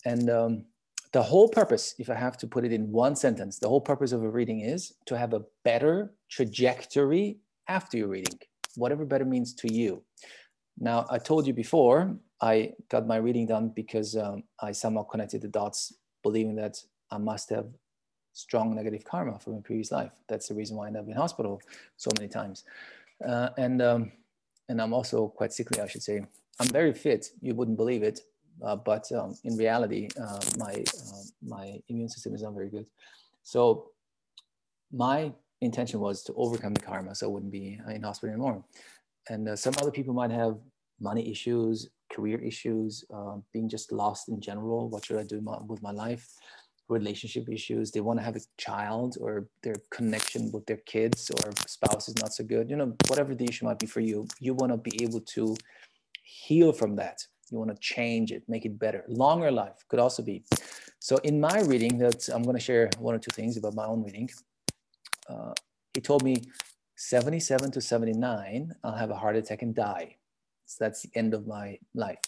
And 0.05 0.29
um, 0.29 0.65
the 1.11 1.23
whole 1.23 1.49
purpose 1.49 1.95
if 1.97 2.07
i 2.09 2.13
have 2.13 2.37
to 2.37 2.45
put 2.45 2.63
it 2.63 2.71
in 2.71 2.91
one 2.91 3.15
sentence 3.15 3.57
the 3.57 3.67
whole 3.67 3.81
purpose 3.81 4.11
of 4.11 4.21
a 4.23 4.29
reading 4.29 4.59
is 4.59 4.93
to 5.07 5.17
have 5.17 5.33
a 5.33 5.41
better 5.63 6.13
trajectory 6.29 7.39
after 7.67 7.97
your 7.97 8.07
reading. 8.07 8.39
Whatever 8.75 9.05
better 9.05 9.25
means 9.25 9.53
to 9.55 9.73
you 9.73 10.03
now 10.79 11.05
i 11.09 11.17
told 11.17 11.45
you 11.45 11.53
before 11.53 12.15
I 12.41 12.73
got 12.87 13.05
my 13.05 13.17
reading 13.17 13.45
done 13.45 13.69
because 13.75 14.15
um, 14.15 14.43
I 14.61 14.71
somehow 14.71 15.03
connected 15.03 15.41
the 15.41 15.49
dots, 15.49 15.93
believing 16.23 16.55
that 16.55 16.81
I 17.11 17.17
must 17.17 17.49
have 17.49 17.67
strong 18.33 18.73
negative 18.75 19.03
karma 19.03 19.39
from 19.39 19.55
a 19.55 19.61
previous 19.61 19.91
life. 19.91 20.11
That's 20.29 20.47
the 20.47 20.55
reason 20.55 20.77
why 20.77 20.85
I 20.85 20.87
ended 20.87 21.03
up 21.03 21.09
in 21.09 21.15
hospital 21.15 21.61
so 21.97 22.09
many 22.17 22.29
times. 22.29 22.63
Uh, 23.25 23.49
and 23.57 23.81
um, 23.81 24.11
and 24.69 24.81
I'm 24.81 24.93
also 24.93 25.27
quite 25.27 25.51
sickly, 25.51 25.81
I 25.81 25.87
should 25.87 26.03
say. 26.03 26.25
I'm 26.59 26.67
very 26.67 26.93
fit. 26.93 27.31
You 27.41 27.55
wouldn't 27.55 27.77
believe 27.77 28.03
it, 28.03 28.21
uh, 28.63 28.75
but 28.75 29.11
um, 29.11 29.35
in 29.43 29.57
reality, 29.57 30.07
uh, 30.21 30.39
my 30.57 30.73
uh, 30.73 31.23
my 31.45 31.81
immune 31.89 32.09
system 32.09 32.33
is 32.33 32.43
not 32.43 32.53
very 32.53 32.69
good. 32.69 32.85
So 33.43 33.91
my 34.93 35.33
intention 35.59 35.99
was 35.99 36.23
to 36.23 36.33
overcome 36.35 36.73
the 36.73 36.81
karma, 36.81 37.15
so 37.15 37.27
I 37.27 37.29
wouldn't 37.29 37.51
be 37.51 37.81
in 37.89 38.03
hospital 38.03 38.33
anymore. 38.33 38.63
And 39.29 39.47
uh, 39.47 39.55
some 39.55 39.73
other 39.81 39.91
people 39.91 40.13
might 40.13 40.31
have 40.31 40.57
money 40.99 41.29
issues, 41.31 41.89
career 42.11 42.39
issues, 42.41 43.05
uh, 43.13 43.37
being 43.53 43.69
just 43.69 43.91
lost 43.91 44.29
in 44.29 44.41
general. 44.41 44.89
What 44.89 45.05
should 45.05 45.17
I 45.17 45.23
do 45.23 45.39
my, 45.41 45.57
with 45.65 45.81
my 45.81 45.91
life? 45.91 46.27
Relationship 46.89 47.47
issues. 47.49 47.91
They 47.91 48.01
want 48.01 48.19
to 48.19 48.25
have 48.25 48.35
a 48.35 48.41
child, 48.57 49.17
or 49.21 49.47
their 49.61 49.75
connection 49.91 50.51
with 50.51 50.65
their 50.65 50.81
kids 50.87 51.29
or 51.29 51.51
spouse 51.67 52.09
is 52.09 52.17
not 52.17 52.33
so 52.33 52.43
good. 52.43 52.69
You 52.69 52.77
know, 52.77 52.95
whatever 53.07 53.35
the 53.35 53.45
issue 53.45 53.65
might 53.65 53.79
be 53.79 53.85
for 53.85 53.99
you, 53.99 54.27
you 54.39 54.55
want 54.55 54.71
to 54.71 54.77
be 54.77 55.03
able 55.03 55.21
to 55.21 55.55
heal 56.23 56.73
from 56.73 56.95
that. 56.95 57.19
You 57.51 57.59
want 57.59 57.69
to 57.69 57.77
change 57.79 58.31
it, 58.31 58.43
make 58.47 58.65
it 58.65 58.79
better. 58.79 59.05
Longer 59.07 59.51
life 59.51 59.85
could 59.87 59.99
also 59.99 60.23
be. 60.23 60.43
So, 60.99 61.17
in 61.17 61.39
my 61.39 61.61
reading, 61.61 61.97
that 61.99 62.27
I'm 62.33 62.43
going 62.43 62.57
to 62.57 62.61
share 62.61 62.89
one 62.97 63.15
or 63.15 63.19
two 63.19 63.31
things 63.33 63.55
about 63.57 63.75
my 63.75 63.85
own 63.85 64.03
reading. 64.03 64.29
Uh, 65.29 65.53
he 65.93 66.01
told 66.01 66.23
me 66.23 66.43
77 66.99 67.71
to 67.71 67.79
79, 67.79 68.75
I'll 68.83 68.91
have 68.91 69.09
a 69.09 69.15
heart 69.15 69.37
attack 69.37 69.61
and 69.61 69.73
die. 69.73 70.17
So 70.65 70.83
that's 70.83 71.03
the 71.03 71.09
end 71.15 71.33
of 71.33 71.47
my 71.47 71.79
life. 71.95 72.19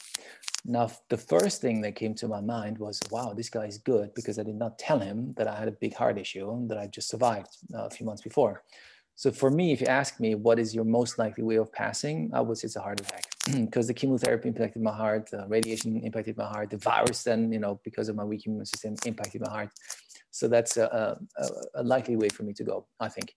Now, 0.63 0.89
the 1.09 1.17
first 1.17 1.59
thing 1.59 1.81
that 1.81 1.95
came 1.95 2.15
to 2.15 2.29
my 2.29 2.39
mind 2.39 2.77
was, 2.77 2.97
wow, 3.11 3.33
this 3.33 3.49
guy 3.49 3.65
is 3.65 3.79
good 3.79 4.13
because 4.13 4.39
I 4.39 4.43
did 4.43 4.55
not 4.55 4.79
tell 4.79 4.97
him 4.97 5.33
that 5.35 5.45
I 5.45 5.59
had 5.59 5.67
a 5.67 5.73
big 5.73 5.93
heart 5.93 6.17
issue 6.17 6.49
and 6.51 6.69
that 6.69 6.77
I 6.77 6.87
just 6.87 7.09
survived 7.09 7.49
uh, 7.75 7.83
a 7.83 7.89
few 7.89 8.05
months 8.05 8.21
before. 8.21 8.63
So 9.15 9.29
for 9.29 9.51
me, 9.51 9.73
if 9.73 9.81
you 9.81 9.87
ask 9.87 10.21
me 10.21 10.35
what 10.35 10.57
is 10.57 10.73
your 10.73 10.85
most 10.85 11.19
likely 11.19 11.43
way 11.43 11.57
of 11.57 11.71
passing, 11.73 12.31
I 12.33 12.39
would 12.39 12.57
say 12.57 12.67
it's 12.67 12.77
a 12.77 12.81
heart 12.81 13.01
attack 13.01 13.25
because 13.53 13.87
the 13.87 13.93
chemotherapy 13.93 14.47
impacted 14.47 14.81
my 14.81 14.95
heart, 14.95 15.31
the 15.31 15.45
radiation 15.49 15.99
impacted 15.99 16.37
my 16.37 16.47
heart, 16.47 16.69
the 16.69 16.77
virus 16.77 17.23
then, 17.23 17.51
you 17.51 17.59
know, 17.59 17.81
because 17.83 18.07
of 18.07 18.15
my 18.15 18.23
weak 18.23 18.47
immune 18.47 18.65
system 18.65 18.95
impacted 19.05 19.41
my 19.41 19.51
heart. 19.51 19.69
So 20.31 20.47
that's 20.47 20.77
a, 20.77 21.17
a, 21.37 21.49
a 21.75 21.83
likely 21.83 22.15
way 22.15 22.29
for 22.29 22.43
me 22.43 22.53
to 22.53 22.63
go, 22.63 22.87
I 22.99 23.09
think. 23.09 23.35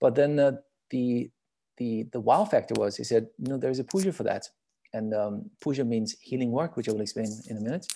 But 0.00 0.14
then 0.14 0.38
uh, 0.38 0.52
the 0.90 1.30
the 1.78 2.06
the 2.12 2.20
wow 2.20 2.44
factor 2.44 2.74
was 2.76 2.96
he 2.96 3.04
said, 3.04 3.26
you 3.38 3.48
know, 3.48 3.58
there's 3.58 3.78
a 3.78 3.84
puja 3.84 4.12
for 4.12 4.22
that, 4.24 4.48
and 4.92 5.14
um, 5.14 5.50
puja 5.60 5.84
means 5.84 6.16
healing 6.20 6.50
work, 6.50 6.76
which 6.76 6.88
I 6.88 6.92
will 6.92 7.00
explain 7.00 7.28
in 7.48 7.56
a 7.56 7.60
minute, 7.60 7.86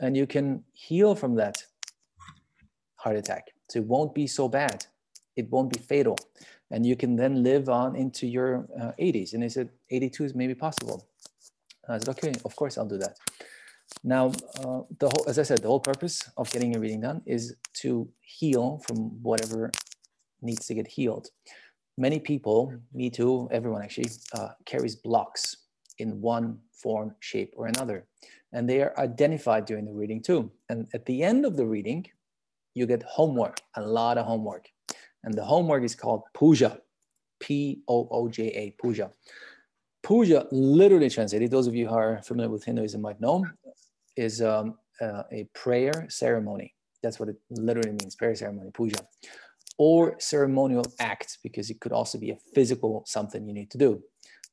and 0.00 0.16
you 0.16 0.26
can 0.26 0.64
heal 0.72 1.14
from 1.14 1.34
that 1.36 1.62
heart 2.96 3.16
attack. 3.16 3.48
So 3.70 3.80
it 3.80 3.84
won't 3.84 4.14
be 4.14 4.26
so 4.26 4.48
bad, 4.48 4.86
it 5.36 5.50
won't 5.50 5.72
be 5.72 5.78
fatal, 5.78 6.16
and 6.70 6.84
you 6.84 6.96
can 6.96 7.16
then 7.16 7.42
live 7.42 7.68
on 7.68 7.96
into 7.96 8.26
your 8.26 8.66
uh, 8.80 8.92
80s. 8.98 9.34
And 9.34 9.42
he 9.42 9.48
said, 9.48 9.70
82 9.90 10.24
is 10.24 10.34
maybe 10.34 10.54
possible. 10.54 11.06
I 11.88 11.98
said, 11.98 12.08
okay, 12.10 12.32
of 12.44 12.54
course 12.56 12.76
I'll 12.76 12.86
do 12.86 12.98
that. 12.98 13.16
Now, 14.04 14.28
uh, 14.60 14.82
the 14.98 15.08
whole, 15.08 15.24
as 15.28 15.38
I 15.38 15.42
said, 15.42 15.58
the 15.58 15.68
whole 15.68 15.80
purpose 15.80 16.30
of 16.36 16.50
getting 16.50 16.76
a 16.76 16.80
reading 16.80 17.00
done 17.00 17.22
is 17.26 17.54
to 17.82 18.08
heal 18.20 18.80
from 18.86 19.22
whatever 19.22 19.70
needs 20.40 20.66
to 20.66 20.74
get 20.74 20.86
healed 20.86 21.28
many 21.98 22.20
people, 22.20 22.72
me 22.94 23.10
too, 23.10 23.48
everyone 23.50 23.82
actually, 23.82 24.08
uh, 24.32 24.50
carries 24.64 24.96
blocks 24.96 25.56
in 25.98 26.20
one 26.20 26.58
form, 26.72 27.14
shape, 27.18 27.52
or 27.56 27.66
another. 27.66 28.06
And 28.52 28.70
they 28.70 28.80
are 28.80 28.94
identified 28.98 29.66
during 29.66 29.84
the 29.84 29.92
reading 29.92 30.22
too. 30.22 30.50
And 30.70 30.86
at 30.94 31.04
the 31.04 31.22
end 31.22 31.44
of 31.44 31.56
the 31.56 31.66
reading, 31.66 32.06
you 32.74 32.86
get 32.86 33.02
homework, 33.02 33.60
a 33.74 33.82
lot 33.82 34.16
of 34.16 34.24
homework. 34.24 34.70
And 35.24 35.34
the 35.34 35.44
homework 35.44 35.82
is 35.82 35.96
called 35.96 36.22
puja, 36.32 36.78
P 37.40 37.82
O 37.88 38.08
O 38.10 38.28
J 38.28 38.46
A, 38.46 38.70
puja. 38.80 39.10
puja, 40.04 40.46
literally 40.52 41.10
translated, 41.10 41.50
those 41.50 41.66
of 41.66 41.74
you 41.74 41.88
who 41.88 41.94
are 41.94 42.22
familiar 42.22 42.50
with 42.50 42.64
Hinduism 42.64 43.02
might 43.02 43.20
know, 43.20 43.44
is 44.18 44.42
um, 44.42 44.76
uh, 45.00 45.22
a 45.32 45.48
prayer 45.54 46.06
ceremony. 46.08 46.74
That's 47.02 47.18
what 47.20 47.28
it 47.28 47.36
literally 47.50 47.94
means, 48.00 48.16
prayer 48.16 48.34
ceremony, 48.34 48.70
puja. 48.74 49.00
Or 49.78 50.16
ceremonial 50.18 50.84
act, 50.98 51.38
because 51.44 51.70
it 51.70 51.80
could 51.80 51.92
also 51.92 52.18
be 52.18 52.30
a 52.30 52.38
physical 52.54 53.04
something 53.06 53.46
you 53.46 53.54
need 53.54 53.70
to 53.70 53.78
do. 53.78 54.02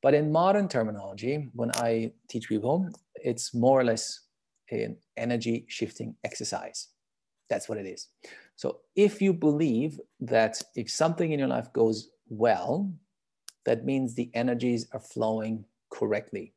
But 0.02 0.14
in 0.14 0.30
modern 0.30 0.68
terminology, 0.68 1.50
when 1.52 1.72
I 1.74 2.12
teach 2.28 2.48
people, 2.48 2.88
it's 3.16 3.52
more 3.52 3.80
or 3.80 3.84
less 3.84 4.20
an 4.70 4.96
energy 5.16 5.66
shifting 5.68 6.14
exercise. 6.22 6.88
That's 7.50 7.68
what 7.68 7.78
it 7.78 7.86
is. 7.86 8.08
So 8.54 8.80
if 8.94 9.20
you 9.20 9.32
believe 9.32 10.00
that 10.20 10.62
if 10.76 10.90
something 10.90 11.32
in 11.32 11.38
your 11.38 11.48
life 11.48 11.72
goes 11.72 12.10
well, 12.28 12.92
that 13.64 13.84
means 13.84 14.14
the 14.14 14.30
energies 14.34 14.86
are 14.92 15.00
flowing 15.00 15.64
correctly. 15.90 16.54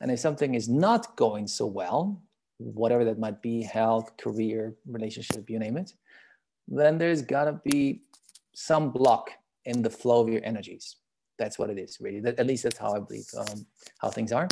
And 0.00 0.10
if 0.10 0.18
something 0.18 0.54
is 0.54 0.68
not 0.68 1.16
going 1.16 1.46
so 1.46 1.66
well, 1.66 2.22
whatever 2.58 3.04
that 3.04 3.18
might 3.18 3.42
be 3.42 3.62
health, 3.62 4.16
career, 4.16 4.76
relationship, 4.86 5.48
you 5.48 5.58
name 5.58 5.76
it 5.76 5.92
then 6.70 6.98
there's 6.98 7.20
got 7.20 7.44
to 7.44 7.60
be 7.64 8.02
some 8.54 8.90
block 8.90 9.30
in 9.64 9.82
the 9.82 9.90
flow 9.90 10.22
of 10.22 10.28
your 10.28 10.42
energies. 10.44 10.96
That's 11.38 11.58
what 11.58 11.70
it 11.70 11.78
is, 11.78 11.98
really. 12.00 12.20
That, 12.20 12.38
at 12.38 12.46
least 12.46 12.62
that's 12.62 12.78
how 12.78 12.94
I 12.94 13.00
believe 13.00 13.26
um, 13.36 13.66
how 13.98 14.10
things 14.10 14.32
are. 14.32 14.48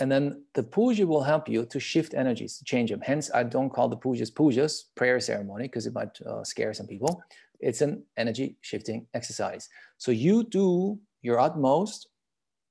And 0.00 0.10
then 0.10 0.44
the 0.54 0.62
puja 0.62 1.04
will 1.06 1.24
help 1.24 1.48
you 1.48 1.66
to 1.66 1.80
shift 1.80 2.14
energies, 2.14 2.58
to 2.58 2.64
change 2.64 2.90
them. 2.90 3.00
Hence, 3.00 3.30
I 3.34 3.42
don't 3.42 3.70
call 3.70 3.88
the 3.88 3.96
pujas 3.96 4.30
pujas, 4.30 4.84
prayer 4.94 5.18
ceremony, 5.18 5.64
because 5.64 5.86
it 5.86 5.92
might 5.92 6.20
uh, 6.22 6.44
scare 6.44 6.72
some 6.72 6.86
people. 6.86 7.20
It's 7.58 7.80
an 7.80 8.04
energy 8.16 8.56
shifting 8.60 9.06
exercise. 9.14 9.68
So 9.96 10.12
you 10.12 10.44
do 10.44 10.98
your 11.22 11.40
utmost 11.40 12.08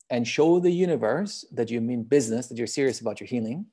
and 0.09 0.27
show 0.27 0.59
the 0.59 0.71
universe 0.71 1.45
that 1.51 1.69
you 1.69 1.81
mean 1.81 2.03
business, 2.03 2.47
that 2.47 2.57
you're 2.57 2.67
serious 2.67 3.01
about 3.01 3.19
your 3.19 3.27
healing, 3.27 3.65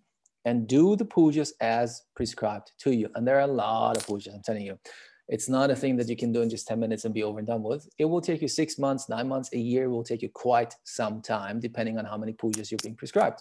and 0.44 0.66
do 0.66 0.96
the 0.96 1.04
pujas 1.04 1.52
as 1.60 2.02
prescribed 2.14 2.72
to 2.78 2.92
you. 2.92 3.08
And 3.14 3.26
there 3.26 3.36
are 3.36 3.42
a 3.42 3.46
lot 3.46 3.96
of 3.96 4.06
pujas, 4.06 4.34
I'm 4.34 4.42
telling 4.42 4.66
you. 4.66 4.78
It's 5.26 5.48
not 5.48 5.70
a 5.70 5.76
thing 5.76 5.96
that 5.96 6.08
you 6.08 6.16
can 6.16 6.32
do 6.32 6.42
in 6.42 6.50
just 6.50 6.66
10 6.66 6.78
minutes 6.78 7.06
and 7.06 7.14
be 7.14 7.22
over 7.22 7.38
and 7.38 7.48
done 7.48 7.62
with. 7.62 7.88
It 7.98 8.04
will 8.04 8.20
take 8.20 8.42
you 8.42 8.48
six 8.48 8.78
months, 8.78 9.08
nine 9.08 9.26
months, 9.26 9.50
a 9.54 9.58
year. 9.58 9.84
It 9.84 9.88
will 9.88 10.04
take 10.04 10.20
you 10.20 10.28
quite 10.28 10.74
some 10.84 11.22
time, 11.22 11.60
depending 11.60 11.98
on 11.98 12.04
how 12.04 12.18
many 12.18 12.34
pujas 12.34 12.70
you're 12.70 12.78
being 12.82 12.94
prescribed. 12.94 13.40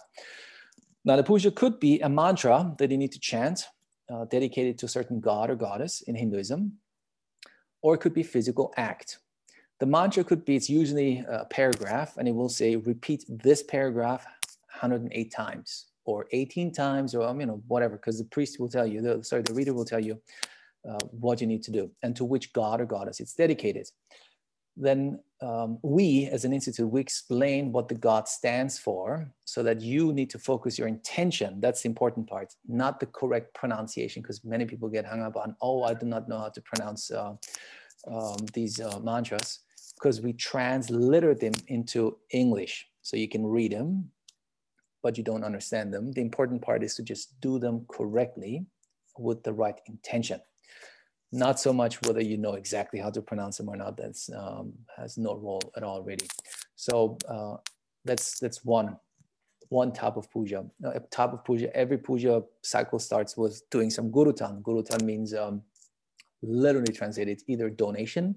Now, 1.04 1.16
the 1.16 1.22
puja 1.22 1.50
could 1.50 1.78
be 1.80 2.00
a 2.00 2.08
mantra 2.08 2.74
that 2.78 2.90
you 2.90 2.96
need 2.96 3.12
to 3.12 3.20
chant, 3.20 3.66
uh, 4.10 4.24
dedicated 4.24 4.78
to 4.78 4.86
a 4.86 4.88
certain 4.88 5.20
god 5.20 5.50
or 5.50 5.56
goddess 5.56 6.00
in 6.02 6.14
Hinduism, 6.14 6.72
or 7.82 7.94
it 7.94 7.98
could 7.98 8.14
be 8.14 8.22
physical 8.22 8.72
act. 8.78 9.18
The 9.80 9.86
mantra 9.86 10.24
could 10.24 10.44
be, 10.44 10.56
it's 10.56 10.70
usually 10.70 11.24
a 11.28 11.44
paragraph, 11.44 12.16
and 12.16 12.28
it 12.28 12.34
will 12.34 12.48
say, 12.48 12.76
repeat 12.76 13.24
this 13.28 13.62
paragraph 13.62 14.24
108 14.80 15.32
times 15.32 15.86
or 16.04 16.26
18 16.32 16.72
times 16.72 17.14
or 17.14 17.26
um, 17.26 17.40
you 17.40 17.46
know 17.46 17.62
whatever 17.66 17.96
because 17.96 18.18
the 18.18 18.24
priest 18.24 18.60
will 18.60 18.68
tell 18.68 18.86
you 18.86 19.00
the, 19.00 19.24
sorry 19.24 19.42
the 19.42 19.54
reader 19.54 19.72
will 19.72 19.84
tell 19.84 20.00
you 20.00 20.20
uh, 20.88 20.98
what 21.10 21.40
you 21.40 21.46
need 21.46 21.62
to 21.62 21.70
do 21.70 21.90
and 22.02 22.14
to 22.16 22.24
which 22.24 22.52
god 22.52 22.80
or 22.80 22.86
goddess 22.86 23.20
it's 23.20 23.34
dedicated. 23.34 23.88
Then 24.76 25.20
um, 25.44 25.78
we 25.82 26.26
as 26.26 26.44
an 26.44 26.52
institute 26.52 26.88
we 26.88 27.00
explain 27.00 27.72
what 27.72 27.88
the 27.88 27.94
god 27.94 28.26
stands 28.26 28.78
for 28.78 29.30
so 29.44 29.62
that 29.62 29.80
you 29.80 30.12
need 30.12 30.30
to 30.30 30.38
focus 30.38 30.78
your 30.78 30.88
intention 30.88 31.60
that's 31.60 31.82
the 31.82 31.88
important 31.88 32.26
part 32.26 32.54
not 32.66 32.98
the 33.00 33.06
correct 33.06 33.54
pronunciation 33.54 34.22
because 34.22 34.44
many 34.44 34.64
people 34.64 34.88
get 34.88 35.04
hung 35.04 35.22
up 35.22 35.36
on 35.36 35.54
oh 35.60 35.82
i 35.82 35.92
do 35.92 36.06
not 36.06 36.28
know 36.28 36.38
how 36.38 36.48
to 36.48 36.62
pronounce 36.62 37.10
uh, 37.10 37.34
um, 38.10 38.36
these 38.52 38.80
uh, 38.80 38.98
mantras 39.00 39.60
because 39.96 40.20
we 40.20 40.32
transliterate 40.32 41.40
them 41.40 41.52
into 41.68 42.16
english 42.30 42.86
so 43.02 43.16
you 43.16 43.28
can 43.28 43.46
read 43.46 43.72
them 43.72 44.10
but 45.04 45.18
you 45.18 45.22
don't 45.22 45.44
understand 45.44 45.92
them. 45.92 46.10
The 46.12 46.22
important 46.22 46.62
part 46.62 46.82
is 46.82 46.94
to 46.94 47.02
just 47.02 47.38
do 47.42 47.58
them 47.58 47.84
correctly 47.88 48.64
with 49.18 49.44
the 49.44 49.52
right 49.52 49.78
intention. 49.86 50.40
Not 51.34 51.58
so 51.58 51.72
much 51.72 52.00
whether 52.02 52.22
you 52.22 52.38
know 52.38 52.54
exactly 52.54 53.00
how 53.00 53.10
to 53.10 53.20
pronounce 53.20 53.56
them 53.58 53.68
or 53.68 53.76
not. 53.76 53.96
That's 53.96 54.30
um, 54.42 54.72
has 54.96 55.18
no 55.18 55.34
role 55.34 55.66
at 55.76 55.82
all, 55.82 56.00
really. 56.02 56.28
So 56.76 57.18
uh, 57.28 57.56
that's 58.04 58.38
that's 58.38 58.64
one 58.64 58.96
one 59.68 59.92
type 59.92 60.16
of 60.16 60.30
puja. 60.30 60.64
A 60.84 61.00
type 61.00 61.32
of 61.32 61.44
puja. 61.44 61.74
Every 61.76 61.98
puja 61.98 62.42
cycle 62.62 63.00
starts 63.00 63.36
with 63.36 63.62
doing 63.70 63.90
some 63.90 64.12
gurutan. 64.12 64.62
Gurutan 64.62 65.02
means 65.02 65.34
um, 65.34 65.62
literally 66.42 66.92
translated 66.92 67.42
either 67.48 67.68
donation 67.68 68.36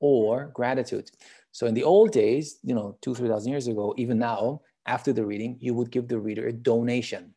or 0.00 0.50
gratitude. 0.52 1.10
So 1.52 1.66
in 1.66 1.74
the 1.74 1.84
old 1.84 2.10
days, 2.10 2.58
you 2.64 2.74
know, 2.74 2.96
two 3.02 3.14
three 3.14 3.28
thousand 3.28 3.52
years 3.52 3.68
ago, 3.68 3.94
even 3.96 4.18
now, 4.18 4.62
after 4.86 5.12
the 5.12 5.24
reading, 5.24 5.58
you 5.60 5.74
would 5.74 5.92
give 5.92 6.08
the 6.08 6.18
reader 6.18 6.48
a 6.48 6.52
donation 6.52 7.34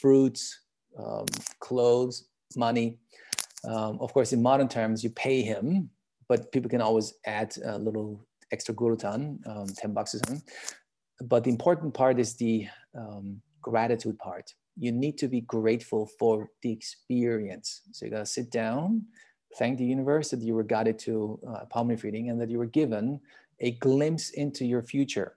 fruits, 0.00 0.60
um, 0.98 1.26
clothes, 1.60 2.24
money. 2.56 2.98
Um, 3.64 3.98
of 4.00 4.12
course, 4.12 4.32
in 4.32 4.42
modern 4.42 4.68
terms, 4.68 5.04
you 5.04 5.10
pay 5.10 5.42
him, 5.42 5.90
but 6.28 6.50
people 6.52 6.70
can 6.70 6.80
always 6.80 7.14
add 7.26 7.54
a 7.64 7.78
little 7.78 8.26
extra 8.52 8.74
gurutan, 8.74 9.46
um, 9.46 9.66
10 9.66 9.92
bucks 9.92 10.14
or 10.14 10.18
something. 10.18 10.42
But 11.22 11.44
the 11.44 11.50
important 11.50 11.92
part 11.94 12.18
is 12.18 12.36
the 12.36 12.66
um, 12.96 13.40
gratitude 13.60 14.18
part. 14.18 14.54
You 14.76 14.92
need 14.92 15.18
to 15.18 15.28
be 15.28 15.42
grateful 15.42 16.08
for 16.18 16.48
the 16.62 16.72
experience. 16.72 17.82
So 17.92 18.06
you 18.06 18.10
gotta 18.10 18.26
sit 18.26 18.50
down, 18.50 19.04
thank 19.58 19.78
the 19.78 19.84
universe 19.84 20.30
that 20.30 20.40
you 20.40 20.54
were 20.54 20.62
guided 20.62 20.98
to 21.00 21.38
uh, 21.46 21.64
palm 21.66 21.88
reading 21.88 22.30
and 22.30 22.40
that 22.40 22.48
you 22.48 22.58
were 22.58 22.66
given 22.66 23.20
a 23.60 23.72
glimpse 23.72 24.30
into 24.30 24.64
your 24.64 24.82
future 24.82 25.36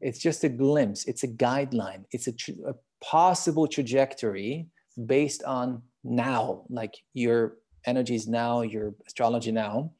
it's 0.00 0.18
just 0.18 0.44
a 0.44 0.48
glimpse, 0.48 1.06
it's 1.06 1.22
a 1.22 1.28
guideline, 1.28 2.04
it's 2.10 2.28
a, 2.28 2.34
a 2.66 2.74
possible 3.02 3.66
trajectory 3.66 4.68
based 5.06 5.42
on 5.44 5.82
now, 6.04 6.62
like 6.68 6.94
your 7.12 7.56
energies 7.86 8.28
now, 8.28 8.62
your 8.62 8.94
astrology 9.06 9.52
now. 9.52 9.92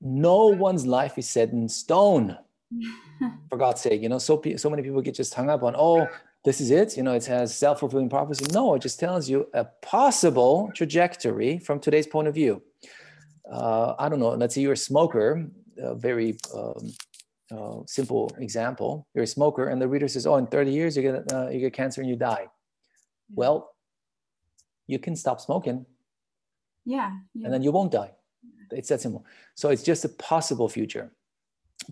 No 0.00 0.48
one's 0.48 0.86
life 0.86 1.16
is 1.16 1.28
set 1.28 1.50
in 1.50 1.68
stone. 1.68 2.36
For 3.48 3.56
God's 3.56 3.80
sake, 3.80 4.02
you 4.02 4.08
know, 4.08 4.18
so 4.18 4.42
so 4.56 4.68
many 4.68 4.82
people 4.82 5.00
get 5.00 5.14
just 5.14 5.32
hung 5.32 5.48
up 5.48 5.62
on, 5.62 5.74
oh, 5.78 6.08
this 6.44 6.60
is 6.60 6.70
it. 6.70 6.96
You 6.96 7.04
know, 7.04 7.12
it 7.12 7.24
has 7.26 7.56
self 7.56 7.80
fulfilling 7.80 8.10
prophecy. 8.10 8.44
No, 8.52 8.74
it 8.74 8.82
just 8.82 8.98
tells 8.98 9.30
you 9.30 9.46
a 9.54 9.64
possible 9.82 10.70
trajectory 10.74 11.58
from 11.58 11.78
today's 11.78 12.06
point 12.06 12.28
of 12.28 12.34
view. 12.34 12.62
Uh, 13.50 13.94
I 13.98 14.08
don't 14.08 14.18
know. 14.18 14.30
Let's 14.30 14.54
say 14.56 14.60
you're 14.60 14.72
a 14.72 14.76
smoker, 14.76 15.46
a 15.78 15.94
very 15.94 16.36
um, 16.54 16.92
uh, 17.52 17.80
simple 17.86 18.34
example 18.38 19.06
you're 19.14 19.24
a 19.24 19.26
smoker 19.26 19.68
and 19.68 19.80
the 19.80 19.86
reader 19.86 20.08
says 20.08 20.26
oh 20.26 20.36
in 20.36 20.46
30 20.46 20.70
years 20.70 20.96
you 20.96 21.02
get 21.02 21.32
uh, 21.32 21.48
you 21.48 21.60
get 21.60 21.72
cancer 21.72 22.00
and 22.00 22.08
you 22.08 22.16
die 22.16 22.46
well 23.34 23.73
you 24.86 24.98
can 24.98 25.16
stop 25.16 25.40
smoking 25.40 25.86
yeah, 26.84 27.12
yeah, 27.34 27.44
and 27.44 27.52
then 27.52 27.62
you 27.62 27.72
won't 27.72 27.92
die. 27.92 28.12
It's 28.70 28.88
that 28.88 29.00
simple. 29.00 29.24
So 29.54 29.70
it's 29.70 29.82
just 29.82 30.04
a 30.04 30.08
possible 30.08 30.68
future. 30.68 31.10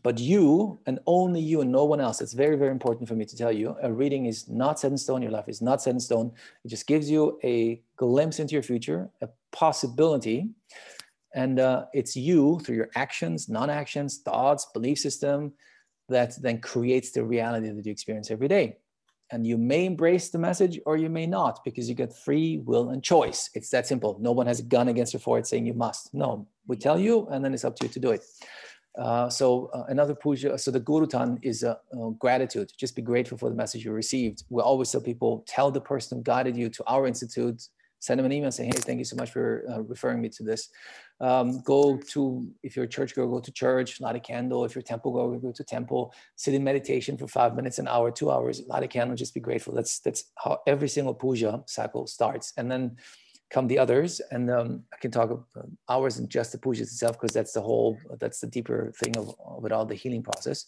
But 0.02 0.18
you 0.18 0.80
and 0.86 1.00
only 1.06 1.40
you 1.40 1.60
and 1.60 1.70
no 1.70 1.84
one 1.84 2.00
else 2.00 2.20
it's 2.20 2.32
very 2.32 2.56
very 2.56 2.70
important 2.70 3.08
for 3.08 3.14
me 3.14 3.26
to 3.26 3.36
tell 3.36 3.52
you 3.52 3.76
a 3.82 3.92
reading 3.92 4.26
is 4.26 4.48
not 4.48 4.78
set 4.80 4.90
in 4.90 4.96
stone 4.96 5.20
your 5.20 5.32
life 5.32 5.48
is 5.48 5.60
not 5.60 5.82
set 5.82 5.94
in 5.94 6.00
stone. 6.00 6.32
It 6.64 6.68
just 6.68 6.86
gives 6.86 7.10
you 7.10 7.38
a 7.44 7.82
glimpse 7.96 8.38
into 8.38 8.54
your 8.54 8.62
future 8.62 9.10
a 9.20 9.28
possibility 9.50 10.50
and 11.34 11.58
uh, 11.60 11.86
it's 11.92 12.14
you 12.16 12.60
through 12.60 12.76
your 12.76 12.90
actions, 12.94 13.48
non 13.48 13.70
actions, 13.70 14.18
thoughts, 14.18 14.66
belief 14.72 14.98
system 14.98 15.52
that 16.08 16.40
then 16.40 16.60
creates 16.60 17.10
the 17.10 17.24
reality 17.24 17.70
that 17.70 17.84
you 17.84 17.92
experience 17.92 18.30
every 18.30 18.48
day. 18.48 18.78
And 19.32 19.46
you 19.46 19.56
may 19.56 19.86
embrace 19.86 20.28
the 20.28 20.38
message 20.38 20.78
or 20.84 20.96
you 20.96 21.08
may 21.08 21.26
not 21.26 21.64
because 21.64 21.88
you 21.88 21.94
get 21.94 22.14
free 22.14 22.58
will 22.58 22.90
and 22.90 23.02
choice. 23.02 23.50
It's 23.54 23.70
that 23.70 23.86
simple. 23.86 24.18
No 24.20 24.30
one 24.30 24.46
has 24.46 24.60
a 24.60 24.62
gun 24.62 24.88
against 24.88 25.14
your 25.14 25.20
forehead 25.20 25.46
saying 25.46 25.66
you 25.66 25.72
must. 25.72 26.12
No, 26.12 26.46
we 26.66 26.76
tell 26.76 26.98
you, 26.98 27.26
and 27.28 27.42
then 27.42 27.54
it's 27.54 27.64
up 27.64 27.74
to 27.76 27.86
you 27.86 27.92
to 27.92 27.98
do 27.98 28.10
it. 28.10 28.22
Uh, 28.98 29.30
so 29.30 29.70
uh, 29.72 29.84
another 29.88 30.14
puja, 30.14 30.58
so 30.58 30.70
the 30.70 30.80
gurutan 30.80 31.38
is 31.42 31.64
uh, 31.64 31.76
uh, 31.98 32.10
gratitude. 32.10 32.70
Just 32.76 32.94
be 32.94 33.00
grateful 33.00 33.38
for 33.38 33.48
the 33.48 33.56
message 33.56 33.84
you 33.86 33.92
received. 33.92 34.44
We 34.50 34.60
always 34.62 34.90
tell 34.90 35.00
people, 35.00 35.44
tell 35.48 35.70
the 35.70 35.80
person 35.80 36.18
who 36.18 36.24
guided 36.24 36.56
you 36.56 36.68
to 36.68 36.84
our 36.86 37.06
institute, 37.06 37.68
send 38.02 38.18
them 38.18 38.26
an 38.26 38.32
email 38.32 38.50
saying, 38.50 38.72
hey, 38.72 38.80
thank 38.80 38.98
you 38.98 39.04
so 39.12 39.14
much 39.14 39.30
for 39.30 39.64
uh, 39.70 39.80
referring 39.94 40.20
me 40.20 40.28
to 40.28 40.42
this. 40.42 40.62
Um, 41.20 41.62
go 41.62 41.96
to, 42.12 42.20
if 42.66 42.74
you're 42.74 42.90
a 42.90 42.94
church 42.96 43.14
girl, 43.14 43.28
go 43.28 43.38
to 43.38 43.52
church, 43.52 44.00
light 44.00 44.16
a 44.16 44.20
candle. 44.32 44.64
If 44.64 44.74
you're 44.74 44.86
a 44.88 44.92
temple 44.94 45.12
girl, 45.12 45.38
go 45.38 45.52
to 45.52 45.64
temple, 45.64 46.12
sit 46.34 46.52
in 46.52 46.64
meditation 46.64 47.16
for 47.16 47.28
five 47.28 47.54
minutes, 47.54 47.78
an 47.78 47.86
hour, 47.86 48.10
two 48.10 48.30
hours, 48.34 48.60
light 48.66 48.82
a 48.82 48.88
candle, 48.88 49.14
just 49.14 49.34
be 49.34 49.40
grateful. 49.48 49.72
That's, 49.72 50.00
that's 50.00 50.24
how 50.42 50.58
every 50.66 50.88
single 50.88 51.14
puja 51.14 51.62
cycle 51.66 52.08
starts. 52.08 52.52
And 52.56 52.68
then 52.68 52.96
come 53.54 53.68
the 53.68 53.78
others. 53.78 54.20
And 54.32 54.50
um, 54.50 54.82
I 54.92 54.96
can 54.96 55.12
talk 55.12 55.30
uh, 55.30 55.62
hours 55.88 56.18
in 56.18 56.26
just 56.28 56.50
the 56.50 56.58
pujas 56.58 56.90
itself, 56.90 57.20
because 57.20 57.34
that's 57.34 57.52
the 57.52 57.62
whole, 57.62 57.98
that's 58.18 58.40
the 58.40 58.48
deeper 58.48 58.92
thing 59.00 59.16
of, 59.16 59.32
of 59.46 59.64
it 59.64 59.70
all, 59.70 59.86
the 59.86 59.94
healing 59.94 60.24
process. 60.24 60.66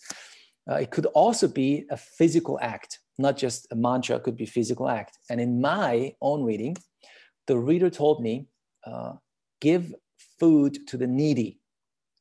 Uh, 0.70 0.76
it 0.76 0.90
could 0.92 1.06
also 1.06 1.48
be 1.48 1.84
a 1.90 1.96
physical 1.96 2.60
act, 2.62 3.00
not 3.18 3.36
just 3.36 3.66
a 3.72 3.74
mantra, 3.74 4.16
it 4.16 4.22
could 4.22 4.36
be 4.36 4.46
physical 4.46 4.88
act. 4.88 5.18
And 5.28 5.40
in 5.40 5.60
my 5.60 6.14
own 6.20 6.44
reading, 6.44 6.76
the 7.46 7.58
reader 7.58 7.90
told 7.90 8.22
me, 8.22 8.46
uh, 8.86 9.14
give 9.60 9.94
food 10.38 10.86
to 10.88 10.96
the 10.96 11.06
needy. 11.06 11.60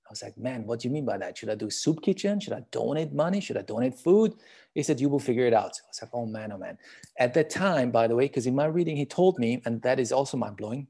I 0.08 0.12
was 0.12 0.22
like, 0.22 0.38
man, 0.38 0.66
what 0.66 0.80
do 0.80 0.88
you 0.88 0.94
mean 0.94 1.06
by 1.06 1.18
that? 1.18 1.38
Should 1.38 1.50
I 1.50 1.56
do 1.56 1.70
soup 1.70 2.02
kitchen? 2.02 2.40
Should 2.40 2.54
I 2.54 2.64
donate 2.72 3.14
money? 3.14 3.40
Should 3.42 3.58
I 3.58 3.62
donate 3.62 3.96
food? 3.96 4.34
He 4.74 4.84
said, 4.84 5.00
you 5.00 5.10
will 5.10 5.20
figure 5.20 5.48
it 5.48 5.54
out. 5.54 5.72
I 5.84 5.88
was 5.90 6.00
like, 6.02 6.12
oh 6.14 6.26
man, 6.26 6.52
oh 6.52 6.58
man. 6.58 6.78
At 7.18 7.34
that 7.34 7.50
time, 7.50 7.92
by 7.92 8.08
the 8.08 8.16
way, 8.16 8.26
because 8.28 8.46
in 8.46 8.56
my 8.56 8.66
reading, 8.66 8.98
he 8.98 9.06
told 9.06 9.40
me, 9.40 9.62
and 9.66 9.82
that 9.82 10.00
is 10.00 10.12
also 10.12 10.38
mind 10.38 10.58
blowing, 10.58 10.88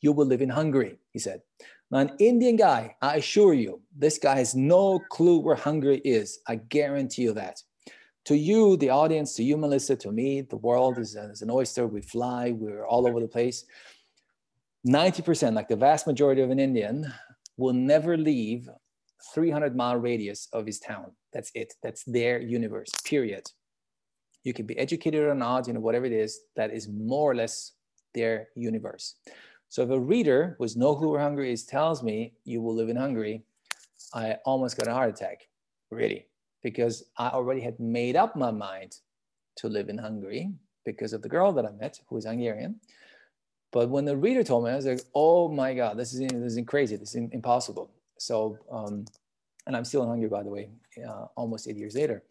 you 0.00 0.12
will 0.12 0.26
live 0.26 0.42
in 0.42 0.48
Hungary, 0.48 0.98
he 1.12 1.18
said. 1.18 1.42
Now, 1.90 1.98
an 1.98 2.12
Indian 2.18 2.56
guy, 2.56 2.96
I 3.02 3.16
assure 3.16 3.52
you, 3.52 3.80
this 3.96 4.18
guy 4.18 4.36
has 4.36 4.54
no 4.54 5.00
clue 5.10 5.38
where 5.38 5.56
Hungary 5.56 5.98
is. 6.04 6.40
I 6.46 6.56
guarantee 6.56 7.22
you 7.22 7.32
that. 7.34 7.62
To 8.26 8.36
you, 8.36 8.76
the 8.76 8.90
audience, 8.90 9.34
to 9.36 9.42
you, 9.42 9.56
Melissa, 9.56 9.96
to 9.96 10.12
me, 10.12 10.42
the 10.42 10.56
world 10.56 10.98
is, 10.98 11.16
uh, 11.16 11.30
is 11.32 11.42
an 11.42 11.50
oyster. 11.50 11.86
We 11.86 12.02
fly, 12.02 12.52
we're 12.52 12.86
all 12.86 13.06
over 13.06 13.20
the 13.20 13.28
place. 13.28 13.64
90%, 14.86 15.54
like 15.54 15.68
the 15.68 15.76
vast 15.76 16.06
majority 16.06 16.42
of 16.42 16.50
an 16.50 16.58
Indian, 16.58 17.12
will 17.56 17.72
never 17.72 18.16
leave 18.16 18.68
300 19.34 19.76
mile 19.76 19.96
radius 19.96 20.48
of 20.52 20.66
his 20.66 20.78
town. 20.78 21.12
That's 21.32 21.50
it. 21.54 21.74
That's 21.82 22.04
their 22.04 22.40
universe, 22.40 22.90
period. 23.04 23.50
You 24.44 24.54
can 24.54 24.66
be 24.66 24.78
educated 24.78 25.22
or 25.22 25.34
not, 25.34 25.66
you 25.66 25.74
know, 25.74 25.80
whatever 25.80 26.06
it 26.06 26.12
is, 26.12 26.40
that 26.56 26.72
is 26.72 26.88
more 26.88 27.30
or 27.30 27.34
less 27.34 27.72
their 28.14 28.48
universe. 28.54 29.16
So 29.68 29.82
if 29.82 29.90
a 29.90 30.00
reader 30.00 30.56
who 30.58 30.64
has 30.64 30.76
no 30.76 30.96
clue 30.96 31.10
where 31.10 31.20
Hungary 31.20 31.52
is 31.52 31.64
tells 31.64 32.02
me 32.02 32.32
you 32.44 32.60
will 32.60 32.74
live 32.74 32.88
in 32.88 32.96
Hungary, 32.96 33.44
I 34.14 34.36
almost 34.44 34.76
got 34.76 34.88
a 34.88 34.92
heart 34.92 35.10
attack, 35.10 35.46
really, 35.90 36.26
because 36.62 37.04
I 37.16 37.28
already 37.28 37.60
had 37.60 37.78
made 37.80 38.16
up 38.16 38.36
my 38.36 38.50
mind 38.50 38.96
to 39.56 39.68
live 39.68 39.88
in 39.88 39.98
Hungary 39.98 40.52
because 40.84 41.12
of 41.12 41.22
the 41.22 41.28
girl 41.28 41.52
that 41.52 41.66
I 41.66 41.70
met 41.72 42.00
who 42.08 42.16
is 42.16 42.24
Hungarian. 42.24 42.80
But 43.72 43.88
when 43.88 44.04
the 44.04 44.16
reader 44.16 44.42
told 44.42 44.64
me, 44.64 44.70
I 44.70 44.76
was 44.76 44.86
like, 44.86 45.02
oh 45.14 45.48
my 45.48 45.74
God, 45.74 45.96
this 45.96 46.12
is, 46.12 46.20
this 46.20 46.56
is 46.56 46.64
crazy. 46.66 46.96
This 46.96 47.14
is 47.14 47.28
impossible. 47.32 47.90
So, 48.18 48.58
um, 48.70 49.04
and 49.66 49.76
I'm 49.76 49.84
still 49.84 50.02
in 50.02 50.08
Hungary, 50.08 50.28
by 50.28 50.42
the 50.42 50.50
way, 50.50 50.70
uh, 51.06 51.26
almost 51.36 51.68
eight 51.68 51.76
years 51.76 51.94
later. 51.94 52.24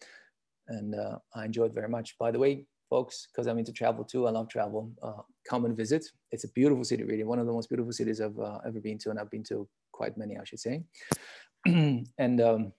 And 0.67 0.95
uh, 0.95 1.19
I 1.33 1.45
enjoy 1.45 1.65
it 1.65 1.73
very 1.73 1.87
much. 1.87 2.17
By 2.17 2.31
the 2.31 2.39
way, 2.39 2.65
folks, 2.89 3.27
because 3.31 3.47
I'm 3.47 3.57
into 3.57 3.71
travel 3.71 4.03
too. 4.03 4.27
I 4.27 4.31
love 4.31 4.49
travel. 4.49 4.91
Uh, 5.01 5.21
come 5.47 5.65
and 5.65 5.77
visit. 5.77 6.05
It's 6.31 6.43
a 6.43 6.49
beautiful 6.49 6.83
city, 6.83 7.03
really. 7.03 7.23
One 7.23 7.39
of 7.39 7.45
the 7.45 7.53
most 7.53 7.69
beautiful 7.69 7.93
cities 7.93 8.19
I've 8.19 8.37
uh, 8.37 8.59
ever 8.65 8.79
been 8.79 8.97
to, 8.99 9.09
and 9.11 9.19
I've 9.19 9.31
been 9.31 9.43
to 9.45 9.67
quite 9.91 10.17
many, 10.17 10.37
I 10.37 10.43
should 10.43 10.59
say. 10.59 10.83
and 11.65 12.41
um, 12.41 12.73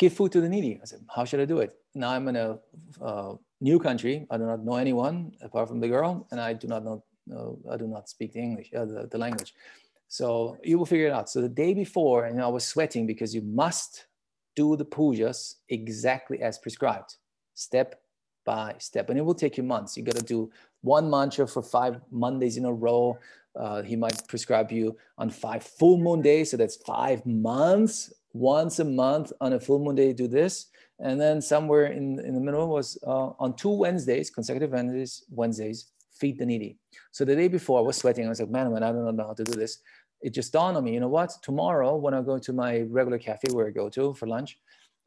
give 0.00 0.14
food 0.14 0.32
to 0.32 0.40
the 0.40 0.48
needy. 0.48 0.80
I 0.82 0.86
said, 0.86 1.02
how 1.14 1.24
should 1.26 1.40
I 1.40 1.44
do 1.44 1.58
it? 1.58 1.70
Now 1.94 2.10
I'm 2.14 2.26
in 2.28 2.36
a 2.36 2.58
uh, 3.00 3.34
new 3.60 3.78
country. 3.78 4.26
I 4.30 4.38
do 4.38 4.46
not 4.46 4.64
know 4.64 4.76
anyone 4.76 5.32
apart 5.42 5.68
from 5.68 5.78
the 5.78 5.88
girl, 5.88 6.26
and 6.30 6.40
I 6.40 6.54
do 6.54 6.66
not 6.66 6.82
know. 6.84 7.04
I 7.72 7.76
do 7.76 7.86
not 7.86 8.08
speak 8.08 8.32
the 8.32 8.40
English, 8.40 8.70
uh, 8.74 8.86
the, 8.86 9.08
the 9.12 9.18
language. 9.18 9.54
So 10.08 10.56
you 10.64 10.78
will 10.78 10.86
figure 10.86 11.06
it 11.06 11.12
out. 11.12 11.30
So 11.30 11.40
the 11.40 11.54
day 11.64 11.72
before, 11.74 12.24
and 12.24 12.42
I 12.42 12.48
was 12.48 12.64
sweating 12.66 13.06
because 13.06 13.32
you 13.36 13.42
must 13.42 14.06
do 14.56 14.74
the 14.74 14.84
pujas 14.84 15.56
exactly 15.68 16.38
as 16.42 16.58
prescribed, 16.58 17.10
step 17.54 17.88
by 18.44 18.74
step. 18.78 19.10
And 19.10 19.18
it 19.18 19.24
will 19.24 19.40
take 19.44 19.56
you 19.58 19.62
months. 19.62 19.96
You 19.96 20.02
got 20.02 20.16
to 20.16 20.24
do 20.24 20.50
one 20.80 21.08
mantra 21.08 21.46
for 21.46 21.62
five 21.62 22.00
Mondays 22.10 22.56
in 22.56 22.64
a 22.64 22.72
row. 22.72 23.18
Uh, 23.54 23.82
he 23.82 23.94
might 23.94 24.18
prescribe 24.26 24.72
you 24.72 24.96
on 25.18 25.30
five 25.30 25.62
full 25.62 25.98
moon 25.98 26.22
days. 26.22 26.50
So 26.50 26.56
that's 26.56 26.76
five 26.76 27.24
months. 27.26 28.12
Once 28.32 28.78
a 28.78 28.84
month 28.84 29.32
on 29.40 29.52
a 29.54 29.60
full 29.60 29.78
moon 29.78 29.96
day, 29.96 30.12
do 30.12 30.28
this. 30.28 30.66
And 31.00 31.20
then 31.20 31.40
somewhere 31.40 31.86
in, 31.86 32.20
in 32.20 32.34
the 32.34 32.40
middle 32.40 32.68
was 32.68 32.98
uh, 33.06 33.30
on 33.38 33.56
two 33.56 33.70
Wednesdays, 33.70 34.30
consecutive 34.30 34.70
Wednesdays, 34.70 35.24
Wednesdays, 35.30 35.90
feed 36.12 36.38
the 36.38 36.46
needy. 36.46 36.78
So 37.10 37.24
the 37.24 37.34
day 37.34 37.48
before 37.48 37.78
I 37.78 37.82
was 37.82 37.96
sweating. 37.96 38.26
I 38.26 38.28
was 38.28 38.40
like, 38.40 38.50
man, 38.50 38.72
man, 38.72 38.82
I 38.82 38.92
don't 38.92 39.16
know 39.16 39.26
how 39.26 39.32
to 39.32 39.44
do 39.44 39.52
this. 39.52 39.78
It 40.20 40.34
just 40.34 40.52
dawned 40.52 40.76
on 40.76 40.84
me, 40.84 40.92
you 40.92 41.00
know 41.00 41.08
what? 41.08 41.32
Tomorrow, 41.42 41.96
when 41.96 42.12
I 42.12 42.20
go 42.20 42.38
to 42.38 42.52
my 42.52 42.82
regular 42.82 43.18
cafe 43.18 43.48
where 43.52 43.66
I 43.66 43.70
go 43.70 43.88
to 43.88 44.12
for 44.14 44.26
lunch, 44.26 44.58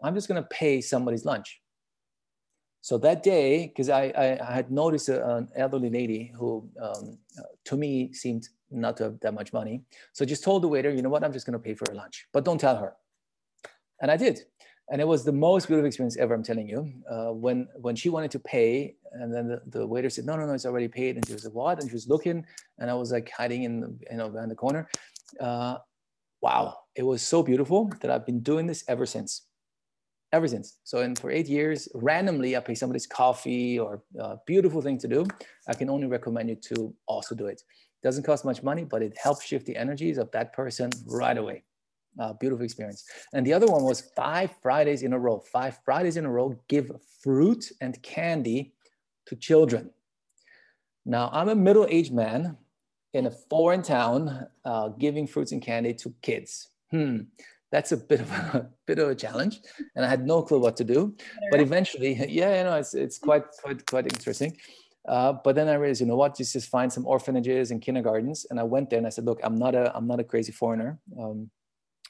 I'm 0.03 0.15
just 0.15 0.27
going 0.27 0.41
to 0.41 0.49
pay 0.49 0.81
somebody's 0.81 1.23
lunch. 1.23 1.61
So 2.81 2.97
that 2.97 3.23
day, 3.23 3.67
because 3.67 3.89
I, 3.89 4.11
I, 4.17 4.39
I, 4.45 4.53
had 4.53 4.69
noticed 4.69 5.07
a, 5.07 5.35
an 5.35 5.47
elderly 5.55 5.89
lady 5.89 6.33
who, 6.37 6.69
um, 6.81 7.17
uh, 7.39 7.43
to 7.65 7.77
me, 7.77 8.11
seemed 8.11 8.49
not 8.69 8.97
to 8.97 9.03
have 9.03 9.19
that 9.21 9.33
much 9.33 9.53
money. 9.53 9.83
So 10.11 10.25
I 10.25 10.27
just 10.27 10.43
told 10.43 10.63
the 10.63 10.67
waiter, 10.67 10.89
you 10.89 11.01
know 11.01 11.07
what, 11.07 11.23
I'm 11.23 11.31
just 11.31 11.45
going 11.45 11.53
to 11.53 11.59
pay 11.59 11.75
for 11.75 11.85
her 11.87 11.95
lunch, 11.95 12.27
but 12.33 12.43
don't 12.43 12.59
tell 12.59 12.75
her. 12.75 12.93
And 14.03 14.11
I 14.11 14.17
did. 14.17 14.41
And 14.91 14.99
it 14.99 15.07
was 15.07 15.23
the 15.23 15.31
most 15.31 15.67
beautiful 15.67 15.87
experience 15.87 16.17
ever, 16.17 16.33
I'm 16.35 16.43
telling 16.43 16.67
you. 16.67 16.93
Uh, 17.09 17.31
when, 17.31 17.67
when 17.75 17.95
she 17.95 18.09
wanted 18.09 18.31
to 18.31 18.39
pay, 18.39 18.95
and 19.13 19.33
then 19.33 19.47
the, 19.47 19.61
the 19.67 19.87
waiter 19.87 20.09
said, 20.09 20.25
no, 20.25 20.35
no, 20.35 20.45
no, 20.45 20.53
it's 20.53 20.65
already 20.65 20.89
paid. 20.89 21.15
And 21.15 21.25
she 21.25 21.33
was 21.33 21.45
like, 21.45 21.53
what? 21.53 21.79
And 21.79 21.89
she 21.89 21.95
was 21.95 22.09
looking, 22.09 22.45
and 22.79 22.91
I 22.91 22.93
was 22.93 23.11
like 23.11 23.31
hiding 23.31 23.63
in 23.63 23.79
the, 23.79 23.97
you 24.11 24.17
know, 24.17 24.29
behind 24.29 24.51
the 24.51 24.55
corner. 24.55 24.89
Uh, 25.39 25.77
wow, 26.41 26.79
it 26.95 27.03
was 27.03 27.21
so 27.21 27.41
beautiful 27.41 27.91
that 28.01 28.11
I've 28.11 28.25
been 28.25 28.41
doing 28.41 28.67
this 28.67 28.83
ever 28.87 29.07
since 29.07 29.47
ever 30.33 30.47
since. 30.47 30.79
So, 30.83 30.97
and 31.01 31.17
for 31.17 31.29
eight 31.29 31.47
years, 31.47 31.87
randomly, 31.93 32.57
I 32.57 32.59
pay 32.59 32.73
somebody's 32.73 33.05
coffee 33.05 33.77
or 33.77 34.01
a 34.19 34.37
beautiful 34.47 34.81
thing 34.81 34.97
to 34.97 35.07
do. 35.07 35.25
I 35.67 35.75
can 35.75 35.91
only 35.91 36.07
recommend 36.07 36.49
you 36.49 36.55
to 36.73 36.93
also 37.05 37.35
do 37.35 37.45
it. 37.45 37.61
Doesn't 38.01 38.23
cost 38.23 38.43
much 38.43 38.63
money, 38.63 38.83
but 38.83 39.03
it 39.03 39.15
helps 39.15 39.45
shift 39.45 39.67
the 39.67 39.77
energies 39.77 40.17
of 40.17 40.31
that 40.31 40.51
person 40.51 40.89
right 41.05 41.37
away. 41.37 41.63
Uh, 42.19 42.33
beautiful 42.33 42.63
experience. 42.63 43.03
And 43.33 43.45
the 43.45 43.53
other 43.53 43.67
one 43.67 43.83
was 43.83 44.01
five 44.15 44.51
Fridays 44.61 45.01
in 45.03 45.13
a 45.13 45.19
row. 45.19 45.39
Five 45.39 45.79
Fridays 45.83 46.17
in 46.17 46.25
a 46.25 46.31
row, 46.31 46.55
give 46.67 46.91
fruit 47.21 47.71
and 47.81 48.01
candy 48.03 48.73
to 49.25 49.35
children. 49.35 49.89
Now, 51.05 51.29
I'm 51.33 51.49
a 51.49 51.55
middle 51.55 51.87
aged 51.89 52.13
man 52.13 52.57
in 53.13 53.25
a 53.25 53.31
foreign 53.31 53.81
town 53.81 54.47
uh, 54.63 54.89
giving 54.89 55.27
fruits 55.27 55.51
and 55.51 55.61
candy 55.61 55.93
to 55.95 56.13
kids. 56.21 56.69
Hmm 56.91 57.21
that's 57.73 57.91
a 57.91 57.97
bit 57.97 58.21
of 58.21 58.31
a 58.31 58.69
bit 58.85 58.99
of 58.99 59.09
a 59.09 59.15
challenge 59.15 59.59
and 59.95 60.05
i 60.05 60.07
had 60.07 60.25
no 60.25 60.41
clue 60.41 60.59
what 60.59 60.77
to 60.77 60.83
do 60.83 61.13
but 61.51 61.59
eventually 61.59 62.13
yeah 62.29 62.57
you 62.59 62.63
know 62.63 62.75
it's, 62.77 62.93
it's 62.93 63.17
quite 63.17 63.43
quite 63.61 63.85
quite 63.87 64.05
interesting 64.05 64.55
uh, 65.09 65.33
but 65.43 65.55
then 65.55 65.67
i 65.67 65.73
realized 65.73 65.99
you 65.99 66.07
know 66.07 66.15
what 66.15 66.37
just 66.37 66.53
just 66.53 66.69
find 66.69 66.93
some 66.93 67.05
orphanages 67.05 67.71
and 67.71 67.81
kindergartens 67.81 68.45
and 68.49 68.59
i 68.59 68.63
went 68.63 68.89
there 68.89 68.99
and 68.99 69.07
i 69.07 69.09
said 69.09 69.25
look 69.25 69.39
i'm 69.43 69.57
not 69.57 69.73
a 69.75 69.85
i'm 69.97 70.07
not 70.07 70.19
a 70.19 70.23
crazy 70.23 70.51
foreigner 70.51 70.99
um, 71.19 71.49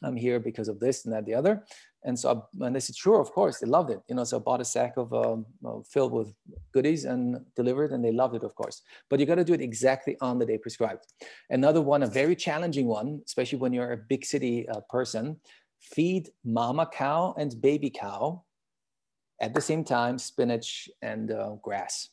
i'm 0.04 0.16
here 0.16 0.40
because 0.40 0.68
of 0.68 0.80
this 0.80 1.06
and 1.06 1.14
that 1.14 1.26
the 1.26 1.34
other 1.34 1.64
and 2.06 2.20
so, 2.20 2.46
I, 2.60 2.66
and 2.66 2.76
they 2.76 2.80
said, 2.80 2.96
sure, 2.96 3.22
of 3.22 3.32
course, 3.32 3.60
they 3.60 3.68
loved 3.68 3.90
it. 3.90 4.02
You 4.10 4.16
know, 4.16 4.24
so 4.24 4.38
I 4.38 4.40
bought 4.42 4.62
a 4.62 4.66
sack 4.66 4.98
of 4.98 5.14
um, 5.14 5.46
filled 5.90 6.12
with 6.12 6.34
goodies 6.74 7.06
and 7.06 7.40
delivered, 7.56 7.92
and 7.92 8.04
they 8.04 8.12
loved 8.12 8.36
it, 8.36 8.44
of 8.44 8.54
course. 8.56 8.82
But 9.10 9.20
you 9.20 9.26
got 9.26 9.36
to 9.36 9.44
do 9.44 9.54
it 9.54 9.62
exactly 9.62 10.18
on 10.20 10.38
the 10.38 10.46
day 10.46 10.58
prescribed. 10.58 11.06
Another 11.50 11.82
one, 11.82 12.04
a 12.04 12.08
very 12.08 12.36
challenging 12.36 12.88
one, 12.88 13.22
especially 13.26 13.60
when 13.60 13.74
you're 13.74 13.94
a 13.94 13.98
big 13.98 14.26
city 14.26 14.68
uh, 14.68 14.82
person, 14.90 15.38
feed 15.80 16.30
mama 16.44 16.90
cow 16.92 17.34
and 17.38 17.60
baby 17.62 17.90
cow 17.90 18.44
at 19.42 19.54
the 19.54 19.62
same 19.62 19.84
time, 19.84 20.18
spinach 20.18 20.90
and 21.02 21.32
uh, 21.32 21.52
grass. 21.62 22.10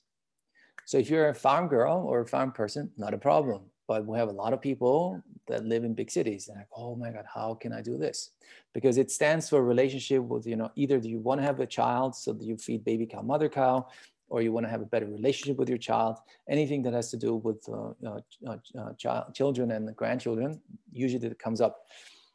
So 0.86 0.98
if 0.98 1.10
you're 1.10 1.28
a 1.28 1.34
farm 1.34 1.68
girl 1.68 2.04
or 2.06 2.20
a 2.20 2.26
farm 2.26 2.52
person, 2.52 2.90
not 2.96 3.14
a 3.14 3.18
problem. 3.18 3.62
But 3.90 4.06
we 4.06 4.16
have 4.18 4.28
a 4.28 4.42
lot 4.44 4.52
of 4.52 4.60
people 4.60 5.20
that 5.48 5.64
live 5.64 5.82
in 5.82 5.94
big 5.94 6.12
cities 6.12 6.46
and 6.46 6.56
like, 6.56 6.68
oh 6.76 6.94
my 6.94 7.10
God, 7.10 7.24
how 7.26 7.54
can 7.54 7.72
I 7.72 7.82
do 7.82 7.98
this? 7.98 8.30
Because 8.72 8.98
it 8.98 9.10
stands 9.10 9.48
for 9.48 9.64
relationship 9.64 10.22
with, 10.22 10.46
you 10.46 10.54
know, 10.54 10.70
either 10.76 11.00
do 11.00 11.08
you 11.08 11.18
want 11.18 11.40
to 11.40 11.44
have 11.44 11.58
a 11.58 11.66
child 11.66 12.14
so 12.14 12.32
that 12.32 12.44
you 12.44 12.56
feed 12.56 12.84
baby 12.84 13.04
cow, 13.04 13.20
mother 13.20 13.48
cow, 13.48 13.88
or 14.28 14.42
you 14.42 14.52
want 14.52 14.64
to 14.64 14.70
have 14.70 14.80
a 14.80 14.86
better 14.86 15.06
relationship 15.06 15.56
with 15.56 15.68
your 15.68 15.76
child, 15.76 16.18
anything 16.48 16.82
that 16.82 16.92
has 16.92 17.10
to 17.10 17.16
do 17.16 17.34
with 17.34 17.68
uh, 17.68 17.88
uh, 18.06 18.20
uh, 18.46 18.58
uh 18.78 18.92
child, 18.92 19.34
children 19.34 19.72
and 19.72 19.96
grandchildren, 19.96 20.60
usually 20.92 21.26
that 21.28 21.36
comes 21.40 21.60
up. 21.60 21.80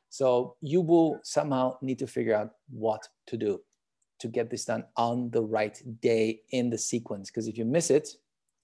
So 0.10 0.58
you 0.60 0.82
will 0.82 1.22
somehow 1.24 1.78
need 1.82 1.99
to 1.99 2.08
figure 2.08 2.36
out 2.36 2.49
what 2.70 3.08
to 3.28 3.38
do 3.38 3.62
to 4.20 4.28
get 4.28 4.49
this 4.49 4.66
done 4.66 4.84
on 4.97 5.30
the 5.30 5.41
right 5.41 5.82
day 6.01 6.41
in 6.51 6.70
the 6.70 6.78
sequence. 6.78 7.32
Because 7.32 7.47
if 7.47 7.58
you 7.58 7.64
miss 7.64 7.89
it, 7.89 8.10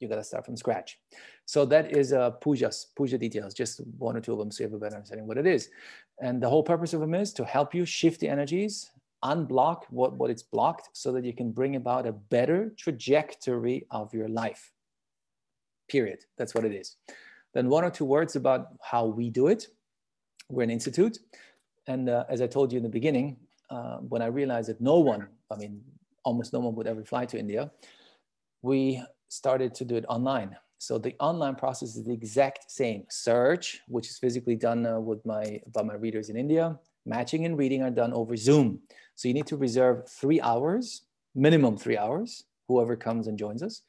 you 0.01 0.07
got 0.07 0.15
to 0.15 0.23
start 0.23 0.45
from 0.45 0.57
scratch. 0.57 0.99
So 1.45 1.65
that 1.65 1.95
is 1.95 2.13
uh, 2.13 2.31
pujas, 2.43 2.87
puja 2.95 3.17
details, 3.17 3.53
just 3.53 3.81
one 3.97 4.15
or 4.17 4.21
two 4.21 4.33
of 4.33 4.39
them 4.39 4.51
so 4.51 4.63
you 4.63 4.69
have 4.69 4.73
a 4.73 4.79
better 4.79 4.95
understanding 4.95 5.27
what 5.27 5.37
it 5.37 5.45
is. 5.45 5.69
And 6.21 6.41
the 6.41 6.49
whole 6.49 6.63
purpose 6.63 6.93
of 6.93 6.99
them 6.99 7.13
is 7.13 7.33
to 7.33 7.45
help 7.45 7.73
you 7.73 7.85
shift 7.85 8.19
the 8.19 8.29
energies, 8.29 8.91
unblock 9.23 9.83
what, 9.89 10.13
what 10.13 10.29
it's 10.31 10.43
blocked 10.43 10.89
so 10.93 11.11
that 11.11 11.23
you 11.23 11.33
can 11.33 11.51
bring 11.51 11.75
about 11.75 12.07
a 12.07 12.11
better 12.11 12.73
trajectory 12.77 13.85
of 13.91 14.13
your 14.13 14.27
life. 14.27 14.71
Period. 15.89 16.19
That's 16.37 16.55
what 16.55 16.65
it 16.65 16.73
is. 16.73 16.95
Then 17.53 17.69
one 17.69 17.83
or 17.83 17.91
two 17.91 18.05
words 18.05 18.35
about 18.35 18.69
how 18.81 19.05
we 19.05 19.29
do 19.29 19.47
it. 19.47 19.67
We're 20.49 20.63
an 20.63 20.69
institute. 20.69 21.19
And 21.87 22.09
uh, 22.09 22.25
as 22.29 22.41
I 22.41 22.47
told 22.47 22.71
you 22.71 22.77
in 22.77 22.83
the 22.83 22.89
beginning, 22.89 23.37
uh, 23.69 23.97
when 23.97 24.21
I 24.21 24.27
realized 24.27 24.69
that 24.69 24.81
no 24.81 24.99
one, 24.99 25.27
I 25.49 25.55
mean, 25.55 25.81
almost 26.23 26.53
no 26.53 26.59
one 26.59 26.75
would 26.75 26.87
ever 26.87 27.03
fly 27.03 27.25
to 27.25 27.37
India, 27.37 27.71
we 28.61 29.03
started 29.31 29.73
to 29.73 29.85
do 29.85 29.95
it 29.95 30.05
online. 30.09 30.57
So 30.77 30.97
the 30.97 31.15
online 31.19 31.55
process 31.55 31.95
is 31.95 32.03
the 32.03 32.11
exact 32.11 32.69
same. 32.69 33.05
Search, 33.09 33.79
which 33.87 34.09
is 34.09 34.17
physically 34.17 34.55
done 34.55 34.85
uh, 34.85 34.99
with 34.99 35.25
my 35.25 35.61
by 35.73 35.83
my 35.83 35.93
readers 35.93 36.29
in 36.29 36.35
India. 36.35 36.77
Matching 37.05 37.45
and 37.45 37.57
reading 37.57 37.81
are 37.81 37.91
done 37.91 38.13
over 38.13 38.35
Zoom. 38.35 38.79
So 39.15 39.27
you 39.27 39.33
need 39.33 39.47
to 39.47 39.57
reserve 39.57 40.09
three 40.09 40.41
hours, 40.41 41.03
minimum 41.33 41.77
three 41.77 41.97
hours, 41.97 42.43
whoever 42.67 42.95
comes 42.95 43.27
and 43.27 43.37
joins 43.37 43.63
us. 43.63 43.83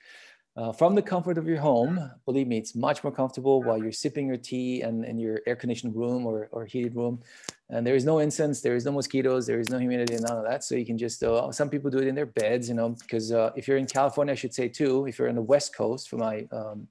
Uh, 0.57 0.73
from 0.73 0.95
the 0.95 1.03
comfort 1.03 1.39
of 1.39 1.47
your 1.47 1.59
home. 1.59 2.11
Believe 2.27 2.47
me, 2.47 2.59
it's 2.59 2.75
much 2.75 3.03
more 3.03 3.13
comfortable 3.13 3.63
while 3.63 3.79
you're 3.79 3.93
sipping 3.93 4.27
your 4.27 4.37
tea 4.37 4.83
and 4.83 5.05
in 5.05 5.19
your 5.19 5.41
air 5.47 5.57
conditioned 5.57 5.97
room 5.97 6.27
or, 6.27 6.49
or 6.53 6.67
heated 6.67 6.95
room. 6.95 7.21
And 7.71 7.87
there 7.87 7.95
is 7.95 8.05
no 8.05 8.19
incense, 8.19 8.61
there 8.61 8.77
is 8.77 8.85
no 8.85 8.93
mosquitoes, 8.93 9.47
there 9.47 9.61
is 9.61 9.71
no 9.71 9.79
humidity, 9.79 10.17
none 10.17 10.37
of 10.37 10.45
that. 10.45 10.63
So 10.63 10.75
you 10.75 10.85
can 10.85 10.99
just, 10.99 11.23
uh, 11.23 11.51
some 11.53 11.71
people 11.71 11.91
do 11.91 11.99
it 11.99 12.07
in 12.07 12.15
their 12.15 12.27
beds, 12.27 12.69
you 12.69 12.75
know, 12.75 12.91
because 12.91 13.33
uh, 13.33 13.51
if 13.57 13.67
you're 13.67 13.79
in 13.79 13.87
California, 13.87 14.33
I 14.33 14.35
should 14.35 14.53
say 14.53 14.69
too, 14.69 15.07
if 15.07 15.19
you're 15.19 15.29
on 15.29 15.37
the 15.37 15.43
West 15.43 15.75
Coast 15.75 16.11
for 16.11 16.19
my 16.19 16.47
um, 16.53 16.87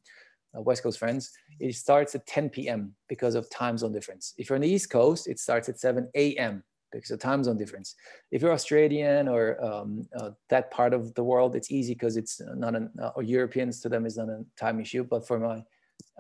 uh, 0.57 0.61
West 0.61 0.81
Coast 0.81 0.97
friends, 0.97 1.31
it 1.59 1.75
starts 1.75 2.15
at 2.15 2.25
10 2.25 2.49
p.m. 2.49 2.95
because 3.07 3.35
of 3.35 3.47
time 3.51 3.77
zone 3.77 3.91
difference. 3.91 4.33
If 4.39 4.49
you're 4.49 4.55
on 4.55 4.61
the 4.61 4.69
East 4.69 4.89
Coast, 4.89 5.27
it 5.27 5.39
starts 5.39 5.69
at 5.69 5.79
7 5.79 6.09
a.m 6.15 6.63
because 6.91 7.11
of 7.11 7.19
time 7.19 7.43
zone 7.43 7.57
difference. 7.57 7.95
If 8.31 8.41
you're 8.41 8.51
Australian 8.51 9.27
or 9.27 9.63
um, 9.63 10.07
uh, 10.17 10.31
that 10.49 10.71
part 10.71 10.93
of 10.93 11.13
the 11.15 11.23
world, 11.23 11.55
it's 11.55 11.71
easy 11.71 11.93
because 11.93 12.17
it's 12.17 12.41
not 12.55 12.75
an, 12.75 12.89
uh, 13.01 13.11
or 13.15 13.23
Europeans 13.23 13.79
to 13.81 13.89
them 13.89 14.05
is 14.05 14.17
not 14.17 14.29
a 14.29 14.43
time 14.59 14.79
issue. 14.79 15.03
But 15.03 15.27
for 15.27 15.39
my 15.39 15.63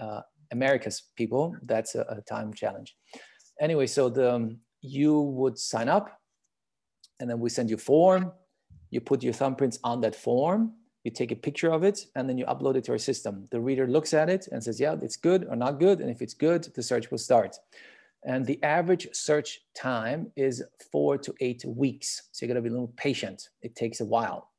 uh, 0.03 0.21
America's 0.51 1.03
people, 1.15 1.55
that's 1.63 1.95
a, 1.95 2.01
a, 2.09 2.21
time 2.21 2.53
challenge. 2.53 2.95
Anyway, 3.59 3.87
so 3.87 4.09
the, 4.09 4.33
um, 4.33 4.57
you 4.81 5.19
would 5.19 5.57
sign 5.57 5.87
up 5.87 6.19
and 7.19 7.29
then 7.29 7.39
we 7.39 7.49
send 7.49 7.69
you 7.69 7.77
form. 7.77 8.31
You 8.89 9.01
put 9.01 9.23
your 9.23 9.33
thumbprints 9.33 9.79
on 9.83 10.01
that 10.01 10.15
form. 10.15 10.73
You 11.03 11.11
take 11.11 11.31
a 11.31 11.35
picture 11.35 11.71
of 11.71 11.83
it 11.83 12.05
and 12.15 12.29
then 12.29 12.37
you 12.37 12.45
upload 12.45 12.75
it 12.75 12.83
to 12.85 12.91
our 12.91 12.97
system. 12.97 13.47
The 13.51 13.59
reader 13.59 13.87
looks 13.87 14.13
at 14.13 14.29
it 14.29 14.47
and 14.51 14.63
says, 14.63 14.79
yeah, 14.79 14.95
it's 15.01 15.15
good 15.15 15.47
or 15.49 15.55
not 15.55 15.79
good. 15.79 15.99
And 15.99 16.09
if 16.09 16.21
it's 16.21 16.33
good, 16.33 16.63
the 16.75 16.83
search 16.83 17.09
will 17.09 17.17
start. 17.17 17.57
And 18.23 18.45
the 18.45 18.61
average 18.63 19.07
search 19.13 19.61
time 19.75 20.31
is 20.35 20.63
four 20.91 21.17
to 21.17 21.33
eight 21.39 21.63
weeks. 21.65 22.29
So 22.31 22.45
you 22.45 22.47
gotta 22.47 22.61
be 22.61 22.69
a 22.69 22.71
little 22.71 22.93
patient. 22.97 23.49
It 23.61 23.75
takes 23.75 23.99
a 24.01 24.05
while. 24.05 24.49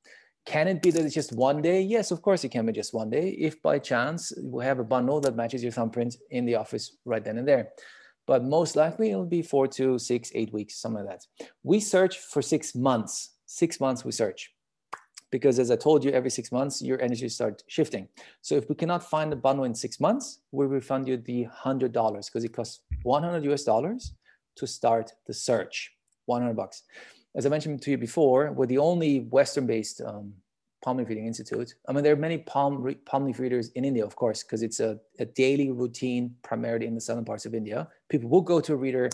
Can 0.45 0.67
it 0.67 0.83
be 0.83 0.91
that 0.91 1.05
it's 1.05 1.15
just 1.15 1.33
one 1.33 1.63
day? 1.63 1.81
Yes, 1.83 2.11
of 2.11 2.21
course 2.21 2.43
it 2.43 2.49
can 2.49 2.67
be 2.67 2.73
just 2.73 2.93
one 2.93 3.11
day. 3.11 3.29
If 3.29 3.63
by 3.63 3.79
chance 3.79 4.33
we 4.43 4.65
have 4.65 4.81
a 4.81 4.85
bundle 4.85 5.21
that 5.21 5.37
matches 5.37 5.63
your 5.63 5.71
thumbprint 5.71 6.17
in 6.31 6.45
the 6.45 6.57
office 6.57 6.97
right 7.05 7.25
then 7.25 7.39
and 7.39 7.47
there. 7.47 7.69
But 8.27 8.45
most 8.45 8.75
likely 8.75 9.11
it'll 9.11 9.27
be 9.27 9.43
four 9.43 9.69
to 9.69 9.99
six, 9.99 10.33
eight 10.35 10.53
weeks, 10.53 10.81
something 10.81 11.05
like 11.05 11.21
that. 11.21 11.47
We 11.63 11.79
search 11.79 12.19
for 12.19 12.43
six 12.43 12.75
months. 12.75 13.31
Six 13.47 13.79
months 13.81 14.05
we 14.05 14.13
search 14.13 14.52
because 15.33 15.59
as 15.59 15.71
I 15.71 15.77
told 15.77 16.05
you, 16.05 16.13
every 16.13 16.31
six 16.31 16.53
months, 16.53 16.81
your 16.83 17.01
energy 17.01 17.29
start 17.29 17.65
shifting. 17.67 18.07
So 18.43 18.55
if 18.55 18.69
we 18.69 18.77
cannot 18.77 19.03
find 19.03 19.33
the 19.33 19.37
bundle 19.37 19.65
in 19.65 19.75
six 19.75 19.99
months, 19.99 20.41
we 20.53 20.67
refund 20.67 21.09
you 21.09 21.17
the 21.17 21.47
$100 21.65 21.93
because 22.27 22.45
it 22.45 22.53
costs 22.53 22.81
100 23.03 23.45
US 23.51 23.65
dollars 23.65 24.13
to 24.57 24.67
start 24.67 25.11
the 25.27 25.33
search, 25.35 25.91
100 26.27 26.55
bucks. 26.55 26.83
As 27.35 27.47
I 27.47 27.49
mentioned 27.49 27.81
to 27.83 27.91
you 27.91 27.99
before, 27.99 28.53
we're 28.53 28.67
the 28.67 28.79
only 28.79 29.21
Western-based 29.21 30.03
um, 30.03 30.35
palm 30.85 30.99
leaf 30.99 31.09
reading 31.09 31.27
institute. 31.27 31.75
I 31.89 31.93
mean, 31.93 32.05
there 32.05 32.13
are 32.13 32.25
many 32.29 32.39
palm, 32.39 32.83
re- 32.83 32.95
palm 32.95 33.25
leaf 33.25 33.39
readers 33.39 33.71
in 33.71 33.87
India, 33.87 34.05
of 34.05 34.15
course, 34.15 34.43
because 34.43 34.63
it's 34.63 34.81
a, 34.81 34.99
a 35.19 35.25
daily 35.25 35.71
routine, 35.71 36.35
primarily 36.43 36.87
in 36.87 36.95
the 36.95 37.01
southern 37.01 37.25
parts 37.25 37.47
of 37.47 37.55
India. 37.55 37.89
People 38.11 38.29
will 38.29 38.43
go 38.43 38.61
to 38.61 38.75
a 38.75 38.77
reader 38.77 39.09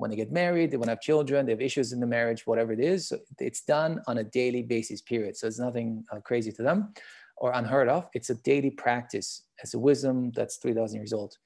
when 0.00 0.10
they 0.10 0.16
get 0.16 0.32
married, 0.32 0.70
they 0.70 0.78
want 0.78 0.86
to 0.86 0.92
have 0.92 1.00
children, 1.02 1.44
they 1.44 1.52
have 1.52 1.60
issues 1.60 1.92
in 1.92 2.00
the 2.00 2.06
marriage, 2.06 2.46
whatever 2.46 2.72
it 2.72 2.80
is. 2.80 3.08
So 3.08 3.18
it's 3.38 3.60
done 3.60 4.00
on 4.06 4.18
a 4.18 4.24
daily 4.24 4.62
basis, 4.62 5.02
period. 5.02 5.36
So 5.36 5.46
it's 5.46 5.58
nothing 5.58 6.04
uh, 6.10 6.20
crazy 6.20 6.50
to 6.52 6.62
them 6.62 6.94
or 7.36 7.52
unheard 7.52 7.88
of. 7.88 8.08
It's 8.14 8.30
a 8.30 8.34
daily 8.36 8.70
practice. 8.70 9.42
It's 9.62 9.74
a 9.74 9.78
wisdom 9.78 10.32
that's 10.34 10.56
3,000 10.56 10.96
years 10.96 11.12
old. 11.12 11.36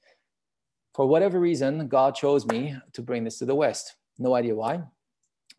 For 0.93 1.05
whatever 1.05 1.37
reason, 1.39 1.89
God 1.89 2.15
chose 2.15 2.45
me 2.45 2.77
to 2.93 3.01
bring 3.01 3.25
this 3.25 3.39
to 3.39 3.45
the 3.45 3.55
West. 3.55 3.95
No 4.17 4.33
idea 4.35 4.55
why, 4.55 4.81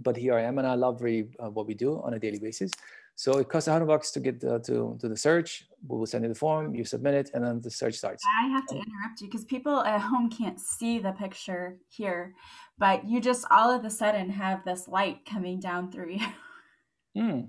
but 0.01 0.17
here 0.17 0.35
I 0.35 0.43
am, 0.43 0.57
and 0.57 0.67
I 0.67 0.75
love 0.75 1.03
really, 1.03 1.29
uh, 1.39 1.51
what 1.51 1.67
we 1.67 1.75
do 1.75 2.01
on 2.03 2.15
a 2.15 2.19
daily 2.19 2.39
basis. 2.39 2.71
So 3.17 3.39
it 3.39 3.49
costs 3.49 3.67
100 3.67 3.87
bucks 3.87 4.11
to 4.13 4.21
get 4.21 4.45
uh, 4.45 4.59
to, 4.61 4.99
to 5.01 5.09
the 5.09 5.17
search. 5.17 5.67
We 5.89 5.99
will 5.99 6.07
send 6.07 6.25
you 6.25 6.29
the 6.29 6.35
form, 6.35 6.75
you 6.75 6.85
submit 6.85 7.15
it, 7.15 7.31
and 7.33 7.43
then 7.43 7.63
the 7.63 7.71
search 7.71 7.95
starts. 7.95 8.23
I 8.43 8.49
have 8.49 8.67
to 8.67 8.75
interrupt 8.75 9.21
you 9.23 9.29
because 9.29 9.47
people 9.47 9.81
at 9.81 10.03
home 10.03 10.29
can't 10.29 10.61
see 10.61 10.99
the 10.99 11.13
picture 11.13 11.79
here, 11.89 12.35
but 12.79 13.09
you 13.09 13.23
just 13.23 13.47
all 13.51 13.71
of 13.71 13.87
a 13.87 13.91
sudden 13.91 14.29
have 14.29 14.65
this 14.67 14.87
light 14.87 15.25
coming 15.25 15.59
down 15.61 15.91
through 15.91 16.13
you. 16.13 16.27
Hmm. 17.17 17.47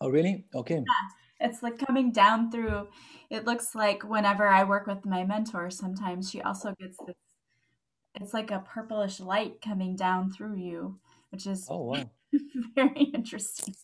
Oh, 0.00 0.08
really? 0.08 0.46
Okay. 0.54 0.76
Yeah, 0.76 1.46
it's 1.46 1.62
like 1.62 1.78
coming 1.78 2.12
down 2.12 2.50
through. 2.50 2.88
It 3.28 3.44
looks 3.44 3.74
like 3.74 4.02
whenever 4.08 4.48
I 4.48 4.64
work 4.64 4.86
with 4.86 5.04
my 5.04 5.22
mentor, 5.22 5.68
sometimes 5.68 6.30
she 6.30 6.40
also 6.40 6.74
gets 6.80 6.96
this. 7.06 7.16
It's 8.14 8.32
like 8.32 8.50
a 8.50 8.60
purplish 8.60 9.20
light 9.20 9.60
coming 9.60 9.96
down 9.96 10.32
through 10.32 10.56
you, 10.56 10.98
which 11.30 11.46
is 11.46 11.66
oh 11.68 11.82
wow, 11.82 12.10
very 12.74 13.02
interesting. 13.02 13.74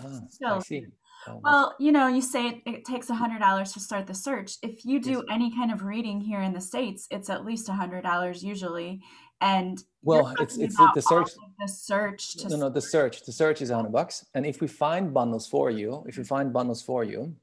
Ah, 0.00 0.20
so, 0.28 0.46
I 0.46 0.58
see. 0.60 0.86
Oh, 1.28 1.40
well, 1.42 1.76
you 1.78 1.92
know, 1.92 2.08
you 2.08 2.20
say 2.20 2.48
it, 2.48 2.62
it 2.66 2.84
takes 2.84 3.08
a 3.08 3.14
hundred 3.14 3.38
dollars 3.38 3.72
to 3.74 3.80
start 3.80 4.06
the 4.06 4.14
search. 4.14 4.56
If 4.62 4.84
you 4.84 5.00
do 5.00 5.10
yes. 5.10 5.22
any 5.30 5.54
kind 5.54 5.70
of 5.72 5.84
reading 5.84 6.20
here 6.20 6.40
in 6.40 6.52
the 6.52 6.60
states, 6.60 7.06
it's 7.10 7.30
at 7.30 7.44
least 7.44 7.68
a 7.68 7.72
hundred 7.72 8.02
dollars 8.02 8.42
usually. 8.42 9.00
And 9.40 9.78
well, 10.02 10.34
it's 10.40 10.56
it's 10.56 10.76
the 10.76 11.00
search. 11.00 11.30
The 11.58 11.68
search. 11.68 12.36
no, 12.48 12.56
no, 12.56 12.68
the 12.68 12.80
search. 12.80 13.24
The 13.24 13.32
search 13.32 13.62
is 13.62 13.70
a 13.70 13.76
hundred 13.76 13.92
bucks. 13.92 14.24
And 14.34 14.46
if 14.46 14.60
we 14.60 14.68
find 14.68 15.12
bundles 15.14 15.46
for 15.46 15.70
you, 15.70 16.04
if 16.08 16.16
we 16.16 16.24
find 16.24 16.52
bundles 16.52 16.82
for 16.82 17.04
you, 17.04 17.34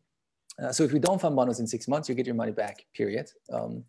uh, 0.61 0.71
so 0.71 0.83
if 0.83 0.91
we 0.91 0.99
don't 0.99 1.21
find 1.21 1.35
bundles 1.35 1.59
in 1.59 1.67
six 1.67 1.87
months, 1.87 2.09
you 2.09 2.15
get 2.15 2.25
your 2.25 2.35
money 2.35 2.51
back. 2.51 2.85
Period. 2.93 3.29
Um, 3.51 3.83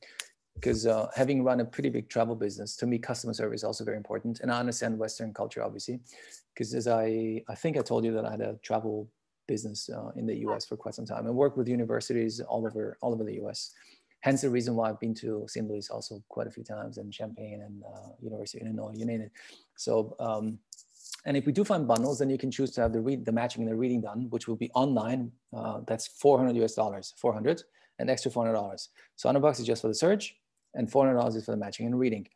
because 0.54 0.86
uh, 0.86 1.08
having 1.14 1.42
run 1.42 1.60
a 1.60 1.64
pretty 1.64 1.88
big 1.88 2.08
travel 2.08 2.34
business, 2.34 2.76
to 2.76 2.86
me, 2.86 2.98
customer 2.98 3.32
service 3.32 3.60
is 3.60 3.64
also 3.64 3.84
very 3.84 3.96
important. 3.96 4.40
And 4.40 4.50
I 4.50 4.58
understand 4.58 4.98
Western 4.98 5.32
culture, 5.32 5.62
obviously, 5.62 6.00
because 6.54 6.74
as 6.74 6.86
I, 6.86 7.42
I 7.48 7.54
think 7.54 7.76
I 7.78 7.82
told 7.82 8.04
you 8.04 8.12
that 8.12 8.24
I 8.24 8.30
had 8.32 8.40
a 8.40 8.58
travel 8.62 9.08
business 9.46 9.88
uh, 9.88 10.10
in 10.16 10.26
the 10.26 10.36
US 10.46 10.64
for 10.66 10.76
quite 10.76 10.94
some 10.94 11.06
time 11.06 11.26
and 11.26 11.34
worked 11.34 11.56
with 11.56 11.68
universities 11.68 12.40
all 12.40 12.66
over, 12.66 12.98
all 13.00 13.12
over 13.12 13.24
the 13.24 13.40
US. 13.42 13.72
Hence 14.20 14.42
the 14.42 14.50
reason 14.50 14.76
why 14.76 14.90
I've 14.90 15.00
been 15.00 15.14
to 15.14 15.46
St. 15.48 15.66
Louis 15.66 15.88
also 15.88 16.22
quite 16.28 16.46
a 16.46 16.50
few 16.50 16.62
times 16.62 16.98
and 16.98 17.12
Champaign 17.12 17.62
and 17.66 17.82
uh, 17.82 18.10
University 18.20 18.58
of 18.58 18.66
Illinois, 18.66 18.92
you 18.94 19.06
name 19.06 19.22
it. 19.22 19.32
So, 19.76 20.14
um, 20.20 20.58
and 21.26 21.36
if 21.36 21.46
we 21.46 21.52
do 21.52 21.64
find 21.64 21.88
bundles, 21.88 22.18
then 22.18 22.30
you 22.30 22.38
can 22.38 22.50
choose 22.50 22.70
to 22.72 22.82
have 22.82 22.92
the 22.92 23.00
read, 23.00 23.24
the 23.24 23.32
matching 23.32 23.62
and 23.62 23.70
the 23.70 23.76
reading 23.76 24.02
done, 24.02 24.28
which 24.30 24.46
will 24.46 24.56
be 24.56 24.70
online. 24.74 25.32
Uh, 25.54 25.80
that's 25.86 26.06
400 26.06 26.54
US 26.62 26.74
dollars, 26.74 27.14
400 27.16 27.62
and 28.00 28.10
extra 28.10 28.30
$400. 28.30 28.88
So 29.16 29.28
100 29.28 29.40
bucks 29.40 29.60
is 29.60 29.66
just 29.66 29.82
for 29.82 29.88
the 29.88 29.94
search 29.94 30.36
and 30.74 30.90
$400 30.90 31.36
is 31.36 31.44
for 31.44 31.52
the 31.52 31.56
matching 31.56 31.86
and 31.86 31.98
reading. 31.98 32.26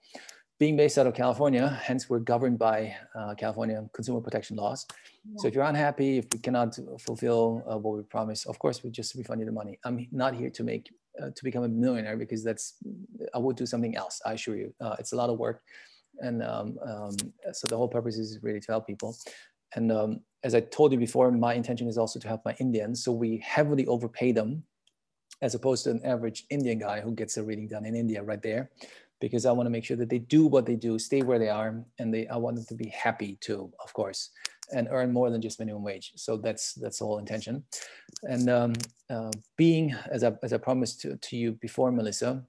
Being 0.61 0.77
based 0.77 0.99
out 0.99 1.07
of 1.07 1.15
California, 1.15 1.81
hence 1.83 2.09
we're 2.09 2.21
governed 2.21 2.59
by 2.61 2.95
uh, 3.17 3.35
California 3.35 3.85
consumer 3.93 4.21
protection 4.21 4.57
laws. 4.57 4.87
Yeah. 5.25 5.33
So 5.39 5.49
if 5.49 5.55
you're 5.55 5.65
unhappy, 5.65 6.19
if 6.19 6.27
we 6.33 6.39
cannot 6.39 6.79
fulfill 7.01 7.65
uh, 7.69 7.77
what 7.79 7.97
we 7.97 8.03
promise, 8.05 8.47
of 8.47 8.59
course 8.61 8.85
we 8.85 8.91
just 8.91 9.17
refund 9.17 9.41
you 9.41 9.47
the 9.47 9.53
money. 9.53 9.81
I'm 9.85 10.07
not 10.12 10.35
here 10.35 10.51
to 10.51 10.62
make 10.62 10.91
uh, 11.21 11.31
to 11.35 11.45
become 11.45 11.65
a 11.65 11.69
millionaire 11.69 12.17
because 12.17 12.45
that's 12.45 12.75
I 13.35 13.39
would 13.39 13.57
do 13.57 13.67
something 13.67 13.97
else. 13.97 14.21
I 14.25 14.35
assure 14.35 14.57
you, 14.57 14.73
uh, 14.81 14.95
it's 14.99 15.12
a 15.12 15.17
lot 15.17 15.29
of 15.29 15.39
work, 15.39 15.61
and 16.21 16.43
um, 16.43 16.79
um, 16.85 17.17
so 17.53 17.67
the 17.69 17.77
whole 17.77 17.89
purpose 17.89 18.17
is 18.17 18.39
really 18.43 18.61
to 18.61 18.73
help 18.73 18.87
people. 18.87 19.17
And 19.75 19.91
um, 19.91 20.21
as 20.45 20.55
I 20.55 20.61
told 20.61 20.93
you 20.93 20.99
before, 20.99 21.31
my 21.33 21.55
intention 21.55 21.89
is 21.89 21.99
also 21.99 22.21
to 22.21 22.29
help 22.29 22.43
my 22.45 22.55
Indians. 22.61 23.03
So 23.05 23.11
we 23.12 23.43
heavily 23.45 23.87
overpay 23.87 24.33
them 24.33 24.65
as 25.45 25.55
opposed 25.55 25.84
to 25.84 25.90
an 25.90 26.01
average 26.05 26.47
Indian 26.49 26.78
guy 26.78 26.99
who 27.05 27.12
gets 27.20 27.36
a 27.36 27.42
reading 27.49 27.68
done 27.68 27.84
in 27.84 27.95
India 27.95 28.22
right 28.30 28.42
there, 28.42 28.70
because 29.20 29.45
I 29.45 29.53
want 29.53 29.66
to 29.66 29.70
make 29.76 29.84
sure 29.84 29.99
that 29.99 30.09
they 30.09 30.22
do 30.36 30.47
what 30.47 30.64
they 30.64 30.78
do, 30.88 30.99
stay 30.99 31.20
where 31.22 31.38
they 31.38 31.53
are, 31.61 31.84
and 31.99 32.07
they 32.12 32.26
I 32.28 32.36
want 32.45 32.57
them 32.57 32.66
to 32.72 32.74
be 32.84 32.88
happy 32.88 33.36
too, 33.47 33.70
of 33.84 33.92
course, 33.92 34.30
and 34.74 34.88
earn 34.90 35.12
more 35.12 35.28
than 35.30 35.42
just 35.42 35.61
minimum 35.61 35.84
wage. 35.90 36.12
So 36.16 36.30
that's 36.38 36.64
that's 36.82 36.99
the 36.99 37.05
whole 37.05 37.18
intention. 37.18 37.62
And 38.34 38.45
um, 38.59 38.72
uh, 39.14 39.32
being 39.57 39.95
as 40.11 40.24
I 40.24 40.32
as 40.42 40.53
I 40.55 40.59
promised 40.68 41.03
to, 41.03 41.16
to 41.16 41.36
you 41.36 41.53
before, 41.66 41.92
Melissa, 41.92 42.42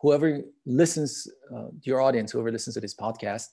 whoever 0.00 0.28
listens, 0.66 1.26
uh, 1.54 1.68
your 1.82 2.00
audience, 2.00 2.30
whoever 2.30 2.52
listens 2.52 2.74
to 2.74 2.80
this 2.80 2.94
podcast, 2.94 3.48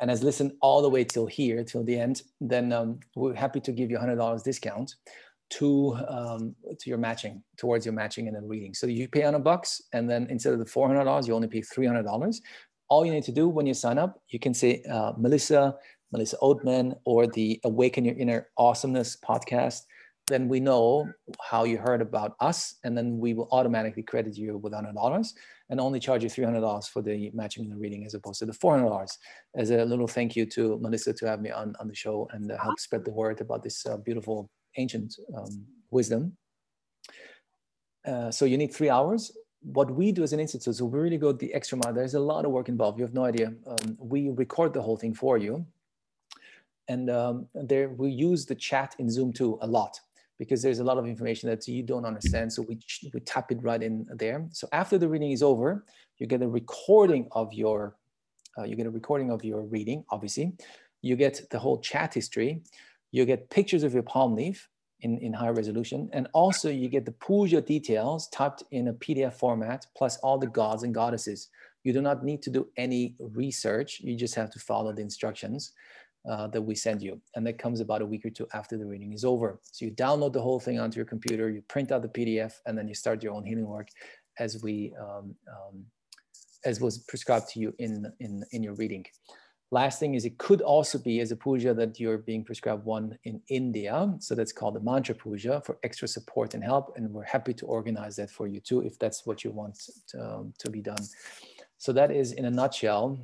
and 0.00 0.08
has 0.08 0.22
listened 0.22 0.52
all 0.62 0.80
the 0.80 0.92
way 0.94 1.04
till 1.04 1.26
here, 1.26 1.62
till 1.64 1.84
the 1.84 1.98
end, 2.06 2.22
then 2.40 2.72
um, 2.72 2.98
we're 3.14 3.34
happy 3.34 3.60
to 3.60 3.72
give 3.72 3.90
you 3.90 3.98
a 3.98 4.00
hundred 4.00 4.16
dollars 4.16 4.42
discount 4.42 4.96
to 5.58 5.96
um, 6.08 6.54
to 6.78 6.90
your 6.90 6.98
matching 6.98 7.42
towards 7.56 7.84
your 7.84 7.92
matching 7.94 8.26
and 8.26 8.36
then 8.36 8.48
reading. 8.48 8.74
So 8.74 8.86
you 8.86 9.08
pay 9.08 9.20
100 9.20 9.44
bucks, 9.44 9.82
and 9.92 10.08
then 10.08 10.26
instead 10.30 10.52
of 10.52 10.58
the 10.58 10.66
400 10.66 11.04
dollars, 11.04 11.28
you 11.28 11.34
only 11.34 11.48
pay 11.48 11.60
300 11.60 12.02
dollars. 12.02 12.40
All 12.88 13.04
you 13.06 13.12
need 13.12 13.24
to 13.24 13.32
do 13.32 13.48
when 13.48 13.66
you 13.66 13.74
sign 13.74 13.98
up, 13.98 14.20
you 14.28 14.38
can 14.38 14.54
say 14.54 14.82
uh, 14.90 15.12
Melissa, 15.16 15.74
Melissa 16.10 16.36
Oatman, 16.42 16.94
or 17.04 17.26
the 17.26 17.60
Awaken 17.64 18.04
Your 18.04 18.16
Inner 18.16 18.48
Awesomeness 18.58 19.16
podcast. 19.16 19.82
Then 20.28 20.48
we 20.48 20.60
know 20.60 21.10
how 21.40 21.64
you 21.64 21.78
heard 21.78 22.00
about 22.00 22.36
us, 22.40 22.76
and 22.84 22.96
then 22.96 23.18
we 23.18 23.34
will 23.34 23.48
automatically 23.50 24.02
credit 24.02 24.36
you 24.36 24.56
with 24.58 24.72
100 24.72 24.94
dollars 24.94 25.34
and 25.70 25.80
only 25.80 25.98
charge 25.98 26.22
you 26.22 26.28
300 26.28 26.60
dollars 26.60 26.86
for 26.86 27.02
the 27.02 27.30
matching 27.34 27.64
and 27.64 27.72
the 27.72 27.76
reading, 27.76 28.04
as 28.06 28.14
opposed 28.14 28.38
to 28.40 28.46
the 28.46 28.52
400 28.52 28.88
dollars. 28.88 29.18
As 29.54 29.70
a 29.70 29.84
little 29.84 30.08
thank 30.08 30.36
you 30.36 30.46
to 30.46 30.78
Melissa 30.78 31.12
to 31.12 31.26
have 31.26 31.40
me 31.40 31.50
on 31.50 31.74
on 31.80 31.88
the 31.88 31.94
show 31.94 32.28
and 32.32 32.50
uh, 32.50 32.56
help 32.58 32.78
spread 32.78 33.04
the 33.04 33.12
word 33.12 33.40
about 33.40 33.62
this 33.62 33.84
uh, 33.86 33.96
beautiful 33.98 34.50
ancient 34.76 35.18
um, 35.36 35.66
wisdom. 35.90 36.36
Uh, 38.06 38.30
so 38.30 38.44
you 38.44 38.58
need 38.58 38.72
three 38.72 38.90
hours. 38.90 39.32
What 39.60 39.90
we 39.90 40.10
do 40.10 40.22
as 40.22 40.32
an 40.32 40.40
institute, 40.40 40.74
so 40.74 40.84
we 40.84 40.98
really 40.98 41.18
go 41.18 41.32
the 41.32 41.54
extra 41.54 41.78
mile. 41.78 41.92
There's 41.92 42.14
a 42.14 42.20
lot 42.20 42.44
of 42.44 42.50
work 42.50 42.68
involved. 42.68 42.98
You 42.98 43.04
have 43.04 43.14
no 43.14 43.24
idea. 43.24 43.52
Um, 43.66 43.96
we 43.98 44.30
record 44.30 44.74
the 44.74 44.82
whole 44.82 44.96
thing 44.96 45.14
for 45.14 45.38
you, 45.38 45.64
and 46.88 47.08
um, 47.10 47.46
there 47.54 47.90
we 47.90 48.10
use 48.10 48.44
the 48.44 48.56
chat 48.56 48.96
in 48.98 49.08
Zoom 49.08 49.32
too 49.32 49.58
a 49.62 49.66
lot. 49.66 50.00
because 50.42 50.60
there's 50.60 50.80
a 50.80 50.84
lot 50.84 50.98
of 50.98 51.06
information 51.06 51.48
that 51.48 51.68
you 51.68 51.84
don't 51.84 52.04
understand. 52.04 52.52
So 52.52 52.62
we, 52.62 52.80
we 53.14 53.20
tap 53.20 53.52
it 53.52 53.62
right 53.62 53.80
in 53.80 54.04
there. 54.16 54.44
So 54.50 54.66
after 54.72 54.98
the 54.98 55.08
reading 55.08 55.30
is 55.30 55.40
over, 55.40 55.84
you 56.18 56.26
get 56.26 56.42
a 56.42 56.48
recording 56.48 57.28
of 57.30 57.52
your, 57.52 57.96
uh, 58.58 58.64
you 58.64 58.74
get 58.74 58.86
a 58.86 58.90
recording 58.90 59.30
of 59.30 59.44
your 59.44 59.62
reading, 59.62 60.04
obviously. 60.10 60.52
You 61.00 61.14
get 61.14 61.42
the 61.52 61.60
whole 61.60 61.78
chat 61.78 62.14
history. 62.14 62.62
You 63.12 63.24
get 63.24 63.50
pictures 63.50 63.82
of 63.82 63.94
your 63.94 64.02
palm 64.02 64.34
leaf 64.34 64.68
in, 65.00 65.18
in 65.18 65.32
high 65.32 65.50
resolution. 65.50 66.08
And 66.12 66.28
also 66.32 66.70
you 66.70 66.88
get 66.88 67.04
the 67.04 67.12
puja 67.12 67.60
details 67.60 68.28
typed 68.28 68.64
in 68.70 68.88
a 68.88 68.94
PDF 68.94 69.34
format, 69.34 69.86
plus 69.96 70.16
all 70.18 70.38
the 70.38 70.46
gods 70.46 70.82
and 70.82 70.94
goddesses. 70.94 71.48
You 71.84 71.92
do 71.92 72.00
not 72.00 72.24
need 72.24 72.42
to 72.42 72.50
do 72.50 72.68
any 72.76 73.16
research. 73.18 74.00
You 74.00 74.16
just 74.16 74.34
have 74.34 74.50
to 74.50 74.58
follow 74.58 74.92
the 74.92 75.02
instructions 75.02 75.72
uh, 76.30 76.46
that 76.48 76.62
we 76.62 76.74
send 76.74 77.02
you. 77.02 77.20
And 77.34 77.46
that 77.46 77.58
comes 77.58 77.80
about 77.80 78.02
a 78.02 78.06
week 78.06 78.24
or 78.24 78.30
two 78.30 78.46
after 78.54 78.78
the 78.78 78.86
reading 78.86 79.12
is 79.12 79.24
over. 79.24 79.60
So 79.72 79.84
you 79.84 79.90
download 79.90 80.32
the 80.32 80.42
whole 80.42 80.60
thing 80.60 80.78
onto 80.78 80.96
your 80.96 81.06
computer, 81.06 81.50
you 81.50 81.62
print 81.62 81.90
out 81.90 82.02
the 82.02 82.08
PDF, 82.08 82.54
and 82.66 82.78
then 82.78 82.86
you 82.86 82.94
start 82.94 83.22
your 83.22 83.34
own 83.34 83.44
healing 83.44 83.66
work 83.66 83.88
as 84.38 84.62
we 84.62 84.94
um, 85.00 85.34
um, 85.48 85.84
as 86.64 86.80
was 86.80 86.98
prescribed 86.98 87.48
to 87.48 87.60
you 87.60 87.74
in, 87.78 88.06
in, 88.20 88.44
in 88.52 88.62
your 88.62 88.74
reading. 88.74 89.04
Last 89.72 89.98
thing 89.98 90.14
is 90.14 90.24
it 90.26 90.36
could 90.36 90.60
also 90.60 90.98
be 90.98 91.20
as 91.20 91.32
a 91.32 91.36
puja 91.36 91.72
that 91.72 91.98
you're 91.98 92.18
being 92.18 92.44
prescribed 92.44 92.84
one 92.84 93.18
in 93.24 93.40
India. 93.48 94.14
So 94.18 94.34
that's 94.34 94.52
called 94.52 94.74
the 94.74 94.80
mantra 94.80 95.14
puja 95.14 95.62
for 95.64 95.78
extra 95.82 96.06
support 96.06 96.52
and 96.52 96.62
help. 96.62 96.92
And 96.96 97.10
we're 97.10 97.24
happy 97.24 97.54
to 97.54 97.64
organize 97.64 98.16
that 98.16 98.30
for 98.30 98.46
you 98.46 98.60
too, 98.60 98.82
if 98.82 98.98
that's 98.98 99.24
what 99.24 99.44
you 99.44 99.50
want 99.50 99.80
to, 100.08 100.22
um, 100.22 100.52
to 100.58 100.70
be 100.70 100.82
done. 100.82 101.02
So 101.78 101.90
that 101.94 102.10
is 102.10 102.32
in 102.32 102.44
a 102.44 102.50
nutshell 102.50 103.18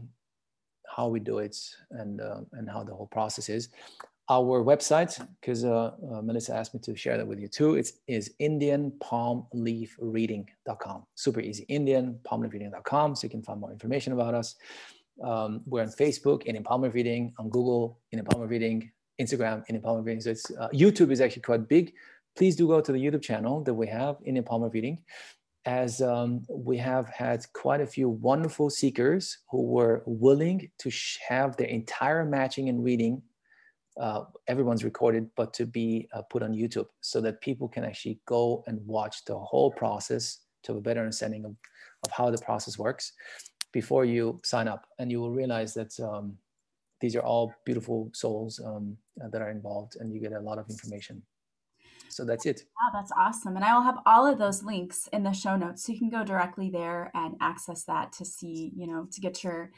how 0.97 1.09
we 1.09 1.21
do 1.21 1.37
it 1.39 1.55
and, 1.91 2.23
uh, 2.23 2.41
and 2.53 2.71
how 2.71 2.83
the 2.83 2.95
whole 2.95 3.09
process 3.09 3.51
is. 3.51 3.69
Our 4.31 4.65
website, 4.65 5.23
because 5.41 5.67
uh, 5.67 5.91
uh, 6.13 6.23
Melissa 6.23 6.55
asked 6.55 6.73
me 6.73 6.81
to 6.81 6.97
share 6.97 7.19
that 7.19 7.27
with 7.27 7.41
you 7.41 7.49
too, 7.49 7.75
it's 7.77 7.93
is 8.07 8.31
indianpalmleafreading.com. 8.41 11.07
Super 11.15 11.41
easy, 11.41 11.67
indianpalmleafreading.com. 11.69 13.17
So 13.17 13.27
you 13.27 13.31
can 13.31 13.43
find 13.43 13.61
more 13.61 13.71
information 13.71 14.15
about 14.15 14.33
us. 14.35 14.57
Um, 15.23 15.63
we're 15.67 15.83
on 15.83 15.89
Facebook, 15.89 16.43
Palm 16.65 16.83
Leaf 16.83 16.95
Reading, 16.95 17.33
on 17.39 17.49
Google, 17.49 18.01
Palm 18.31 18.43
Leaf 18.43 18.51
Reading, 18.51 18.91
Instagram, 19.21 19.65
Palm 19.83 19.99
Leaf 19.99 20.07
Reading. 20.07 20.21
So 20.21 20.31
it's, 20.31 20.51
uh, 20.59 20.69
YouTube 20.69 21.11
is 21.11 21.21
actually 21.21 21.43
quite 21.43 21.69
big. 21.69 21.93
Please 22.37 22.55
do 22.57 22.69
go 22.69 22.81
to 22.81 22.93
the 22.93 22.99
YouTube 22.99 23.23
channel 23.23 23.63
that 23.65 23.75
we 23.75 23.89
have, 23.89 24.17
in 24.25 24.37
Leaf 24.63 24.73
Reading 24.73 24.99
as 25.69 26.01
um, 26.01 26.47
we 26.49 26.79
have 26.79 27.11
had 27.11 27.45
quite 27.53 27.83
a 27.83 27.87
few 27.87 28.09
wonderful 28.09 28.71
seekers 28.71 29.39
who 29.51 29.63
were 29.67 30.03
willing 30.07 30.71
to 30.79 30.91
have 31.29 31.59
their 31.59 31.67
entire 31.67 32.25
matching 32.25 32.71
and 32.71 32.83
reading, 32.83 33.21
uh, 34.01 34.23
everyone's 34.47 34.83
recorded, 34.83 35.29
but 35.37 35.53
to 35.53 35.67
be 35.67 36.09
uh, 36.15 36.23
put 36.23 36.43
on 36.43 36.53
YouTube 36.53 36.87
so 37.03 37.21
that 37.21 37.43
people 37.43 37.69
can 37.69 37.85
actually 37.85 38.19
go 38.25 38.65
and 38.67 38.81
watch 38.87 39.27
the 39.27 39.39
whole 39.39 39.71
process 39.71 40.39
to 40.63 40.73
have 40.73 40.79
a 40.79 40.81
better 40.81 41.01
understanding 41.01 41.45
of, 41.45 41.55
of 42.05 42.11
how 42.13 42.31
the 42.31 42.39
process 42.39 42.79
works 42.79 43.13
before 43.73 44.05
you 44.05 44.41
sign 44.45 44.69
up. 44.69 44.87
And 44.99 45.11
you 45.11 45.21
will 45.21 45.31
realize 45.31 45.75
that 45.75 45.99
um, 46.01 46.37
these 47.01 47.15
are 47.17 47.23
all 47.23 47.55
beautiful 47.65 48.11
souls 48.13 48.61
um, 48.65 48.97
that 49.17 49.43
are 49.43 49.51
involved 49.51 49.97
and 50.01 50.13
you 50.13 50.21
get 50.21 50.33
a 50.33 50.41
lot 50.41 50.59
of 50.59 50.69
information. 50.69 51.23
So 52.11 52.25
that's 52.25 52.47
it. 52.47 52.63
Wow, 52.81 52.99
that's 52.99 53.13
awesome. 53.17 53.57
And 53.57 53.65
I 53.65 53.75
will 53.75 53.83
have 53.83 53.99
all 54.07 54.27
of 54.27 54.39
those 54.39 54.63
links 54.63 55.09
in 55.13 55.23
the 55.23 55.33
show 55.33 55.57
notes. 55.57 55.85
So 55.85 55.93
you 55.93 55.99
can 55.99 56.09
go 56.09 56.25
directly 56.25 56.71
there 56.71 57.11
and 57.15 57.37
access 57.41 57.85
that 57.85 58.13
to 58.13 58.25
see, 58.25 58.73
you 58.75 58.87
know, 58.87 59.07
to 59.13 59.21
get 59.21 59.45
your 59.45 59.71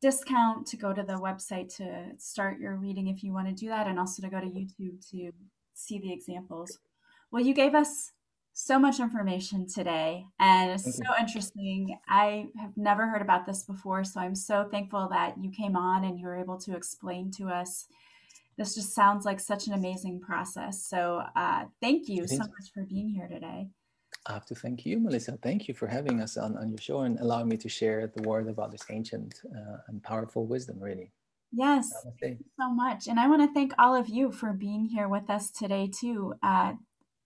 discount, 0.00 0.66
to 0.68 0.76
go 0.76 0.92
to 0.92 1.02
the 1.02 1.14
website 1.14 1.74
to 1.76 2.12
start 2.18 2.60
your 2.60 2.76
reading 2.76 3.08
if 3.08 3.22
you 3.22 3.32
want 3.32 3.48
to 3.48 3.54
do 3.54 3.68
that, 3.68 3.88
and 3.88 3.98
also 3.98 4.22
to 4.22 4.30
go 4.30 4.40
to 4.40 4.46
YouTube 4.46 5.10
to 5.10 5.32
see 5.74 5.98
the 5.98 6.12
examples. 6.12 6.78
Well, 7.32 7.42
you 7.42 7.54
gave 7.54 7.74
us 7.74 8.12
so 8.58 8.78
much 8.78 9.00
information 9.00 9.66
today 9.68 10.24
and 10.40 10.70
it's 10.70 10.96
so 10.96 11.04
interesting. 11.20 11.98
I 12.08 12.46
have 12.58 12.74
never 12.74 13.06
heard 13.06 13.20
about 13.20 13.44
this 13.44 13.62
before, 13.64 14.02
so 14.02 14.18
I'm 14.18 14.34
so 14.34 14.66
thankful 14.70 15.08
that 15.10 15.34
you 15.38 15.50
came 15.50 15.76
on 15.76 16.04
and 16.04 16.18
you 16.18 16.26
were 16.26 16.38
able 16.38 16.56
to 16.60 16.74
explain 16.74 17.30
to 17.32 17.48
us 17.48 17.86
this 18.56 18.74
just 18.74 18.94
sounds 18.94 19.26
like 19.26 19.40
such 19.40 19.66
an 19.66 19.74
amazing 19.74 20.20
process. 20.20 20.82
So 20.82 21.22
uh, 21.36 21.66
thank 21.82 22.08
you 22.08 22.26
so 22.26 22.38
much 22.38 22.72
for 22.72 22.84
being 22.84 23.10
here 23.10 23.28
today. 23.28 23.68
I 24.24 24.32
have 24.32 24.46
to 24.46 24.54
thank 24.54 24.86
you, 24.86 25.00
Melissa. 25.00 25.38
Thank 25.42 25.68
you 25.68 25.74
for 25.74 25.86
having 25.86 26.22
us 26.22 26.38
on, 26.38 26.56
on 26.56 26.70
your 26.70 26.78
show 26.78 27.00
and 27.00 27.20
allowing 27.20 27.48
me 27.48 27.58
to 27.58 27.68
share 27.68 28.10
the 28.16 28.22
word 28.22 28.48
about 28.48 28.72
this 28.72 28.86
ancient 28.88 29.42
uh, 29.54 29.76
and 29.88 30.02
powerful 30.02 30.46
wisdom, 30.46 30.78
really. 30.80 31.12
Yes, 31.52 31.90
thank 32.22 32.38
you 32.38 32.46
so 32.58 32.70
much. 32.70 33.06
And 33.06 33.20
I 33.20 33.28
want 33.28 33.42
to 33.42 33.52
thank 33.52 33.74
all 33.78 33.94
of 33.94 34.08
you 34.08 34.32
for 34.32 34.54
being 34.54 34.86
here 34.86 35.08
with 35.08 35.28
us 35.28 35.50
today, 35.50 35.90
too. 35.92 36.32
Uh, 36.42 36.72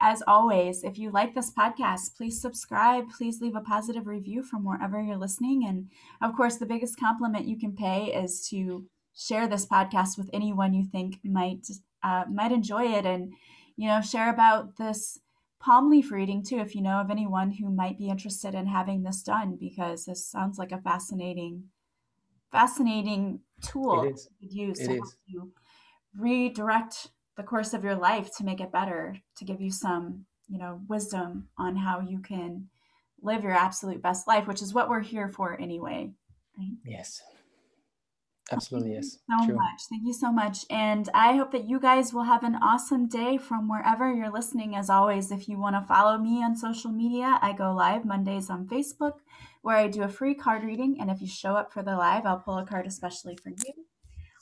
as 0.01 0.23
always, 0.27 0.83
if 0.83 0.99
you 0.99 1.11
like 1.11 1.35
this 1.35 1.53
podcast, 1.53 2.17
please 2.17 2.41
subscribe. 2.41 3.11
Please 3.11 3.41
leave 3.41 3.55
a 3.55 3.61
positive 3.61 4.07
review 4.07 4.43
from 4.43 4.65
wherever 4.65 5.01
you're 5.01 5.17
listening. 5.17 5.67
And 5.67 5.91
of 6.23 6.35
course, 6.35 6.57
the 6.57 6.67
biggest 6.67 6.99
compliment 6.99 7.47
you 7.47 7.59
can 7.59 7.77
pay 7.77 8.07
is 8.07 8.49
to 8.49 8.87
share 9.15 9.47
this 9.47 9.67
podcast 9.67 10.17
with 10.17 10.31
anyone 10.33 10.73
you 10.73 10.85
think 10.85 11.19
might 11.23 11.67
uh, 12.03 12.25
might 12.33 12.53
enjoy 12.53 12.85
it, 12.85 13.05
and 13.05 13.33
you 13.77 13.89
know 13.89 14.01
share 14.01 14.31
about 14.31 14.79
this 14.79 15.19
palm 15.61 15.91
leaf 15.91 16.11
reading 16.11 16.43
too 16.43 16.59
if 16.59 16.75
you 16.75 16.81
know 16.81 17.01
of 17.01 17.11
anyone 17.11 17.51
who 17.53 17.71
might 17.71 17.99
be 17.99 18.09
interested 18.09 18.55
in 18.55 18.67
having 18.67 19.03
this 19.03 19.23
done 19.23 19.59
because 19.61 20.07
this 20.07 20.27
sounds 20.27 20.59
like 20.59 20.73
a 20.73 20.81
fascinating 20.81 21.65
fascinating 22.51 23.41
tool 23.63 24.11
to 24.11 24.29
use 24.41 24.81
it 24.81 24.87
to 24.87 24.95
help 24.95 25.09
you 25.27 25.53
redirect 26.17 27.11
the 27.41 27.47
course 27.47 27.73
of 27.73 27.83
your 27.83 27.95
life 27.95 28.29
to 28.37 28.45
make 28.45 28.61
it 28.61 28.71
better 28.71 29.17
to 29.35 29.47
give 29.47 29.63
you 29.63 29.71
some 29.71 30.27
you 30.51 30.59
know 30.59 30.79
wisdom 30.89 31.49
on 31.57 31.75
how 31.75 31.99
you 31.99 32.19
can 32.19 32.69
live 33.23 33.43
your 33.43 33.55
absolute 33.55 34.03
best 34.03 34.29
life 34.29 34.47
which 34.47 34.61
is 34.61 34.75
what 34.75 34.91
we're 34.91 35.01
here 35.01 35.27
for 35.29 35.59
anyway 35.59 36.11
right? 36.59 36.77
yes 36.85 37.23
Absolutely, 38.53 38.95
yes. 38.95 39.19
so 39.31 39.47
True. 39.47 39.55
much. 39.55 39.83
Thank 39.89 40.03
you 40.05 40.13
so 40.13 40.33
much. 40.33 40.65
And 40.69 41.09
I 41.15 41.37
hope 41.37 41.53
that 41.53 41.69
you 41.69 41.79
guys 41.79 42.13
will 42.13 42.25
have 42.25 42.43
an 42.43 42.57
awesome 42.57 43.07
day 43.07 43.39
from 43.39 43.69
wherever 43.69 44.13
you're 44.13 44.33
listening. 44.33 44.75
As 44.75 44.91
always, 44.91 45.31
if 45.31 45.49
you 45.49 45.57
want 45.57 45.77
to 45.77 45.87
follow 45.87 46.19
me 46.19 46.43
on 46.43 46.57
social 46.57 46.91
media, 46.91 47.39
I 47.41 47.53
go 47.53 47.73
live 47.73 48.05
Mondays 48.05 48.51
on 48.51 48.67
Facebook 48.67 49.19
where 49.63 49.77
I 49.77 49.87
do 49.87 50.03
a 50.03 50.09
free 50.09 50.35
card 50.35 50.65
reading. 50.65 50.97
And 51.01 51.13
if 51.13 51.21
you 51.21 51.29
show 51.29 51.55
up 51.55 51.73
for 51.73 51.85
the 51.85 51.95
live, 51.97 52.27
I'll 52.27 52.41
pull 52.41 52.59
a 52.59 52.67
card 52.67 52.89
especially 52.89 53.37
for 53.37 53.51
you. 53.51 53.87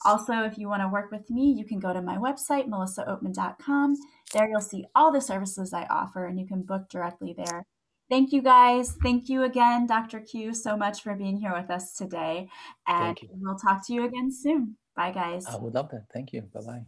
Also, 0.04 0.44
if 0.44 0.58
you 0.58 0.68
want 0.68 0.82
to 0.82 0.88
work 0.88 1.10
with 1.10 1.28
me, 1.30 1.52
you 1.56 1.64
can 1.64 1.78
go 1.78 1.92
to 1.92 2.02
my 2.02 2.16
website, 2.16 2.68
melissaoatman.com. 2.68 3.96
There 4.32 4.48
you'll 4.48 4.60
see 4.60 4.84
all 4.94 5.12
the 5.12 5.20
services 5.20 5.72
I 5.72 5.84
offer 5.84 6.26
and 6.26 6.38
you 6.38 6.46
can 6.46 6.62
book 6.62 6.88
directly 6.88 7.34
there. 7.36 7.64
Thank 8.08 8.32
you 8.32 8.40
guys. 8.40 8.96
Thank 9.02 9.28
you 9.28 9.42
again, 9.42 9.86
Dr. 9.86 10.20
Q, 10.20 10.54
so 10.54 10.76
much 10.76 11.02
for 11.02 11.14
being 11.14 11.36
here 11.36 11.54
with 11.54 11.70
us 11.70 11.94
today. 11.94 12.48
And 12.86 13.18
we'll 13.30 13.56
talk 13.56 13.86
to 13.86 13.92
you 13.92 14.04
again 14.04 14.30
soon. 14.32 14.76
Bye, 14.96 15.12
guys. 15.12 15.46
I 15.46 15.56
would 15.56 15.74
love 15.74 15.90
that. 15.90 16.06
Thank 16.12 16.32
you. 16.32 16.42
Bye 16.42 16.60
bye. 16.64 16.82